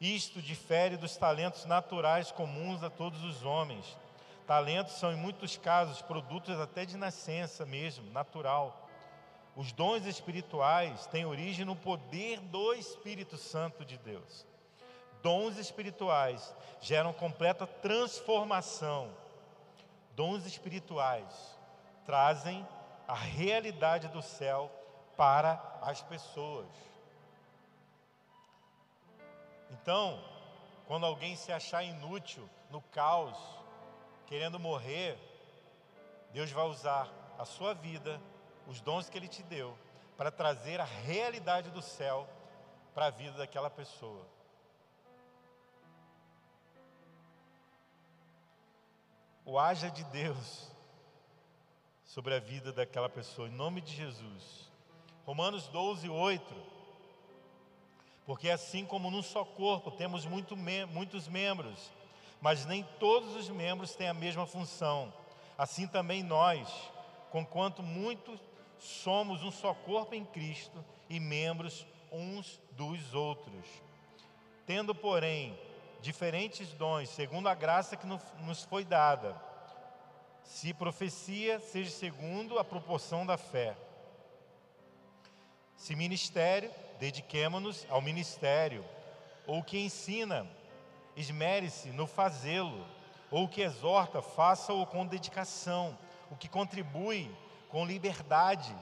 Isto 0.00 0.40
difere 0.40 0.96
dos 0.96 1.16
talentos 1.16 1.64
naturais 1.64 2.30
comuns 2.30 2.82
a 2.82 2.90
todos 2.90 3.22
os 3.24 3.44
homens. 3.44 3.84
Talentos 4.46 4.94
são, 4.94 5.12
em 5.12 5.16
muitos 5.16 5.56
casos, 5.56 6.00
produtos 6.00 6.58
até 6.60 6.84
de 6.84 6.96
nascença 6.96 7.66
mesmo, 7.66 8.10
natural 8.12 8.85
os 9.56 9.72
dons 9.72 10.04
espirituais 10.04 11.06
têm 11.06 11.24
origem 11.24 11.64
no 11.64 11.74
poder 11.74 12.38
do 12.40 12.74
Espírito 12.74 13.38
Santo 13.38 13.86
de 13.86 13.96
Deus. 13.96 14.46
Dons 15.22 15.56
espirituais 15.56 16.54
geram 16.78 17.10
completa 17.14 17.66
transformação. 17.66 19.10
Dons 20.14 20.44
espirituais 20.44 21.58
trazem 22.04 22.68
a 23.08 23.14
realidade 23.14 24.08
do 24.08 24.20
céu 24.20 24.70
para 25.16 25.78
as 25.80 26.02
pessoas. 26.02 26.68
Então, 29.70 30.22
quando 30.86 31.06
alguém 31.06 31.34
se 31.34 31.50
achar 31.50 31.82
inútil 31.82 32.46
no 32.70 32.82
caos, 32.82 33.38
querendo 34.26 34.60
morrer, 34.60 35.18
Deus 36.30 36.52
vai 36.52 36.66
usar 36.66 37.08
a 37.38 37.46
sua 37.46 37.72
vida 37.72 38.20
os 38.66 38.80
dons 38.80 39.08
que 39.08 39.16
Ele 39.18 39.28
te 39.28 39.42
deu, 39.42 39.76
para 40.16 40.30
trazer 40.30 40.80
a 40.80 40.84
realidade 40.84 41.70
do 41.70 41.82
céu 41.82 42.28
para 42.94 43.06
a 43.06 43.10
vida 43.10 43.36
daquela 43.36 43.68
pessoa. 43.68 44.26
O 49.44 49.58
haja 49.58 49.90
de 49.90 50.02
Deus 50.04 50.70
sobre 52.04 52.34
a 52.34 52.40
vida 52.40 52.72
daquela 52.72 53.08
pessoa, 53.08 53.48
em 53.48 53.52
nome 53.52 53.80
de 53.80 53.94
Jesus. 53.94 54.72
Romanos 55.26 55.68
12, 55.68 56.08
8. 56.08 56.54
Porque 58.24 58.48
assim 58.48 58.84
como 58.84 59.10
num 59.10 59.22
só 59.22 59.44
corpo 59.44 59.90
temos 59.90 60.24
muito, 60.24 60.56
muitos 60.56 61.28
membros, 61.28 61.92
mas 62.40 62.64
nem 62.64 62.82
todos 62.98 63.36
os 63.36 63.48
membros 63.48 63.94
têm 63.94 64.08
a 64.08 64.14
mesma 64.14 64.46
função, 64.46 65.12
assim 65.56 65.86
também 65.86 66.22
nós, 66.22 66.68
conquanto 67.30 67.82
muitos 67.82 68.40
somos 68.78 69.42
um 69.42 69.50
só 69.50 69.74
corpo 69.74 70.14
em 70.14 70.24
Cristo 70.24 70.84
e 71.08 71.18
membros 71.18 71.86
uns 72.10 72.60
dos 72.72 73.14
outros. 73.14 73.66
Tendo, 74.66 74.94
porém, 74.94 75.58
diferentes 76.00 76.68
dons, 76.72 77.08
segundo 77.08 77.48
a 77.48 77.54
graça 77.54 77.96
que 77.96 78.06
nos 78.06 78.64
foi 78.64 78.84
dada. 78.84 79.40
Se 80.44 80.72
profecia, 80.72 81.58
seja 81.60 81.90
segundo 81.90 82.58
a 82.58 82.64
proporção 82.64 83.26
da 83.26 83.36
fé. 83.36 83.76
Se 85.76 85.94
ministério, 85.94 86.70
dediquemo-nos 86.98 87.86
ao 87.90 88.00
ministério. 88.00 88.84
Ou 89.46 89.62
que 89.62 89.78
ensina, 89.78 90.46
esmere-se 91.16 91.90
no 91.90 92.06
fazê-lo. 92.06 92.86
Ou 93.30 93.48
que 93.48 93.60
exorta, 93.60 94.22
faça-o 94.22 94.86
com 94.86 95.06
dedicação. 95.06 95.98
O 96.30 96.36
que 96.36 96.48
contribui, 96.48 97.30
com 97.68 97.84
liberdade, 97.84 98.74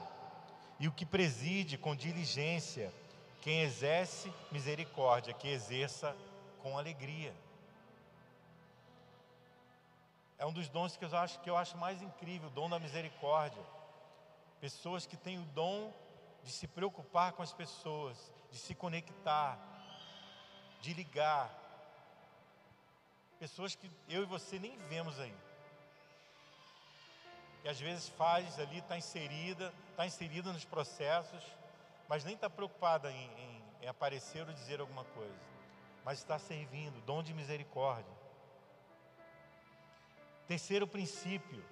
e 0.79 0.87
o 0.87 0.91
que 0.91 1.05
preside 1.05 1.77
com 1.77 1.95
diligência. 1.95 2.93
Quem 3.41 3.61
exerce 3.61 4.31
misericórdia, 4.51 5.33
que 5.33 5.47
exerça 5.47 6.15
com 6.61 6.77
alegria. 6.77 7.33
É 10.37 10.45
um 10.45 10.51
dos 10.51 10.67
dons 10.67 10.97
que 10.97 11.05
eu 11.05 11.17
acho 11.17 11.39
que 11.39 11.49
eu 11.49 11.55
acho 11.55 11.77
mais 11.77 12.01
incrível, 12.01 12.49
o 12.49 12.51
dom 12.51 12.69
da 12.69 12.79
misericórdia. 12.79 13.61
Pessoas 14.59 15.05
que 15.05 15.15
têm 15.15 15.37
o 15.39 15.45
dom 15.45 15.93
de 16.43 16.51
se 16.51 16.67
preocupar 16.67 17.33
com 17.33 17.43
as 17.43 17.53
pessoas, 17.53 18.31
de 18.51 18.57
se 18.57 18.73
conectar, 18.73 19.59
de 20.81 20.93
ligar. 20.93 21.49
Pessoas 23.39 23.75
que 23.75 23.89
eu 24.09 24.23
e 24.23 24.25
você 24.25 24.59
nem 24.59 24.77
vemos 24.89 25.19
aí 25.19 25.35
e 27.65 27.69
às 27.69 27.79
vezes 27.79 28.07
faz 28.07 28.57
ali, 28.59 28.77
está 28.77 28.97
inserida, 28.97 29.73
está 29.89 30.05
inserida 30.05 30.53
nos 30.53 30.63
processos, 30.63 31.43
mas 32.07 32.23
nem 32.23 32.35
está 32.35 32.49
preocupada 32.49 33.11
em, 33.11 33.25
em 33.37 33.55
em 33.85 33.87
aparecer 33.87 34.47
ou 34.47 34.53
dizer 34.53 34.79
alguma 34.79 35.03
coisa, 35.03 35.39
mas 36.03 36.17
está 36.17 36.39
servindo, 36.39 36.99
dom 37.05 37.21
de 37.21 37.35
misericórdia. 37.35 38.11
Terceiro 40.47 40.87
princípio, 40.87 41.63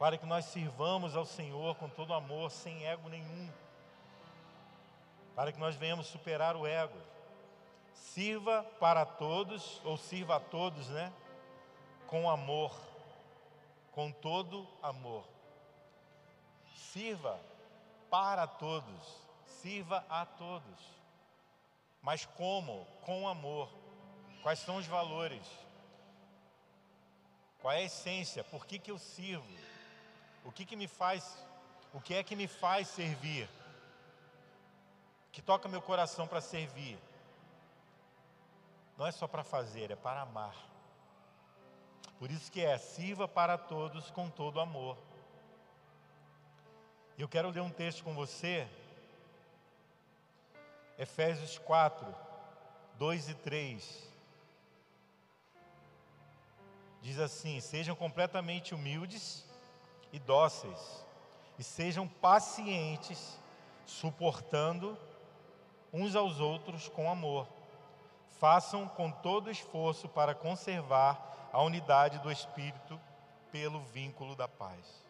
para 0.00 0.18
que 0.18 0.26
nós 0.26 0.46
sirvamos 0.46 1.14
ao 1.14 1.24
Senhor 1.24 1.76
com 1.76 1.88
todo 1.88 2.12
amor, 2.12 2.50
sem 2.50 2.84
ego 2.86 3.08
nenhum, 3.08 3.52
para 5.36 5.52
que 5.52 5.60
nós 5.60 5.76
venhamos 5.76 6.08
superar 6.08 6.56
o 6.56 6.66
ego. 6.66 6.98
Sirva 7.94 8.64
para 8.80 9.06
todos, 9.06 9.80
ou 9.84 9.96
sirva 9.96 10.36
a 10.36 10.40
todos, 10.40 10.88
né? 10.88 11.12
Com 12.08 12.28
amor, 12.28 12.74
com 13.96 14.12
todo 14.12 14.68
amor. 14.82 15.26
Sirva 16.74 17.40
para 18.10 18.46
todos, 18.46 19.22
sirva 19.46 20.04
a 20.10 20.26
todos. 20.26 20.80
Mas 22.02 22.26
como? 22.26 22.84
Com 23.00 23.26
amor. 23.26 23.72
Quais 24.42 24.58
são 24.58 24.76
os 24.76 24.86
valores? 24.86 25.46
Qual 27.58 27.72
é 27.72 27.78
a 27.78 27.82
essência? 27.84 28.44
Por 28.44 28.66
que, 28.66 28.78
que 28.78 28.90
eu 28.90 28.98
sirvo? 28.98 29.50
O 30.44 30.52
que, 30.52 30.66
que 30.66 30.76
me 30.76 30.86
faz, 30.86 31.42
o 31.94 32.00
que 32.00 32.14
é 32.14 32.22
que 32.22 32.36
me 32.36 32.46
faz 32.46 32.88
servir? 32.88 33.48
Que 35.32 35.40
toca 35.40 35.70
meu 35.70 35.80
coração 35.80 36.28
para 36.28 36.42
servir. 36.42 36.98
Não 38.98 39.06
é 39.06 39.10
só 39.10 39.26
para 39.26 39.42
fazer, 39.42 39.90
é 39.90 39.96
para 39.96 40.20
amar. 40.20 40.75
Por 42.18 42.30
isso 42.30 42.50
que 42.50 42.62
é, 42.62 42.78
sirva 42.78 43.28
para 43.28 43.58
todos 43.58 44.10
com 44.10 44.30
todo 44.30 44.60
amor. 44.60 44.96
Eu 47.18 47.28
quero 47.28 47.50
ler 47.50 47.60
um 47.60 47.70
texto 47.70 48.02
com 48.02 48.14
você, 48.14 48.66
Efésios 50.98 51.58
4, 51.58 52.06
2 52.98 53.28
e 53.28 53.34
3. 53.34 54.08
Diz 57.02 57.18
assim: 57.18 57.60
Sejam 57.60 57.94
completamente 57.94 58.74
humildes 58.74 59.44
e 60.10 60.18
dóceis, 60.18 61.04
e 61.58 61.62
sejam 61.62 62.08
pacientes, 62.08 63.38
suportando 63.84 64.98
uns 65.92 66.16
aos 66.16 66.40
outros 66.40 66.88
com 66.88 67.10
amor. 67.10 67.46
Façam 68.40 68.88
com 68.88 69.10
todo 69.10 69.50
esforço 69.50 70.08
para 70.08 70.34
conservar 70.34 71.35
a 71.56 71.62
unidade 71.62 72.18
do 72.18 72.30
Espírito 72.30 73.00
pelo 73.50 73.80
vínculo 73.80 74.36
da 74.36 74.46
paz. 74.46 75.02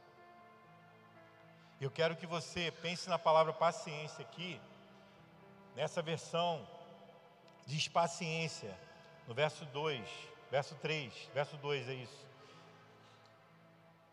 Eu 1.80 1.90
quero 1.90 2.14
que 2.14 2.24
você 2.24 2.70
pense 2.70 3.09
na 3.09 3.18
palavra 3.18 3.53
paciência 3.53 4.22
aqui, 4.22 4.61
nessa 5.74 6.01
versão 6.01 6.64
diz 7.66 7.88
paciência, 7.88 8.72
no 9.26 9.34
verso 9.34 9.64
2 9.64 10.09
verso 10.49 10.76
3, 10.76 11.12
verso 11.34 11.57
2 11.57 11.88
é 11.88 11.94
isso. 11.94 12.26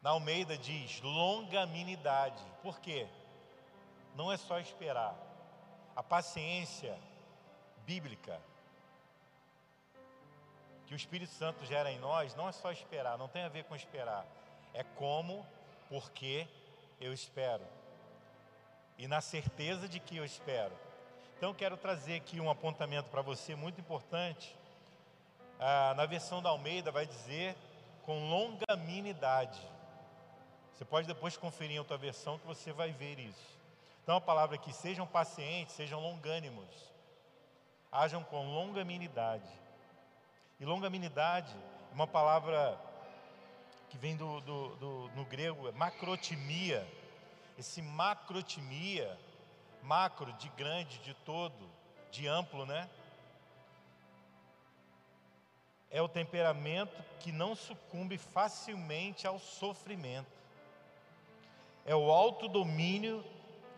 Na 0.02 0.10
Almeida 0.10 0.58
diz 0.58 1.02
longanimidade. 1.02 2.44
Por 2.64 2.80
quê? 2.80 3.08
Não 4.16 4.32
é 4.32 4.38
só 4.38 4.60
esperar. 4.60 5.16
A 5.96 6.02
paciência 6.02 6.98
bíblica 7.86 8.42
que 10.94 10.96
o 10.96 10.96
Espírito 10.96 11.34
Santo 11.34 11.66
gera 11.66 11.92
em 11.92 11.98
nós 11.98 12.36
não 12.36 12.48
é 12.48 12.52
só 12.52 12.72
esperar, 12.72 13.18
não 13.18 13.28
tem 13.28 13.42
a 13.42 13.50
ver 13.50 13.64
com 13.64 13.76
esperar. 13.76 14.28
É 14.76 14.84
como, 14.84 15.44
porque 15.90 16.48
eu 17.02 17.12
espero. 17.12 17.64
E 18.96 19.08
na 19.08 19.20
certeza 19.20 19.90
de 19.90 20.00
que 20.00 20.18
eu 20.18 20.24
espero. 20.24 20.72
Então 21.36 21.52
quero 21.52 21.76
trazer 21.78 22.18
aqui 22.18 22.40
um 22.40 22.48
apontamento 22.48 23.10
para 23.10 23.24
você 23.24 23.56
muito 23.56 23.82
importante 23.82 24.56
ah, 25.60 25.96
na 25.96 26.06
versão 26.06 26.44
da 26.44 26.50
Almeida 26.50 26.92
vai 26.92 27.08
dizer 27.08 27.56
com 28.04 28.30
longanimidade. 28.30 29.68
Você 30.76 30.86
pode 30.86 31.08
depois 31.08 31.36
conferir 31.36 31.76
em 31.76 31.80
outra 31.80 31.98
versão 31.98 32.38
que 32.38 32.46
você 32.46 32.72
vai 32.72 32.92
ver 32.92 33.18
isso. 33.18 33.60
Então 34.04 34.18
a 34.18 34.22
palavra 34.22 34.58
aqui, 34.58 34.72
sejam 34.72 35.08
pacientes, 35.08 35.74
sejam 35.74 36.00
longânimos, 36.00 36.70
hajam 37.92 38.24
com 38.24 38.46
longanimidade. 38.46 39.63
E 40.64 40.66
longanimidade 40.66 41.54
uma 41.92 42.08
palavra 42.08 42.80
que 43.90 43.98
vem 43.98 44.16
do, 44.16 44.40
do, 44.40 44.76
do, 44.78 45.12
no 45.14 45.26
grego, 45.26 45.68
é 45.68 45.74
macrotimia. 45.74 46.88
Esse 47.60 47.82
macrotimia, 47.82 49.20
macro 49.82 50.32
de 50.32 50.48
grande, 50.52 51.00
de 51.00 51.14
todo, 51.16 51.70
de 52.12 52.30
amplo, 52.30 52.66
né? 52.66 52.90
é 55.92 56.02
o 56.02 56.08
temperamento 56.08 57.04
que 57.20 57.34
não 57.34 57.58
sucumbe 57.58 58.18
facilmente 58.18 59.28
ao 59.28 59.40
sofrimento. 59.40 60.32
É 61.86 61.94
o 61.94 62.10
autodomínio 62.10 63.22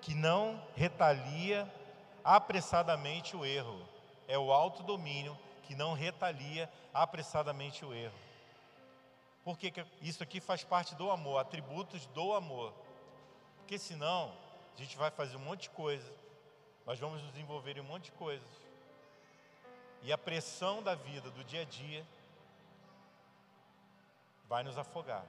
que 0.03 0.13
não 0.13 0.61
retalia 0.75 1.67
apressadamente 2.23 3.35
o 3.35 3.43
erro. 3.43 3.81
É 4.27 4.37
o 4.37 4.51
autodomínio 4.51 5.35
que 5.67 5.75
não 5.75 5.93
retalia 5.93 6.69
apressadamente 6.93 7.83
o 7.85 7.93
erro. 7.93 8.17
Porque 9.43 9.73
isso 10.01 10.23
aqui 10.23 10.39
faz 10.39 10.63
parte 10.63 10.95
do 10.95 11.11
amor, 11.11 11.39
atributos 11.39 12.05
do 12.07 12.33
amor. 12.33 12.73
Porque 13.57 13.77
senão 13.77 14.33
a 14.75 14.81
gente 14.81 14.97
vai 14.97 15.11
fazer 15.11 15.35
um 15.35 15.39
monte 15.39 15.63
de 15.63 15.69
coisa, 15.69 16.11
nós 16.85 16.99
vamos 16.99 17.21
nos 17.21 17.37
envolver 17.37 17.77
em 17.77 17.81
um 17.81 17.85
monte 17.85 18.05
de 18.05 18.11
coisas 18.13 18.65
e 20.05 20.13
a 20.13 20.17
pressão 20.17 20.83
da 20.83 20.93
vida, 20.93 21.31
do 21.31 21.43
dia 21.43 21.61
a 21.61 21.65
dia, 21.65 22.05
vai 24.47 24.63
nos 24.63 24.77
afogar. 24.77 25.25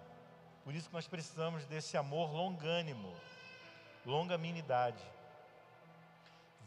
Por 0.65 0.75
isso 0.75 0.89
que 0.89 0.95
nós 0.95 1.09
precisamos 1.09 1.65
desse 1.65 1.97
amor 1.97 2.31
longânimo, 2.31 3.11
longanimidade. 4.05 5.03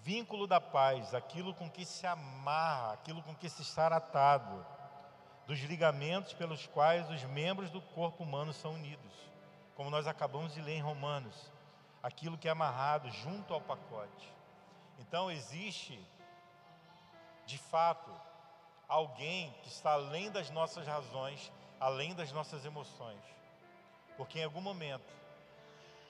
Vínculo 0.02 0.48
da 0.48 0.62
paz, 0.62 1.14
aquilo 1.14 1.54
com 1.54 1.70
que 1.70 1.86
se 1.86 2.08
amarra, 2.08 2.94
aquilo 2.94 3.22
com 3.22 3.36
que 3.36 3.50
se 3.50 3.62
está 3.62 3.88
atado, 3.88 4.66
dos 5.46 5.60
ligamentos 5.60 6.34
pelos 6.34 6.68
quais 6.68 7.10
os 7.10 7.24
membros 7.24 7.70
do 7.70 7.82
corpo 7.82 8.24
humano 8.24 8.54
são 8.54 8.74
unidos, 8.74 9.14
como 9.76 9.90
nós 9.90 10.08
acabamos 10.08 10.54
de 10.54 10.62
ler 10.62 10.78
em 10.78 10.82
Romanos, 10.82 11.52
aquilo 12.02 12.38
que 12.38 12.48
é 12.48 12.52
amarrado 12.52 13.10
junto 13.10 13.54
ao 13.54 13.62
pacote. 13.62 14.34
Então 15.00 15.32
existe 15.32 16.00
de 17.50 17.58
fato, 17.58 18.12
alguém 18.88 19.52
que 19.64 19.70
está 19.70 19.94
além 19.94 20.30
das 20.30 20.52
nossas 20.52 20.86
razões, 20.86 21.52
além 21.80 22.14
das 22.14 22.32
nossas 22.32 22.64
emoções. 22.64 23.24
Porque 24.16 24.40
em 24.40 24.44
algum 24.44 24.62
momento, 24.62 25.12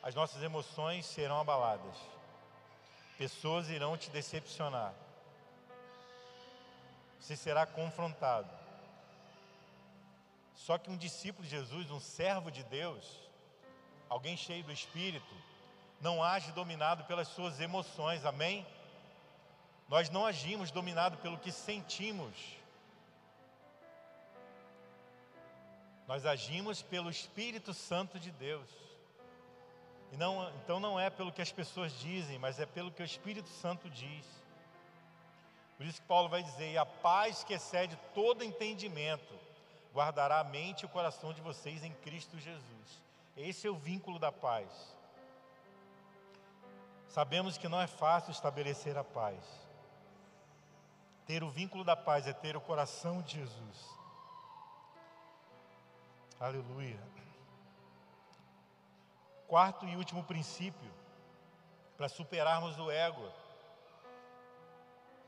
as 0.04 0.14
nossas 0.14 0.44
emoções 0.44 1.06
serão 1.06 1.40
abaladas, 1.40 1.96
pessoas 3.20 3.70
irão 3.70 3.98
te 3.98 4.10
decepcionar, 4.10 4.94
você 7.20 7.36
será 7.36 7.66
confrontado. 7.66 8.50
Só 10.56 10.78
que 10.78 10.90
um 10.90 10.96
discípulo 10.96 11.44
de 11.44 11.50
Jesus, 11.50 11.92
um 11.92 12.00
servo 12.00 12.50
de 12.50 12.64
Deus, 12.64 13.04
alguém 14.08 14.38
cheio 14.38 14.64
do 14.64 14.72
Espírito, 14.72 15.36
não 16.00 16.24
age 16.24 16.54
dominado 16.54 17.04
pelas 17.04 17.28
suas 17.28 17.60
emoções, 17.60 18.24
amém? 18.24 18.66
Nós 19.90 20.10
não 20.10 20.26
agimos 20.26 20.72
dominado 20.72 21.18
pelo 21.18 21.38
que 21.38 21.52
sentimos. 21.52 22.34
Nós 26.08 26.26
agimos 26.26 26.82
pelo 26.82 27.10
Espírito 27.10 27.74
Santo 27.74 28.18
de 28.18 28.32
Deus. 28.32 28.89
Não, 30.18 30.50
então 30.56 30.80
não 30.80 31.00
é 31.00 31.10
pelo 31.10 31.32
que 31.32 31.42
as 31.42 31.52
pessoas 31.52 31.92
dizem, 32.00 32.38
mas 32.38 32.60
é 32.60 32.66
pelo 32.66 32.92
que 32.92 33.02
o 33.02 33.06
Espírito 33.06 33.50
Santo 33.50 33.90
diz. 33.90 34.26
Por 35.78 35.86
isso 35.86 36.02
que 36.02 36.08
Paulo 36.08 36.28
vai 36.28 36.44
dizer: 36.44 36.72
"E 36.72 36.78
a 36.78 36.86
paz 36.86 37.44
que 37.44 37.54
excede 37.54 37.98
todo 38.14 38.44
entendimento 38.44 39.34
guardará 39.94 40.40
a 40.40 40.44
mente 40.44 40.82
e 40.82 40.86
o 40.86 40.90
coração 40.90 41.32
de 41.34 41.42
vocês 41.42 41.84
em 41.84 41.94
Cristo 41.94 42.38
Jesus." 42.38 43.02
Esse 43.38 43.68
é 43.68 43.70
o 43.70 43.76
vínculo 43.76 44.20
da 44.20 44.32
paz. 44.32 44.68
Sabemos 47.08 47.58
que 47.58 47.70
não 47.70 47.82
é 47.82 47.88
fácil 47.88 48.32
estabelecer 48.32 48.98
a 48.98 49.04
paz. 49.04 49.44
Ter 51.26 51.44
o 51.44 51.50
vínculo 51.50 51.84
da 51.84 51.96
paz 51.96 52.28
é 52.28 52.34
ter 52.34 52.58
o 52.58 52.62
coração 52.62 53.22
de 53.22 53.40
Jesus. 53.40 54.00
Aleluia. 56.40 57.00
Quarto 59.50 59.88
e 59.88 59.96
último 59.96 60.24
princípio, 60.24 60.92
para 61.98 62.08
superarmos 62.08 62.78
o 62.78 62.92
ego 62.92 63.34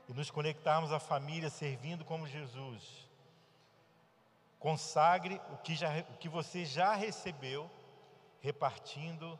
e 0.08 0.14
nos 0.14 0.30
conectarmos 0.30 0.92
à 0.92 1.00
família 1.00 1.50
servindo 1.50 2.04
como 2.04 2.28
Jesus. 2.28 3.08
Consagre 4.60 5.40
o 5.50 5.56
que, 5.56 5.74
já, 5.74 5.88
o 6.14 6.16
que 6.18 6.28
você 6.28 6.64
já 6.64 6.94
recebeu, 6.94 7.68
repartindo 8.40 9.36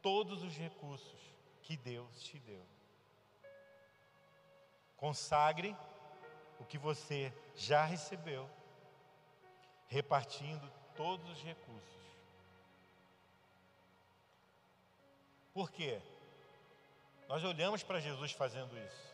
todos 0.00 0.44
os 0.44 0.56
recursos 0.56 1.20
que 1.60 1.76
Deus 1.76 2.22
te 2.22 2.38
deu. 2.38 2.64
Consagre 4.96 5.76
o 6.60 6.64
que 6.64 6.78
você 6.78 7.32
já 7.56 7.84
recebeu, 7.84 8.48
repartindo 9.88 10.70
todos 10.94 11.28
os 11.30 11.42
recursos. 11.42 11.97
Por 15.52 15.70
quê? 15.70 16.00
Nós 17.28 17.44
olhamos 17.44 17.82
para 17.82 18.00
Jesus 18.00 18.32
fazendo 18.32 18.76
isso. 18.78 19.08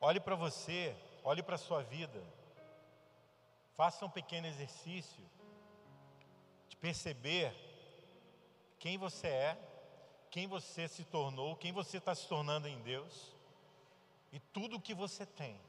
Olhe 0.00 0.18
para 0.18 0.34
você, 0.34 0.96
olhe 1.22 1.42
para 1.42 1.56
a 1.56 1.58
sua 1.58 1.82
vida. 1.82 2.22
Faça 3.74 4.04
um 4.04 4.10
pequeno 4.10 4.46
exercício 4.46 5.22
de 6.68 6.76
perceber 6.76 7.54
quem 8.78 8.96
você 8.96 9.26
é, 9.28 9.58
quem 10.30 10.46
você 10.46 10.88
se 10.88 11.04
tornou, 11.04 11.56
quem 11.56 11.72
você 11.72 11.98
está 11.98 12.14
se 12.14 12.26
tornando 12.26 12.68
em 12.68 12.80
Deus 12.82 13.34
e 14.32 14.38
tudo 14.38 14.76
o 14.76 14.80
que 14.80 14.94
você 14.94 15.26
tem. 15.26 15.60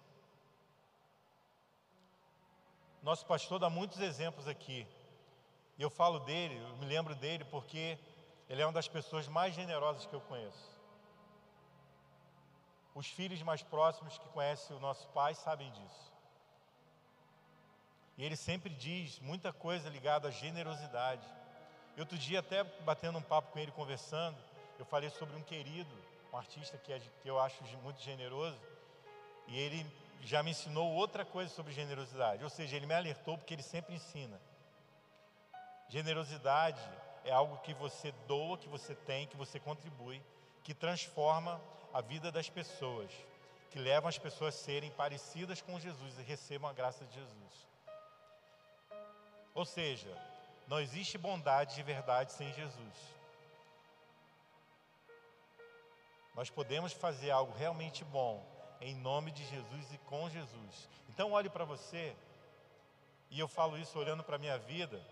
Nosso 3.01 3.25
pastor 3.25 3.59
dá 3.59 3.69
muitos 3.69 3.99
exemplos 3.99 4.47
aqui. 4.47 4.87
E 5.77 5.81
eu 5.81 5.89
falo 5.89 6.19
dele, 6.19 6.57
eu 6.57 6.77
me 6.77 6.85
lembro 6.85 7.15
dele 7.15 7.43
porque 7.45 7.97
ele 8.49 8.61
é 8.61 8.65
uma 8.65 8.73
das 8.73 8.87
pessoas 8.87 9.27
mais 9.27 9.53
generosas 9.53 10.05
que 10.05 10.13
eu 10.13 10.21
conheço. 10.21 10.71
Os 12.93 13.07
filhos 13.07 13.41
mais 13.41 13.63
próximos 13.63 14.17
que 14.17 14.27
conhecem 14.29 14.75
o 14.75 14.79
nosso 14.79 15.07
pai 15.09 15.33
sabem 15.33 15.71
disso. 15.71 16.11
E 18.17 18.23
ele 18.23 18.35
sempre 18.35 18.69
diz 18.69 19.19
muita 19.19 19.53
coisa 19.53 19.89
ligada 19.89 20.27
à 20.27 20.31
generosidade. 20.31 21.25
E 21.95 21.99
outro 21.99 22.17
dia, 22.17 22.39
até 22.39 22.63
batendo 22.63 23.17
um 23.17 23.21
papo 23.21 23.51
com 23.51 23.59
ele, 23.59 23.71
conversando, 23.71 24.37
eu 24.77 24.85
falei 24.85 25.09
sobre 25.09 25.35
um 25.35 25.43
querido, 25.43 25.93
um 26.31 26.37
artista 26.37 26.77
que, 26.77 26.91
é, 26.91 26.99
que 26.99 27.29
eu 27.29 27.39
acho 27.39 27.63
muito 27.77 28.01
generoso, 28.01 28.59
e 29.47 29.57
ele 29.57 29.85
já 30.23 30.43
me 30.43 30.51
ensinou 30.51 30.91
outra 30.91 31.25
coisa 31.25 31.53
sobre 31.53 31.73
generosidade. 31.73 32.43
Ou 32.43 32.49
seja, 32.49 32.75
ele 32.75 32.85
me 32.85 32.93
alertou 32.93 33.37
porque 33.37 33.53
ele 33.53 33.63
sempre 33.63 33.95
ensina. 33.95 34.39
Generosidade 35.91 36.81
é 37.25 37.31
algo 37.33 37.57
que 37.57 37.73
você 37.73 38.13
doa, 38.25 38.57
que 38.57 38.69
você 38.69 38.95
tem, 38.95 39.27
que 39.27 39.35
você 39.35 39.59
contribui, 39.59 40.23
que 40.63 40.73
transforma 40.73 41.61
a 41.93 41.99
vida 41.99 42.31
das 42.31 42.49
pessoas, 42.49 43.11
que 43.69 43.77
levam 43.77 44.07
as 44.07 44.17
pessoas 44.17 44.55
a 44.55 44.57
serem 44.57 44.89
parecidas 44.91 45.61
com 45.61 45.77
Jesus 45.77 46.17
e 46.17 46.21
recebam 46.21 46.69
a 46.69 46.73
graça 46.73 47.03
de 47.03 47.13
Jesus. 47.13 47.67
Ou 49.53 49.65
seja, 49.65 50.17
não 50.65 50.79
existe 50.79 51.17
bondade 51.17 51.75
de 51.75 51.83
verdade 51.83 52.31
sem 52.31 52.53
Jesus. 52.53 52.97
Nós 56.33 56.49
podemos 56.49 56.93
fazer 56.93 57.31
algo 57.31 57.51
realmente 57.51 58.05
bom 58.05 58.41
em 58.79 58.95
nome 58.95 59.29
de 59.31 59.45
Jesus 59.45 59.91
e 59.91 59.97
com 59.97 60.29
Jesus. 60.29 60.89
Então 61.09 61.33
olhe 61.33 61.49
para 61.49 61.65
você, 61.65 62.15
e 63.29 63.37
eu 63.37 63.49
falo 63.49 63.77
isso 63.77 63.99
olhando 63.99 64.23
para 64.23 64.37
a 64.37 64.39
minha 64.39 64.57
vida. 64.57 65.05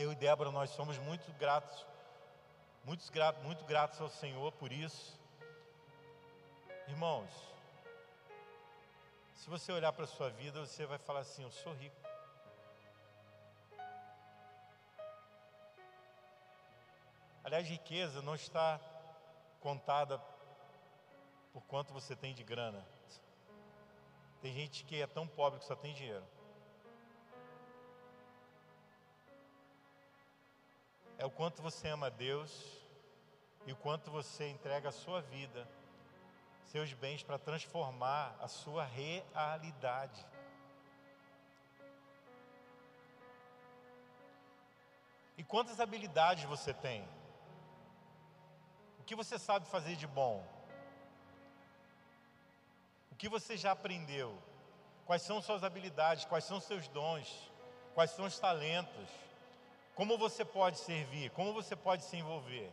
Eu 0.00 0.12
e 0.12 0.14
Débora, 0.14 0.52
nós 0.52 0.70
somos 0.70 0.96
muito 0.96 1.28
gratos, 1.40 1.84
muito 2.84 3.10
gratos, 3.10 3.42
muito 3.42 3.64
gratos 3.64 4.00
ao 4.00 4.08
Senhor 4.08 4.52
por 4.52 4.70
isso. 4.70 5.18
Irmãos, 6.86 7.28
se 9.34 9.50
você 9.50 9.72
olhar 9.72 9.92
para 9.92 10.04
a 10.04 10.06
sua 10.06 10.30
vida, 10.30 10.64
você 10.64 10.86
vai 10.86 10.98
falar 10.98 11.18
assim: 11.18 11.42
Eu 11.42 11.50
sou 11.50 11.72
rico. 11.72 11.96
Aliás, 17.42 17.66
riqueza 17.66 18.22
não 18.22 18.36
está 18.36 18.80
contada 19.58 20.22
por 21.52 21.62
quanto 21.64 21.92
você 21.92 22.14
tem 22.14 22.32
de 22.32 22.44
grana. 22.44 22.86
Tem 24.40 24.52
gente 24.52 24.84
que 24.84 25.02
é 25.02 25.08
tão 25.08 25.26
pobre 25.26 25.58
que 25.58 25.64
só 25.64 25.74
tem 25.74 25.92
dinheiro. 25.92 26.37
É 31.18 31.26
o 31.26 31.30
quanto 31.30 31.60
você 31.60 31.88
ama 31.88 32.10
Deus 32.10 32.50
e 33.66 33.72
o 33.72 33.76
quanto 33.76 34.10
você 34.10 34.48
entrega 34.48 34.88
a 34.88 34.92
sua 34.92 35.20
vida, 35.20 35.68
seus 36.64 36.92
bens 36.94 37.22
para 37.22 37.38
transformar 37.38 38.34
a 38.40 38.48
sua 38.48 38.84
realidade. 38.84 40.24
E 45.36 45.44
quantas 45.44 45.78
habilidades 45.80 46.44
você 46.44 46.72
tem? 46.72 47.06
que 49.08 49.14
você 49.14 49.38
sabe 49.38 49.66
fazer 49.66 49.96
de 49.96 50.06
bom? 50.06 50.46
O 53.10 53.14
que 53.14 53.26
você 53.26 53.56
já 53.56 53.72
aprendeu? 53.72 54.38
Quais 55.06 55.22
são 55.22 55.40
suas 55.40 55.64
habilidades? 55.64 56.26
Quais 56.26 56.44
são 56.44 56.60
seus 56.60 56.88
dons? 56.88 57.50
Quais 57.94 58.10
são 58.10 58.26
os 58.26 58.38
talentos? 58.38 59.08
Como 59.98 60.16
você 60.16 60.44
pode 60.44 60.78
servir? 60.78 61.28
Como 61.32 61.52
você 61.52 61.74
pode 61.74 62.04
se 62.04 62.16
envolver? 62.16 62.70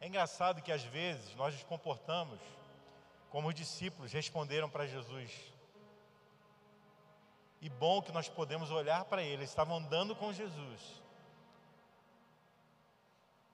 É 0.00 0.06
engraçado 0.06 0.62
que 0.62 0.70
às 0.70 0.84
vezes 0.84 1.34
nós 1.34 1.54
nos 1.54 1.64
comportamos 1.64 2.38
como 3.30 3.48
os 3.48 3.54
discípulos 3.56 4.12
responderam 4.12 4.70
para 4.70 4.86
Jesus. 4.86 5.28
E 7.60 7.68
bom 7.68 8.00
que 8.00 8.12
nós 8.12 8.28
podemos 8.28 8.70
olhar 8.70 9.06
para 9.06 9.24
eles, 9.24 9.48
estavam 9.48 9.78
andando 9.78 10.14
com 10.14 10.32
Jesus. 10.32 11.02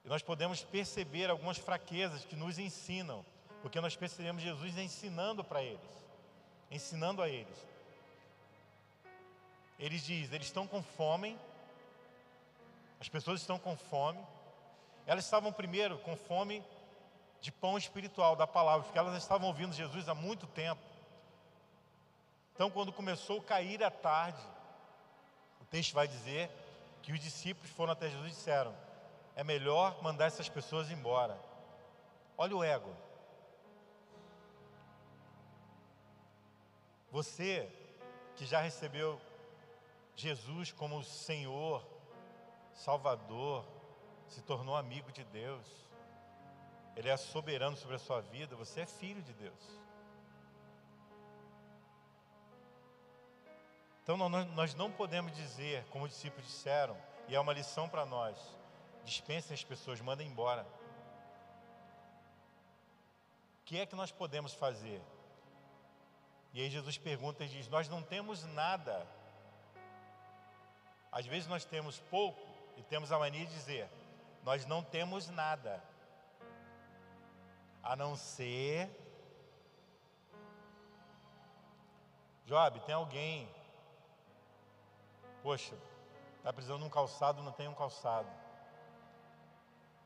E 0.05 0.07
nós 0.07 0.21
podemos 0.21 0.63
perceber 0.63 1.31
algumas 1.31 1.57
fraquezas 1.57 2.25
que 2.25 2.35
nos 2.35 2.59
ensinam, 2.59 3.25
porque 3.63 3.81
nós 3.81 3.95
percebemos 3.95 4.43
Jesus 4.43 4.77
ensinando 4.77 5.43
para 5.43 5.63
eles, 5.63 6.05
ensinando 6.69 7.23
a 7.23 7.27
eles. 7.27 7.70
Ele 9.81 9.99
diz: 9.99 10.31
eles 10.31 10.45
estão 10.45 10.67
com 10.67 10.83
fome, 10.83 11.37
as 12.99 13.09
pessoas 13.09 13.41
estão 13.41 13.57
com 13.57 13.75
fome, 13.75 14.23
elas 15.07 15.25
estavam 15.25 15.51
primeiro 15.51 15.97
com 15.99 16.15
fome 16.15 16.63
de 17.41 17.51
pão 17.51 17.75
espiritual, 17.79 18.35
da 18.35 18.45
palavra, 18.45 18.83
porque 18.83 18.99
elas 18.99 19.17
estavam 19.17 19.47
ouvindo 19.47 19.73
Jesus 19.73 20.07
há 20.07 20.13
muito 20.13 20.45
tempo. 20.45 20.81
Então, 22.53 22.69
quando 22.69 22.93
começou 22.93 23.39
a 23.39 23.43
cair 23.43 23.83
a 23.83 23.89
tarde, 23.89 24.41
o 25.59 25.65
texto 25.65 25.95
vai 25.95 26.07
dizer 26.07 26.51
que 27.01 27.11
os 27.11 27.19
discípulos 27.19 27.71
foram 27.71 27.93
até 27.93 28.07
Jesus 28.07 28.33
e 28.33 28.35
disseram: 28.35 28.75
é 29.35 29.43
melhor 29.43 29.99
mandar 30.03 30.25
essas 30.25 30.47
pessoas 30.47 30.91
embora. 30.91 31.35
Olha 32.37 32.55
o 32.55 32.63
ego. 32.63 32.95
Você 37.09 37.67
que 38.35 38.45
já 38.45 38.61
recebeu 38.61 39.19
Jesus 40.15 40.71
como 40.71 41.03
Senhor, 41.03 41.85
Salvador, 42.73 43.65
se 44.27 44.41
tornou 44.41 44.75
amigo 44.75 45.11
de 45.11 45.23
Deus, 45.25 45.65
Ele 46.95 47.09
é 47.09 47.17
soberano 47.17 47.75
sobre 47.75 47.95
a 47.95 47.99
sua 47.99 48.21
vida, 48.21 48.55
você 48.55 48.81
é 48.81 48.85
filho 48.85 49.21
de 49.21 49.33
Deus. 49.33 49.81
Então 54.03 54.17
nós 54.17 54.75
não 54.75 54.91
podemos 54.91 55.35
dizer, 55.35 55.85
como 55.89 56.05
os 56.05 56.11
discípulos 56.11 56.45
disseram, 56.45 56.97
e 57.27 57.35
é 57.35 57.39
uma 57.39 57.53
lição 57.53 57.87
para 57.87 58.05
nós, 58.05 58.37
Dispensem 59.03 59.53
as 59.53 59.63
pessoas, 59.63 59.99
mandem 59.99 60.27
embora. 60.27 60.65
O 63.61 63.65
que 63.65 63.79
é 63.79 63.85
que 63.85 63.95
nós 63.95 64.11
podemos 64.11 64.53
fazer? 64.53 65.01
E 66.53 66.61
aí 66.61 66.69
Jesus 66.69 66.97
pergunta 66.97 67.43
e 67.43 67.47
diz: 67.47 67.67
Nós 67.67 67.87
não 67.89 68.03
temos 68.03 68.43
nada. 68.43 69.07
Às 71.11 71.25
vezes 71.25 71.47
nós 71.47 71.65
temos 71.65 71.99
pouco 71.99 72.39
e 72.77 72.83
temos 72.83 73.11
a 73.11 73.19
mania 73.19 73.45
de 73.45 73.53
dizer: 73.53 73.89
Nós 74.43 74.65
não 74.65 74.81
temos 74.83 75.29
nada, 75.29 75.83
a 77.83 77.95
não 77.95 78.15
ser. 78.15 78.89
Job, 82.45 82.79
tem 82.81 82.95
alguém. 82.95 83.49
Poxa, 85.43 85.75
está 86.37 86.53
precisando 86.53 86.79
de 86.79 86.85
um 86.85 86.89
calçado, 86.89 87.43
não 87.43 87.51
tem 87.51 87.67
um 87.67 87.73
calçado. 87.73 88.29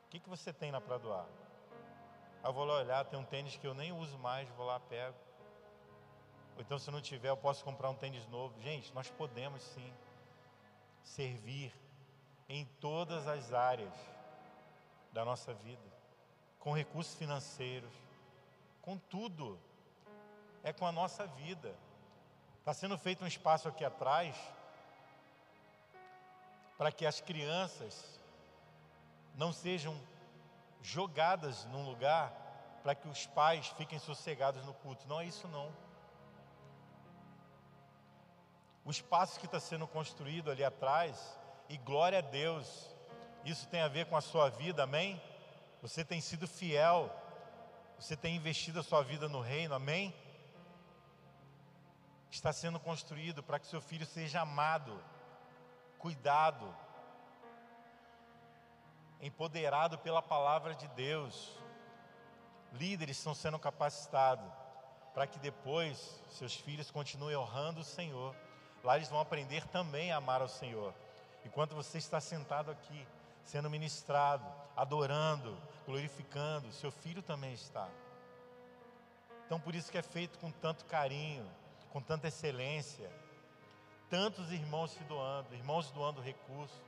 O 0.06 0.08
que, 0.08 0.20
que 0.20 0.28
você 0.28 0.52
tem 0.52 0.70
lá 0.70 0.80
para 0.80 0.98
doar? 0.98 1.26
eu 2.44 2.52
vou 2.52 2.64
lá 2.64 2.74
olhar, 2.76 3.04
tem 3.04 3.18
um 3.18 3.24
tênis 3.24 3.56
que 3.56 3.66
eu 3.66 3.74
nem 3.74 3.92
uso 3.92 4.16
mais, 4.18 4.48
vou 4.50 4.64
lá, 4.66 4.78
pego. 4.78 5.16
Ou 6.54 6.62
então, 6.62 6.78
se 6.78 6.90
não 6.92 7.00
tiver, 7.00 7.28
eu 7.28 7.36
posso 7.36 7.64
comprar 7.64 7.90
um 7.90 7.94
tênis 7.94 8.24
novo. 8.28 8.58
Gente, 8.60 8.94
nós 8.94 9.10
podemos 9.10 9.60
sim 9.62 9.92
servir 11.06 11.72
em 12.48 12.64
todas 12.80 13.26
as 13.26 13.52
áreas 13.52 13.94
da 15.12 15.24
nossa 15.24 15.54
vida, 15.54 15.82
com 16.58 16.72
recursos 16.72 17.14
financeiros, 17.14 17.92
com 18.82 18.98
tudo. 18.98 19.58
É 20.62 20.72
com 20.72 20.86
a 20.86 20.92
nossa 20.92 21.26
vida. 21.26 21.74
Está 22.58 22.74
sendo 22.74 22.98
feito 22.98 23.22
um 23.22 23.26
espaço 23.26 23.68
aqui 23.68 23.84
atrás 23.84 24.36
para 26.76 26.90
que 26.90 27.06
as 27.06 27.20
crianças 27.20 28.20
não 29.36 29.52
sejam 29.52 29.98
jogadas 30.82 31.64
num 31.66 31.86
lugar 31.86 32.32
para 32.82 32.94
que 32.94 33.08
os 33.08 33.26
pais 33.26 33.68
fiquem 33.68 33.98
sossegados 33.98 34.64
no 34.64 34.74
culto. 34.74 35.06
Não 35.06 35.20
é 35.20 35.26
isso 35.26 35.46
não. 35.48 35.72
O 38.86 38.90
espaço 38.90 39.40
que 39.40 39.46
está 39.46 39.58
sendo 39.58 39.84
construído 39.84 40.48
ali 40.48 40.64
atrás, 40.64 41.36
e 41.68 41.76
glória 41.76 42.20
a 42.20 42.22
Deus, 42.22 42.94
isso 43.44 43.66
tem 43.66 43.80
a 43.80 43.88
ver 43.88 44.06
com 44.06 44.16
a 44.16 44.20
sua 44.20 44.48
vida, 44.48 44.84
amém? 44.84 45.20
Você 45.82 46.04
tem 46.04 46.20
sido 46.20 46.46
fiel, 46.46 47.10
você 47.98 48.16
tem 48.16 48.36
investido 48.36 48.78
a 48.78 48.84
sua 48.84 49.02
vida 49.02 49.28
no 49.28 49.40
reino, 49.40 49.74
amém? 49.74 50.14
Está 52.30 52.52
sendo 52.52 52.78
construído 52.78 53.42
para 53.42 53.58
que 53.58 53.66
seu 53.66 53.80
filho 53.80 54.06
seja 54.06 54.42
amado, 54.42 55.02
cuidado, 55.98 56.72
empoderado 59.20 59.98
pela 59.98 60.22
palavra 60.22 60.76
de 60.76 60.86
Deus. 60.88 61.58
Líderes 62.72 63.18
estão 63.18 63.34
sendo 63.34 63.58
capacitados 63.58 64.48
para 65.12 65.26
que 65.26 65.40
depois 65.40 66.22
seus 66.30 66.54
filhos 66.54 66.88
continuem 66.88 67.34
honrando 67.34 67.80
o 67.80 67.84
Senhor. 67.84 68.45
Lá 68.86 68.94
eles 68.94 69.08
vão 69.08 69.18
aprender 69.18 69.66
também 69.66 70.12
a 70.12 70.18
amar 70.18 70.40
ao 70.40 70.46
Senhor. 70.46 70.94
Enquanto 71.44 71.74
você 71.74 71.98
está 71.98 72.20
sentado 72.20 72.70
aqui, 72.70 73.04
sendo 73.42 73.68
ministrado, 73.68 74.46
adorando, 74.76 75.58
glorificando, 75.84 76.70
seu 76.70 76.92
filho 76.92 77.20
também 77.20 77.52
está. 77.52 77.88
Então 79.44 79.58
por 79.58 79.74
isso 79.74 79.90
que 79.90 79.98
é 79.98 80.02
feito 80.02 80.38
com 80.38 80.52
tanto 80.52 80.84
carinho, 80.84 81.44
com 81.92 82.00
tanta 82.00 82.28
excelência. 82.28 83.10
Tantos 84.08 84.52
irmãos 84.52 84.92
se 84.92 85.02
doando, 85.02 85.52
irmãos 85.52 85.90
doando 85.90 86.20
recursos. 86.20 86.80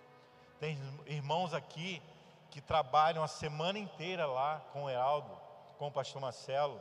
Tem 0.61 0.79
irmãos 1.05 1.53
aqui 1.53 2.01
que 2.53 2.61
trabalham 2.61 3.25
a 3.25 3.29
semana 3.29 3.77
inteira 3.77 4.25
lá 4.25 4.61
com 4.73 4.85
o 4.85 4.89
Heraldo, 4.89 5.37
com 5.77 5.89
o 5.89 5.93
pastor 5.93 6.23
Marcelo, 6.23 6.81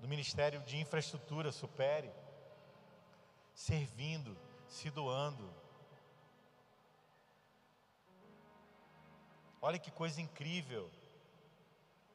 do 0.00 0.08
Ministério 0.08 0.58
de 0.62 0.76
Infraestrutura, 0.76 1.52
Supere, 1.52 2.10
servindo, 3.54 4.36
se 4.68 4.90
doando. 4.90 5.48
Olha 9.62 9.78
que 9.78 9.90
coisa 9.90 10.20
incrível. 10.20 10.90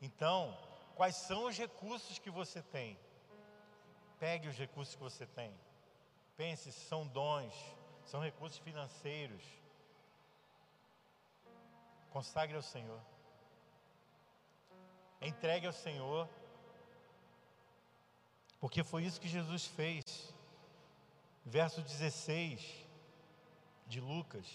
Então, 0.01 0.55
quais 0.95 1.15
são 1.15 1.45
os 1.45 1.57
recursos 1.57 2.19
que 2.19 2.29
você 2.29 2.61
tem? 2.61 2.97
Pegue 4.19 4.47
os 4.49 4.57
recursos 4.57 4.93
que 4.95 5.01
você 5.01 5.25
tem. 5.25 5.51
Pense 6.37 6.71
se 6.71 6.79
são 6.81 7.07
dons, 7.07 7.53
são 8.05 8.21
recursos 8.21 8.59
financeiros. 8.59 9.43
Consagre 12.11 12.55
ao 12.55 12.61
Senhor. 12.61 13.01
Entregue 15.21 15.67
ao 15.67 15.73
Senhor. 15.73 16.29
Porque 18.59 18.83
foi 18.83 19.05
isso 19.05 19.19
que 19.19 19.27
Jesus 19.27 19.65
fez. 19.65 20.28
Verso 21.49 21.81
16 21.81 22.87
de 23.87 23.99
Lucas 23.99 24.45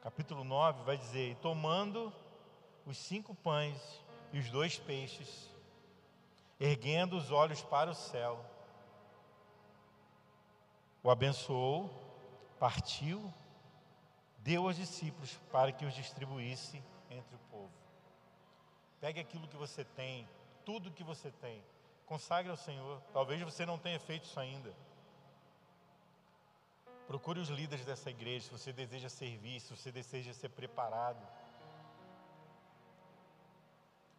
capítulo 0.00 0.42
9, 0.42 0.84
vai 0.84 0.96
dizer: 0.96 1.32
E 1.32 1.34
tomando 1.34 2.10
os 2.86 2.96
cinco 2.96 3.34
pães 3.34 3.78
e 4.32 4.38
os 4.38 4.48
dois 4.48 4.78
peixes, 4.78 5.50
erguendo 6.58 7.14
os 7.14 7.30
olhos 7.30 7.62
para 7.62 7.90
o 7.90 7.94
céu, 7.94 8.42
o 11.02 11.10
abençoou, 11.10 11.90
partiu, 12.58 13.30
deu 14.38 14.66
aos 14.66 14.76
discípulos 14.76 15.38
para 15.52 15.72
que 15.72 15.84
os 15.84 15.94
distribuísse 15.94 16.82
entre 17.10 17.36
o 17.36 17.38
povo. 17.50 17.72
Pegue 18.98 19.20
aquilo 19.20 19.46
que 19.46 19.58
você 19.58 19.84
tem, 19.84 20.26
tudo 20.64 20.90
que 20.90 21.04
você 21.04 21.30
tem, 21.32 21.62
consagre 22.06 22.50
ao 22.50 22.56
Senhor. 22.56 23.02
Talvez 23.12 23.42
você 23.42 23.66
não 23.66 23.78
tenha 23.78 24.00
feito 24.00 24.24
isso 24.24 24.40
ainda. 24.40 24.87
Procure 27.08 27.40
os 27.40 27.48
líderes 27.48 27.86
dessa 27.86 28.10
igreja 28.10 28.44
se 28.44 28.52
você 28.52 28.70
deseja 28.70 29.08
servir, 29.08 29.60
se 29.60 29.74
você 29.74 29.90
deseja 29.90 30.34
ser 30.34 30.50
preparado 30.50 31.26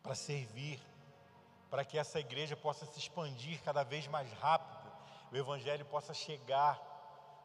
para 0.01 0.15
servir, 0.15 0.81
para 1.69 1.85
que 1.85 1.99
essa 1.99 2.19
igreja 2.19 2.55
possa 2.57 2.87
se 2.87 2.97
expandir 2.97 3.61
cada 3.61 3.83
vez 3.83 4.07
mais 4.07 4.31
rápido, 4.33 4.91
o 5.31 5.37
Evangelho 5.37 5.85
possa 5.85 6.15
chegar 6.15 6.81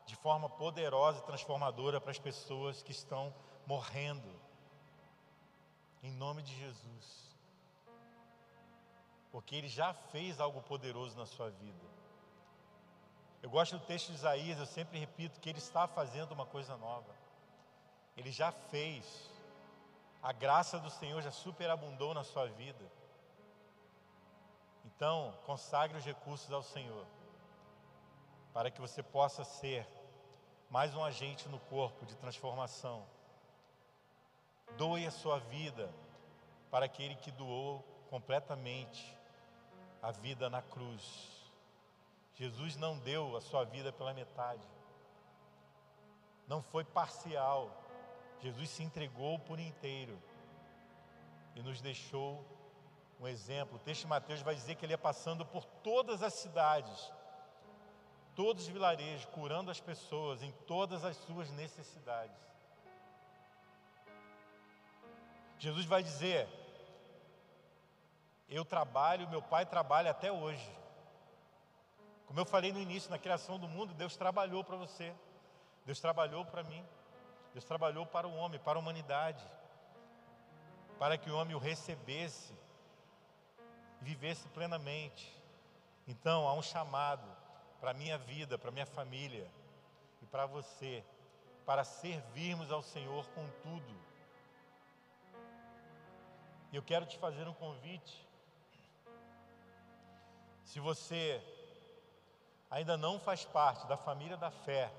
de 0.06 0.16
forma 0.16 0.48
poderosa 0.48 1.18
e 1.18 1.26
transformadora 1.26 2.00
para 2.00 2.10
as 2.10 2.18
pessoas 2.18 2.82
que 2.82 2.92
estão 2.92 3.34
morrendo. 3.66 4.34
Em 6.02 6.10
nome 6.10 6.42
de 6.42 6.54
Jesus. 6.58 7.36
Porque 9.30 9.56
Ele 9.56 9.68
já 9.68 9.92
fez 9.92 10.40
algo 10.40 10.62
poderoso 10.62 11.14
na 11.18 11.26
sua 11.26 11.50
vida. 11.50 11.93
Eu 13.44 13.50
gosto 13.50 13.76
do 13.76 13.84
texto 13.84 14.06
de 14.06 14.14
Isaías, 14.14 14.58
eu 14.58 14.64
sempre 14.64 14.98
repito 14.98 15.38
que 15.38 15.50
ele 15.50 15.58
está 15.58 15.86
fazendo 15.86 16.32
uma 16.32 16.46
coisa 16.46 16.78
nova. 16.78 17.14
Ele 18.16 18.32
já 18.32 18.50
fez. 18.50 19.30
A 20.22 20.32
graça 20.32 20.78
do 20.78 20.88
Senhor 20.88 21.20
já 21.20 21.30
superabundou 21.30 22.14
na 22.14 22.24
sua 22.24 22.46
vida. 22.46 22.90
Então, 24.86 25.34
consagre 25.44 25.98
os 25.98 26.04
recursos 26.06 26.50
ao 26.50 26.62
Senhor, 26.62 27.04
para 28.54 28.70
que 28.70 28.80
você 28.80 29.02
possa 29.02 29.44
ser 29.44 29.86
mais 30.70 30.94
um 30.94 31.04
agente 31.04 31.46
no 31.50 31.60
corpo 31.60 32.06
de 32.06 32.16
transformação. 32.16 33.04
Doe 34.78 35.04
a 35.04 35.10
sua 35.10 35.38
vida 35.38 35.92
para 36.70 36.86
aquele 36.86 37.14
que 37.16 37.30
doou 37.30 37.84
completamente 38.08 39.14
a 40.00 40.10
vida 40.10 40.48
na 40.48 40.62
cruz. 40.62 41.43
Jesus 42.34 42.76
não 42.76 42.98
deu 42.98 43.36
a 43.36 43.40
sua 43.40 43.64
vida 43.64 43.92
pela 43.92 44.12
metade, 44.12 44.66
não 46.46 46.62
foi 46.62 46.84
parcial. 46.84 47.70
Jesus 48.40 48.68
se 48.70 48.82
entregou 48.82 49.38
por 49.38 49.58
inteiro 49.58 50.20
e 51.54 51.62
nos 51.62 51.80
deixou 51.80 52.44
um 53.20 53.28
exemplo. 53.28 53.76
O 53.76 53.78
texto 53.78 54.02
de 54.02 54.06
Mateus 54.08 54.42
vai 54.42 54.54
dizer 54.54 54.74
que 54.74 54.84
ele 54.84 54.92
ia 54.92 54.98
passando 54.98 55.46
por 55.46 55.64
todas 55.64 56.22
as 56.22 56.34
cidades, 56.34 57.12
todos 58.34 58.64
os 58.64 58.68
vilarejos, 58.68 59.24
curando 59.26 59.70
as 59.70 59.80
pessoas 59.80 60.42
em 60.42 60.50
todas 60.66 61.04
as 61.04 61.16
suas 61.16 61.50
necessidades. 61.52 62.36
Jesus 65.58 65.86
vai 65.86 66.02
dizer: 66.02 66.48
Eu 68.48 68.64
trabalho, 68.64 69.30
meu 69.30 69.40
pai 69.40 69.64
trabalha 69.64 70.10
até 70.10 70.30
hoje. 70.30 70.83
Como 72.26 72.40
eu 72.40 72.44
falei 72.44 72.72
no 72.72 72.80
início, 72.80 73.10
na 73.10 73.18
criação 73.18 73.58
do 73.58 73.68
mundo, 73.68 73.94
Deus 73.94 74.16
trabalhou 74.16 74.64
para 74.64 74.76
você, 74.76 75.14
Deus 75.84 76.00
trabalhou 76.00 76.44
para 76.44 76.62
mim, 76.62 76.84
Deus 77.52 77.64
trabalhou 77.64 78.06
para 78.06 78.26
o 78.26 78.34
homem, 78.34 78.58
para 78.58 78.78
a 78.78 78.80
humanidade, 78.80 79.44
para 80.98 81.18
que 81.18 81.30
o 81.30 81.36
homem 81.36 81.54
o 81.54 81.58
recebesse, 81.58 82.56
vivesse 84.00 84.48
plenamente. 84.48 85.32
Então, 86.06 86.48
há 86.48 86.54
um 86.54 86.62
chamado 86.62 87.26
para 87.80 87.90
a 87.90 87.94
minha 87.94 88.18
vida, 88.18 88.58
para 88.58 88.70
a 88.70 88.72
minha 88.72 88.86
família 88.86 89.50
e 90.22 90.26
para 90.26 90.46
você, 90.46 91.04
para 91.66 91.84
servirmos 91.84 92.70
ao 92.70 92.82
Senhor 92.82 93.26
com 93.28 93.46
tudo. 93.62 93.94
E 96.72 96.76
eu 96.76 96.82
quero 96.82 97.06
te 97.06 97.16
fazer 97.18 97.46
um 97.46 97.54
convite. 97.54 98.26
Se 100.64 100.80
você 100.80 101.40
ainda 102.74 102.96
não 102.96 103.20
faz 103.20 103.44
parte 103.44 103.86
da 103.86 103.96
família 103.96 104.36
da 104.36 104.50
fé, 104.50 104.90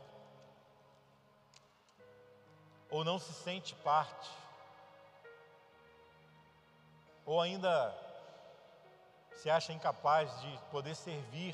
ou 2.90 3.04
não 3.04 3.20
se 3.20 3.34
sente 3.34 3.76
parte, 3.76 4.32
ou 7.26 7.42
ainda 7.42 7.94
se 9.36 9.50
acha 9.50 9.74
incapaz 9.74 10.40
de 10.40 10.58
poder 10.72 10.96
servir, 10.96 11.54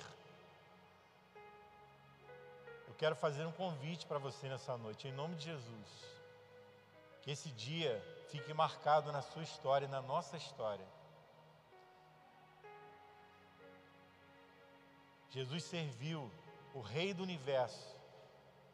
eu 2.88 2.94
quero 3.00 3.16
fazer 3.16 3.44
um 3.48 3.52
convite 3.54 4.06
para 4.06 4.20
você 4.20 4.48
nessa 4.48 4.78
noite, 4.78 5.08
em 5.08 5.14
nome 5.14 5.36
de 5.38 5.46
Jesus. 5.46 5.90
Que 7.24 7.32
esse 7.32 7.50
dia 7.50 8.00
fique 8.30 8.54
marcado 8.54 9.12
na 9.12 9.24
sua 9.24 9.42
história, 9.42 9.88
na 9.88 10.04
nossa 10.04 10.38
história 10.38 10.86
Jesus 15.32 15.64
serviu, 15.64 16.30
o 16.74 16.82
Rei 16.82 17.14
do 17.14 17.24
universo 17.24 17.96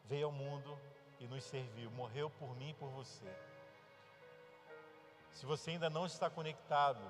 veio 0.04 0.26
ao 0.26 0.32
mundo 0.32 0.78
e 1.20 1.26
nos 1.26 1.44
serviu, 1.44 1.90
morreu 1.92 2.28
por 2.30 2.54
mim 2.56 2.70
e 2.70 2.74
por 2.74 2.90
você. 2.90 3.32
Se 5.32 5.46
você 5.46 5.70
ainda 5.70 5.88
não 5.88 6.04
está 6.04 6.28
conectado 6.28 7.00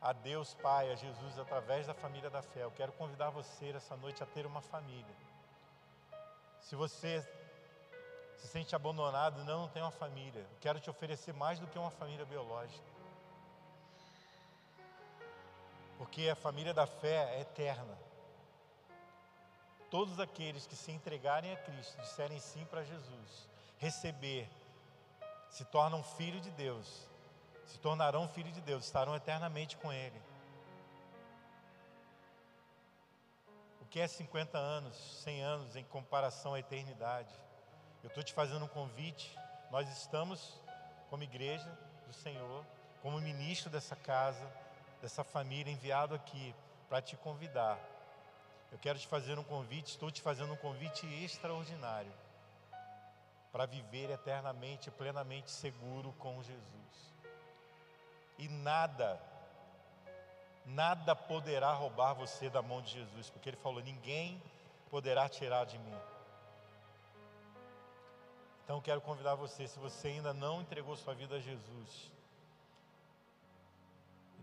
a 0.00 0.12
Deus 0.12 0.54
Pai, 0.54 0.90
a 0.90 0.96
Jesus, 0.96 1.38
através 1.38 1.86
da 1.86 1.94
família 1.94 2.28
da 2.28 2.42
fé, 2.42 2.64
eu 2.64 2.72
quero 2.72 2.92
convidar 2.92 3.30
você 3.30 3.70
essa 3.70 3.96
noite 3.96 4.22
a 4.22 4.26
ter 4.26 4.44
uma 4.44 4.60
família. 4.60 5.14
Se 6.60 6.74
você 6.74 7.22
se 8.36 8.48
sente 8.48 8.74
abandonado, 8.74 9.44
não, 9.44 9.62
não 9.62 9.68
tem 9.68 9.82
uma 9.82 9.92
família. 9.92 10.40
Eu 10.40 10.58
quero 10.60 10.80
te 10.80 10.90
oferecer 10.90 11.32
mais 11.32 11.60
do 11.60 11.68
que 11.68 11.78
uma 11.78 11.92
família 11.92 12.26
biológica. 12.26 12.90
Porque 15.96 16.28
a 16.28 16.34
família 16.34 16.74
da 16.74 16.86
fé 16.86 17.36
é 17.36 17.42
eterna. 17.42 17.96
Todos 19.92 20.18
aqueles 20.18 20.66
que 20.66 20.74
se 20.74 20.90
entregarem 20.90 21.52
a 21.52 21.56
Cristo, 21.56 22.00
disserem 22.00 22.40
sim 22.40 22.64
para 22.64 22.82
Jesus, 22.82 23.46
receber, 23.76 24.48
se 25.50 25.66
tornam 25.66 26.02
filho 26.02 26.40
de 26.40 26.50
Deus, 26.52 27.06
se 27.66 27.78
tornarão 27.78 28.26
filho 28.26 28.50
de 28.50 28.62
Deus, 28.62 28.86
estarão 28.86 29.14
eternamente 29.14 29.76
com 29.76 29.92
Ele. 29.92 30.18
O 33.82 33.84
que 33.84 34.00
é 34.00 34.08
50 34.08 34.56
anos, 34.56 34.96
100 35.24 35.42
anos 35.42 35.76
em 35.76 35.84
comparação 35.84 36.54
à 36.54 36.58
eternidade? 36.58 37.34
Eu 38.02 38.08
estou 38.08 38.22
te 38.22 38.32
fazendo 38.32 38.64
um 38.64 38.68
convite. 38.68 39.38
Nós 39.70 39.86
estamos, 39.90 40.58
como 41.10 41.22
igreja 41.22 41.68
do 42.06 42.14
Senhor, 42.14 42.64
como 43.02 43.20
ministro 43.20 43.68
dessa 43.68 43.94
casa, 43.94 44.50
dessa 45.02 45.22
família, 45.22 45.70
enviado 45.70 46.14
aqui 46.14 46.54
para 46.88 47.02
te 47.02 47.14
convidar. 47.14 47.91
Eu 48.72 48.78
quero 48.78 48.98
te 48.98 49.06
fazer 49.06 49.38
um 49.38 49.44
convite, 49.44 49.88
estou 49.88 50.10
te 50.10 50.22
fazendo 50.22 50.54
um 50.54 50.56
convite 50.56 51.06
extraordinário 51.22 52.12
para 53.52 53.66
viver 53.66 54.08
eternamente, 54.08 54.90
plenamente 54.90 55.50
seguro 55.50 56.10
com 56.18 56.42
Jesus. 56.42 57.12
E 58.38 58.48
nada, 58.48 59.20
nada 60.64 61.14
poderá 61.14 61.74
roubar 61.74 62.14
você 62.14 62.48
da 62.48 62.62
mão 62.62 62.80
de 62.80 62.92
Jesus, 62.92 63.28
porque 63.28 63.50
Ele 63.50 63.58
falou: 63.58 63.82
ninguém 63.82 64.42
poderá 64.90 65.28
tirar 65.28 65.66
de 65.66 65.78
mim. 65.78 66.00
Então 68.64 68.80
quero 68.80 69.02
convidar 69.02 69.34
você, 69.34 69.68
se 69.68 69.78
você 69.78 70.08
ainda 70.08 70.32
não 70.32 70.62
entregou 70.62 70.96
sua 70.96 71.14
vida 71.14 71.36
a 71.36 71.40
Jesus, 71.40 72.10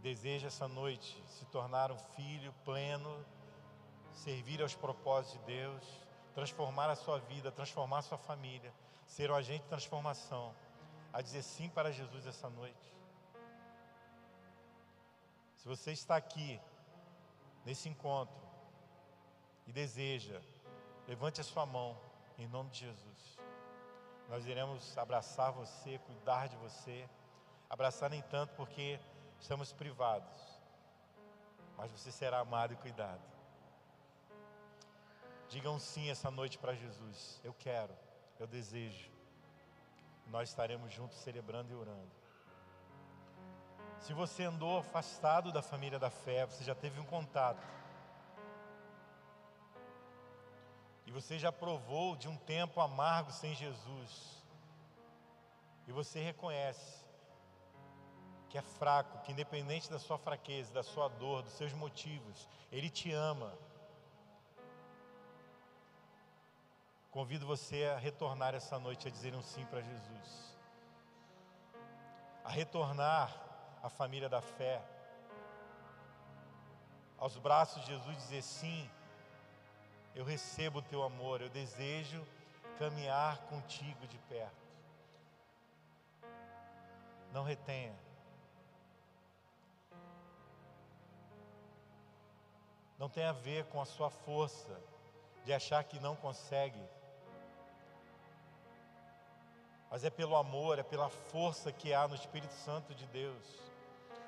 deseja 0.04 0.48
essa 0.48 0.68
noite 0.68 1.22
se 1.28 1.46
tornar 1.46 1.92
um 1.92 1.98
filho 1.98 2.54
pleno, 2.64 3.26
servir 4.14 4.62
aos 4.62 4.76
propósitos 4.76 5.40
de 5.40 5.46
Deus, 5.46 5.84
transformar 6.34 6.90
a 6.90 6.96
sua 6.96 7.20
vida, 7.20 7.52
transformar 7.52 8.00
a 8.00 8.02
sua 8.02 8.18
família, 8.18 8.74
ser 9.06 9.32
um 9.32 9.36
agente 9.36 9.64
de 9.64 9.70
transformação, 9.70 10.54
a 11.12 11.22
dizer 11.22 11.42
sim 11.42 11.70
para 11.70 11.92
Jesus 11.92 12.26
essa 12.26 12.50
noite. 12.50 12.94
Se 15.58 15.68
você 15.68 15.92
está 15.92 16.16
aqui, 16.16 16.60
nesse 17.66 17.90
encontro, 17.90 18.40
e 19.68 19.72
deseja, 19.72 20.42
levante 21.08 21.42
a 21.42 21.44
sua 21.44 21.66
mão, 21.66 21.96
em 22.38 22.48
nome 22.48 22.70
de 22.72 22.80
Jesus. 22.80 23.38
Nós 24.30 24.46
iremos 24.46 24.98
abraçar 24.98 25.52
você, 25.52 26.00
cuidar 26.00 26.48
de 26.48 26.56
você. 26.58 27.08
Abraçar 27.70 28.10
nem 28.10 28.22
tanto 28.24 28.54
porque 28.56 29.00
estamos 29.40 29.72
privados, 29.72 30.60
mas 31.78 31.92
você 31.92 32.12
será 32.12 32.40
amado 32.40 32.74
e 32.74 32.78
cuidado. 32.78 33.22
Digam 35.50 35.80
sim 35.80 36.10
essa 36.10 36.30
noite 36.30 36.58
para 36.58 36.74
Jesus. 36.74 37.42
Eu 37.44 37.54
quero, 37.54 37.94
eu 38.40 38.48
desejo. 38.48 39.10
Nós 40.28 40.50
estaremos 40.50 40.94
juntos 40.94 41.18
celebrando 41.18 41.72
e 41.72 41.76
orando. 41.76 42.12
Se 44.00 44.14
você 44.14 44.44
andou 44.44 44.78
afastado 44.78 45.52
da 45.52 45.62
família 45.62 46.00
da 46.00 46.10
fé, 46.10 46.46
você 46.46 46.64
já 46.64 46.74
teve 46.74 47.00
um 47.00 47.06
contato 47.06 47.68
e 51.10 51.12
você 51.12 51.40
já 51.40 51.52
provou 51.52 52.16
de 52.16 52.28
um 52.28 52.38
tempo 52.38 52.80
amargo 52.80 53.32
sem 53.32 53.56
Jesus, 53.56 54.46
e 55.88 55.92
você 55.92 56.22
reconhece 56.22 57.04
que 58.48 58.60
é 58.60 58.62
fraco, 58.62 59.18
que 59.24 59.32
independente 59.32 59.90
da 59.90 59.98
sua 59.98 60.20
fraqueza, 60.20 60.72
da 60.72 60.84
sua 60.84 61.08
dor, 61.08 61.42
dos 61.42 61.54
seus 61.54 61.74
motivos, 61.74 62.48
Ele 62.72 62.92
te 62.92 63.12
ama. 63.12 63.52
Convido 67.12 67.46
você 67.48 67.86
a 67.86 67.98
retornar 67.98 68.54
essa 68.54 68.78
noite 68.78 69.08
a 69.08 69.12
dizer 69.12 69.34
um 69.34 69.42
sim 69.42 69.66
para 69.66 69.82
Jesus, 69.82 70.58
a 72.44 72.50
retornar 72.50 73.36
à 73.82 73.90
família 73.90 74.30
da 74.30 74.42
fé, 74.42 74.82
aos 77.18 77.38
braços 77.38 77.82
de 77.84 77.88
Jesus, 77.88 78.16
dizer 78.18 78.42
sim 78.44 78.90
eu 80.14 80.24
recebo 80.24 80.80
o 80.80 80.84
teu 80.84 81.02
amor, 81.04 81.42
eu 81.42 81.50
desejo 81.50 82.26
caminhar 82.78 83.38
contigo 83.48 84.08
de 84.08 84.18
perto. 84.20 84.68
Não 87.32 87.44
retenha. 87.44 87.96
Não 92.98 93.10
tem 93.10 93.24
a 93.24 93.32
ver 93.32 93.66
com 93.66 93.82
a 93.82 93.86
sua 93.86 94.10
força 94.10 94.78
de 95.46 95.54
achar 95.54 95.84
que 95.84 96.00
não 96.00 96.16
consegue. 96.16 96.82
Mas 99.90 100.04
é 100.04 100.10
pelo 100.10 100.36
amor, 100.36 100.78
é 100.78 100.84
pela 100.84 101.10
força 101.10 101.72
que 101.72 101.94
há 101.94 102.08
no 102.08 102.16
Espírito 102.16 102.54
Santo 102.54 102.94
de 102.94 103.06
Deus. 103.08 103.60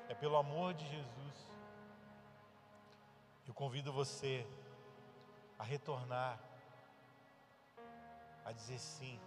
É 0.08 0.14
pelo 0.14 0.36
amor 0.36 0.74
de 0.74 0.86
Jesus. 0.88 1.48
Eu 3.46 3.54
convido 3.54 3.92
você 3.92 4.46
a 5.58 5.64
retornar, 5.64 6.38
a 8.44 8.52
dizer 8.52 8.78
sim. 8.78 9.20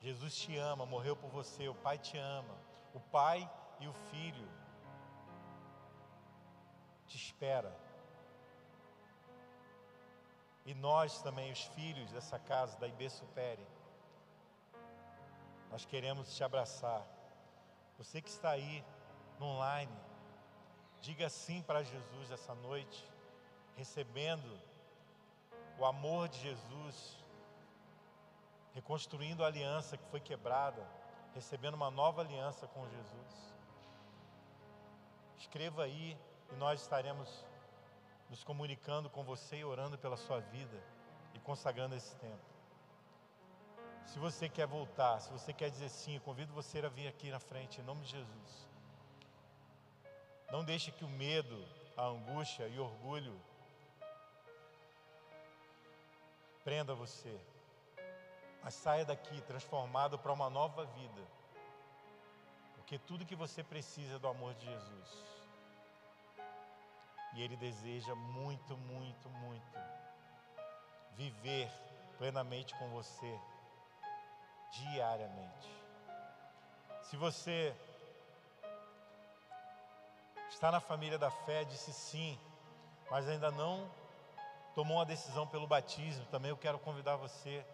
Jesus 0.00 0.36
te 0.36 0.56
ama, 0.56 0.86
morreu 0.86 1.16
por 1.16 1.28
você, 1.30 1.68
o 1.68 1.74
Pai 1.74 1.98
te 1.98 2.16
ama, 2.16 2.54
o 2.94 3.00
Pai 3.00 3.50
e 3.80 3.88
o 3.88 3.92
Filho 3.92 4.48
te 7.08 7.16
espera. 7.16 7.74
E 10.64 10.74
nós 10.74 11.20
também, 11.22 11.50
os 11.50 11.62
filhos 11.62 12.12
dessa 12.12 12.38
casa, 12.38 12.78
da 12.78 12.86
IB 12.86 13.08
Supere, 13.08 13.66
nós 15.70 15.84
queremos 15.84 16.34
te 16.34 16.42
abraçar. 16.42 17.06
Você 17.98 18.20
que 18.22 18.28
está 18.28 18.50
aí 18.50 18.84
no 19.38 19.46
online, 19.46 19.92
diga 21.00 21.28
sim 21.28 21.62
para 21.62 21.82
Jesus 21.82 22.30
essa 22.30 22.54
noite, 22.54 23.04
recebendo 23.76 24.58
o 25.78 25.84
amor 25.84 26.28
de 26.28 26.40
Jesus, 26.40 27.16
reconstruindo 28.74 29.44
a 29.44 29.46
aliança 29.46 29.96
que 29.96 30.06
foi 30.06 30.20
quebrada, 30.20 30.84
recebendo 31.34 31.74
uma 31.74 31.90
nova 31.90 32.20
aliança 32.22 32.66
com 32.66 32.88
Jesus. 32.88 33.54
Escreva 35.36 35.84
aí 35.84 36.18
e 36.52 36.56
nós 36.56 36.80
estaremos 36.80 37.44
nos 38.28 38.42
comunicando 38.42 39.08
com 39.08 39.22
você 39.22 39.58
e 39.58 39.64
orando 39.64 39.96
pela 39.98 40.16
sua 40.16 40.40
vida 40.40 40.82
e 41.34 41.38
consagrando 41.40 41.94
esse 41.94 42.14
tempo. 42.16 42.57
Se 44.08 44.18
você 44.18 44.48
quer 44.48 44.66
voltar, 44.66 45.20
se 45.20 45.30
você 45.30 45.52
quer 45.52 45.70
dizer 45.70 45.90
sim, 45.90 46.14
eu 46.14 46.20
convido 46.22 46.52
você 46.52 46.78
a 46.78 46.88
vir 46.88 47.06
aqui 47.06 47.30
na 47.30 47.38
frente, 47.38 47.80
em 47.80 47.84
nome 47.84 48.00
de 48.06 48.12
Jesus. 48.12 48.68
Não 50.50 50.64
deixe 50.64 50.90
que 50.90 51.04
o 51.04 51.08
medo, 51.08 51.62
a 51.94 52.04
angústia 52.04 52.66
e 52.68 52.78
o 52.78 52.84
orgulho 52.84 53.38
prenda 56.64 56.94
você, 56.94 57.38
mas 58.62 58.72
saia 58.72 59.04
daqui 59.04 59.42
transformado 59.42 60.18
para 60.18 60.32
uma 60.32 60.48
nova 60.48 60.86
vida, 60.86 61.22
porque 62.76 62.98
tudo 62.98 63.26
que 63.26 63.36
você 63.36 63.62
precisa 63.62 64.16
é 64.16 64.18
do 64.18 64.28
amor 64.28 64.54
de 64.54 64.64
Jesus, 64.64 65.24
e 67.34 67.42
Ele 67.42 67.56
deseja 67.56 68.14
muito, 68.14 68.74
muito, 68.76 69.28
muito 69.28 69.78
viver 71.14 71.70
plenamente 72.16 72.74
com 72.76 72.88
você, 72.88 73.38
diariamente. 74.70 75.68
Se 77.02 77.16
você 77.16 77.74
está 80.50 80.70
na 80.70 80.80
família 80.80 81.18
da 81.18 81.30
fé, 81.30 81.64
disse 81.64 81.92
sim, 81.92 82.38
mas 83.10 83.28
ainda 83.28 83.50
não 83.50 83.90
tomou 84.74 84.98
uma 84.98 85.06
decisão 85.06 85.46
pelo 85.46 85.66
batismo, 85.66 86.24
também 86.26 86.50
eu 86.50 86.56
quero 86.56 86.78
convidar 86.78 87.16
você 87.16 87.64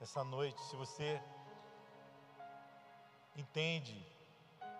essa 0.00 0.24
noite, 0.24 0.60
se 0.62 0.76
você 0.76 1.22
entende 3.36 3.94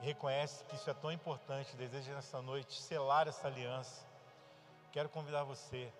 e 0.01 0.05
reconhece 0.05 0.65
que 0.65 0.75
isso 0.75 0.89
é 0.89 0.95
tão 0.95 1.13
importante, 1.13 1.77
deseja 1.77 2.15
nessa 2.15 2.41
noite 2.41 2.81
selar 2.81 3.29
essa 3.29 3.47
aliança, 3.47 4.07
quero 4.93 5.09
convidar 5.09 5.45
você 5.45 5.93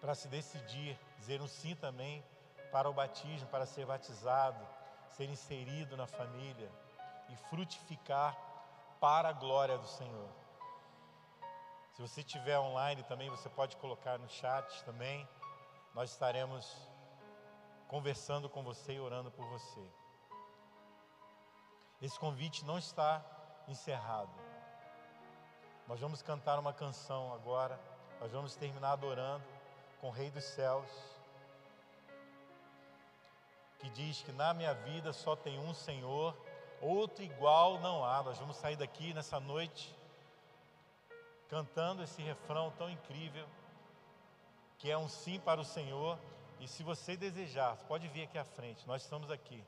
para 0.00 0.14
se 0.14 0.28
decidir, 0.28 0.98
dizer 1.18 1.40
um 1.40 1.48
sim 1.48 1.74
também 1.74 2.24
para 2.72 2.88
o 2.88 2.92
batismo, 2.92 3.46
para 3.48 3.66
ser 3.66 3.84
batizado, 3.86 4.66
ser 5.10 5.28
inserido 5.28 5.96
na 5.96 6.06
família 6.06 6.70
e 7.28 7.36
frutificar 7.36 8.36
para 8.98 9.28
a 9.28 9.32
glória 9.32 9.76
do 9.76 9.86
Senhor. 9.86 10.28
Se 11.92 12.00
você 12.00 12.22
estiver 12.22 12.58
online 12.58 13.02
também, 13.02 13.28
você 13.28 13.48
pode 13.50 13.76
colocar 13.76 14.18
no 14.18 14.28
chat 14.28 14.82
também. 14.84 15.28
Nós 15.94 16.10
estaremos 16.10 16.88
conversando 17.86 18.48
com 18.48 18.62
você 18.62 18.94
e 18.94 19.00
orando 19.00 19.30
por 19.30 19.44
você. 19.46 19.86
Esse 22.00 22.18
convite 22.18 22.64
não 22.64 22.78
está 22.78 23.22
encerrado. 23.68 24.32
Nós 25.86 26.00
vamos 26.00 26.22
cantar 26.22 26.58
uma 26.58 26.72
canção 26.72 27.34
agora, 27.34 27.78
nós 28.18 28.32
vamos 28.32 28.56
terminar 28.56 28.92
adorando 28.92 29.44
com 30.00 30.08
o 30.08 30.10
Rei 30.10 30.30
dos 30.30 30.44
Céus, 30.44 30.88
que 33.82 33.90
diz 33.90 34.22
que 34.22 34.30
na 34.30 34.54
minha 34.54 34.72
vida 34.72 35.12
só 35.12 35.34
tem 35.34 35.58
um 35.58 35.74
Senhor, 35.74 36.36
outro 36.80 37.24
igual 37.24 37.80
não 37.80 38.04
há. 38.04 38.22
Nós 38.22 38.38
vamos 38.38 38.56
sair 38.56 38.76
daqui 38.76 39.12
nessa 39.12 39.40
noite 39.40 39.92
cantando 41.48 42.02
esse 42.02 42.22
refrão 42.22 42.72
tão 42.78 42.88
incrível, 42.88 43.46
que 44.78 44.88
é 44.88 44.96
um 44.96 45.08
sim 45.08 45.40
para 45.40 45.60
o 45.60 45.64
Senhor. 45.64 46.16
E 46.60 46.68
se 46.68 46.84
você 46.84 47.16
desejar, 47.16 47.76
pode 47.88 48.06
vir 48.06 48.22
aqui 48.22 48.38
à 48.38 48.44
frente, 48.44 48.86
nós 48.86 49.02
estamos 49.02 49.32
aqui. 49.32 49.62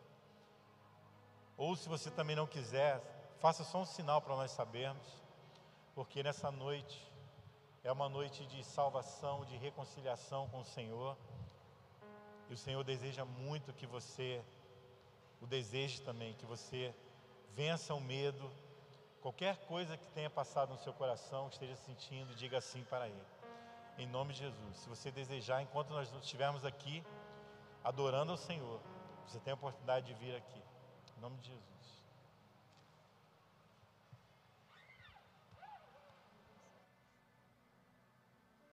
Ou 1.56 1.74
se 1.74 1.88
você 1.88 2.08
também 2.08 2.36
não 2.36 2.46
quiser, 2.46 3.02
faça 3.40 3.64
só 3.64 3.78
um 3.78 3.84
sinal 3.84 4.22
para 4.22 4.36
nós 4.36 4.52
sabermos, 4.52 5.06
porque 5.92 6.22
nessa 6.22 6.52
noite 6.52 7.12
é 7.82 7.90
uma 7.90 8.08
noite 8.08 8.46
de 8.46 8.62
salvação, 8.62 9.44
de 9.44 9.56
reconciliação 9.56 10.48
com 10.50 10.60
o 10.60 10.64
Senhor. 10.64 11.16
E 12.54 12.58
o 12.58 12.58
Senhor 12.66 12.84
deseja 12.84 13.24
muito 13.24 13.72
que 13.72 13.86
você 13.86 14.40
o 15.40 15.46
deseje 15.46 16.00
também, 16.02 16.34
que 16.34 16.46
você 16.46 16.94
vença 17.54 17.92
o 17.94 18.00
medo, 18.00 18.48
Qualquer 19.24 19.56
coisa 19.64 19.96
que 19.96 20.06
tenha 20.08 20.28
passado 20.28 20.74
no 20.74 20.78
seu 20.80 20.92
coração, 20.92 21.48
que 21.48 21.54
esteja 21.54 21.74
sentindo, 21.76 22.34
diga 22.34 22.60
sim 22.60 22.84
para 22.84 23.08
Ele. 23.08 23.26
Em 23.96 24.06
nome 24.06 24.34
de 24.34 24.40
Jesus. 24.40 24.76
Se 24.76 24.86
você 24.86 25.10
desejar, 25.10 25.62
enquanto 25.62 25.94
nós 25.94 26.12
estivermos 26.16 26.62
aqui, 26.62 27.02
adorando 27.82 28.32
ao 28.32 28.36
Senhor, 28.36 28.78
você 29.26 29.40
tem 29.40 29.52
a 29.52 29.54
oportunidade 29.54 30.04
de 30.08 30.12
vir 30.12 30.36
aqui. 30.36 30.62
Em 31.16 31.20
nome 31.22 31.38
de 31.38 31.48
Jesus. 31.48 31.73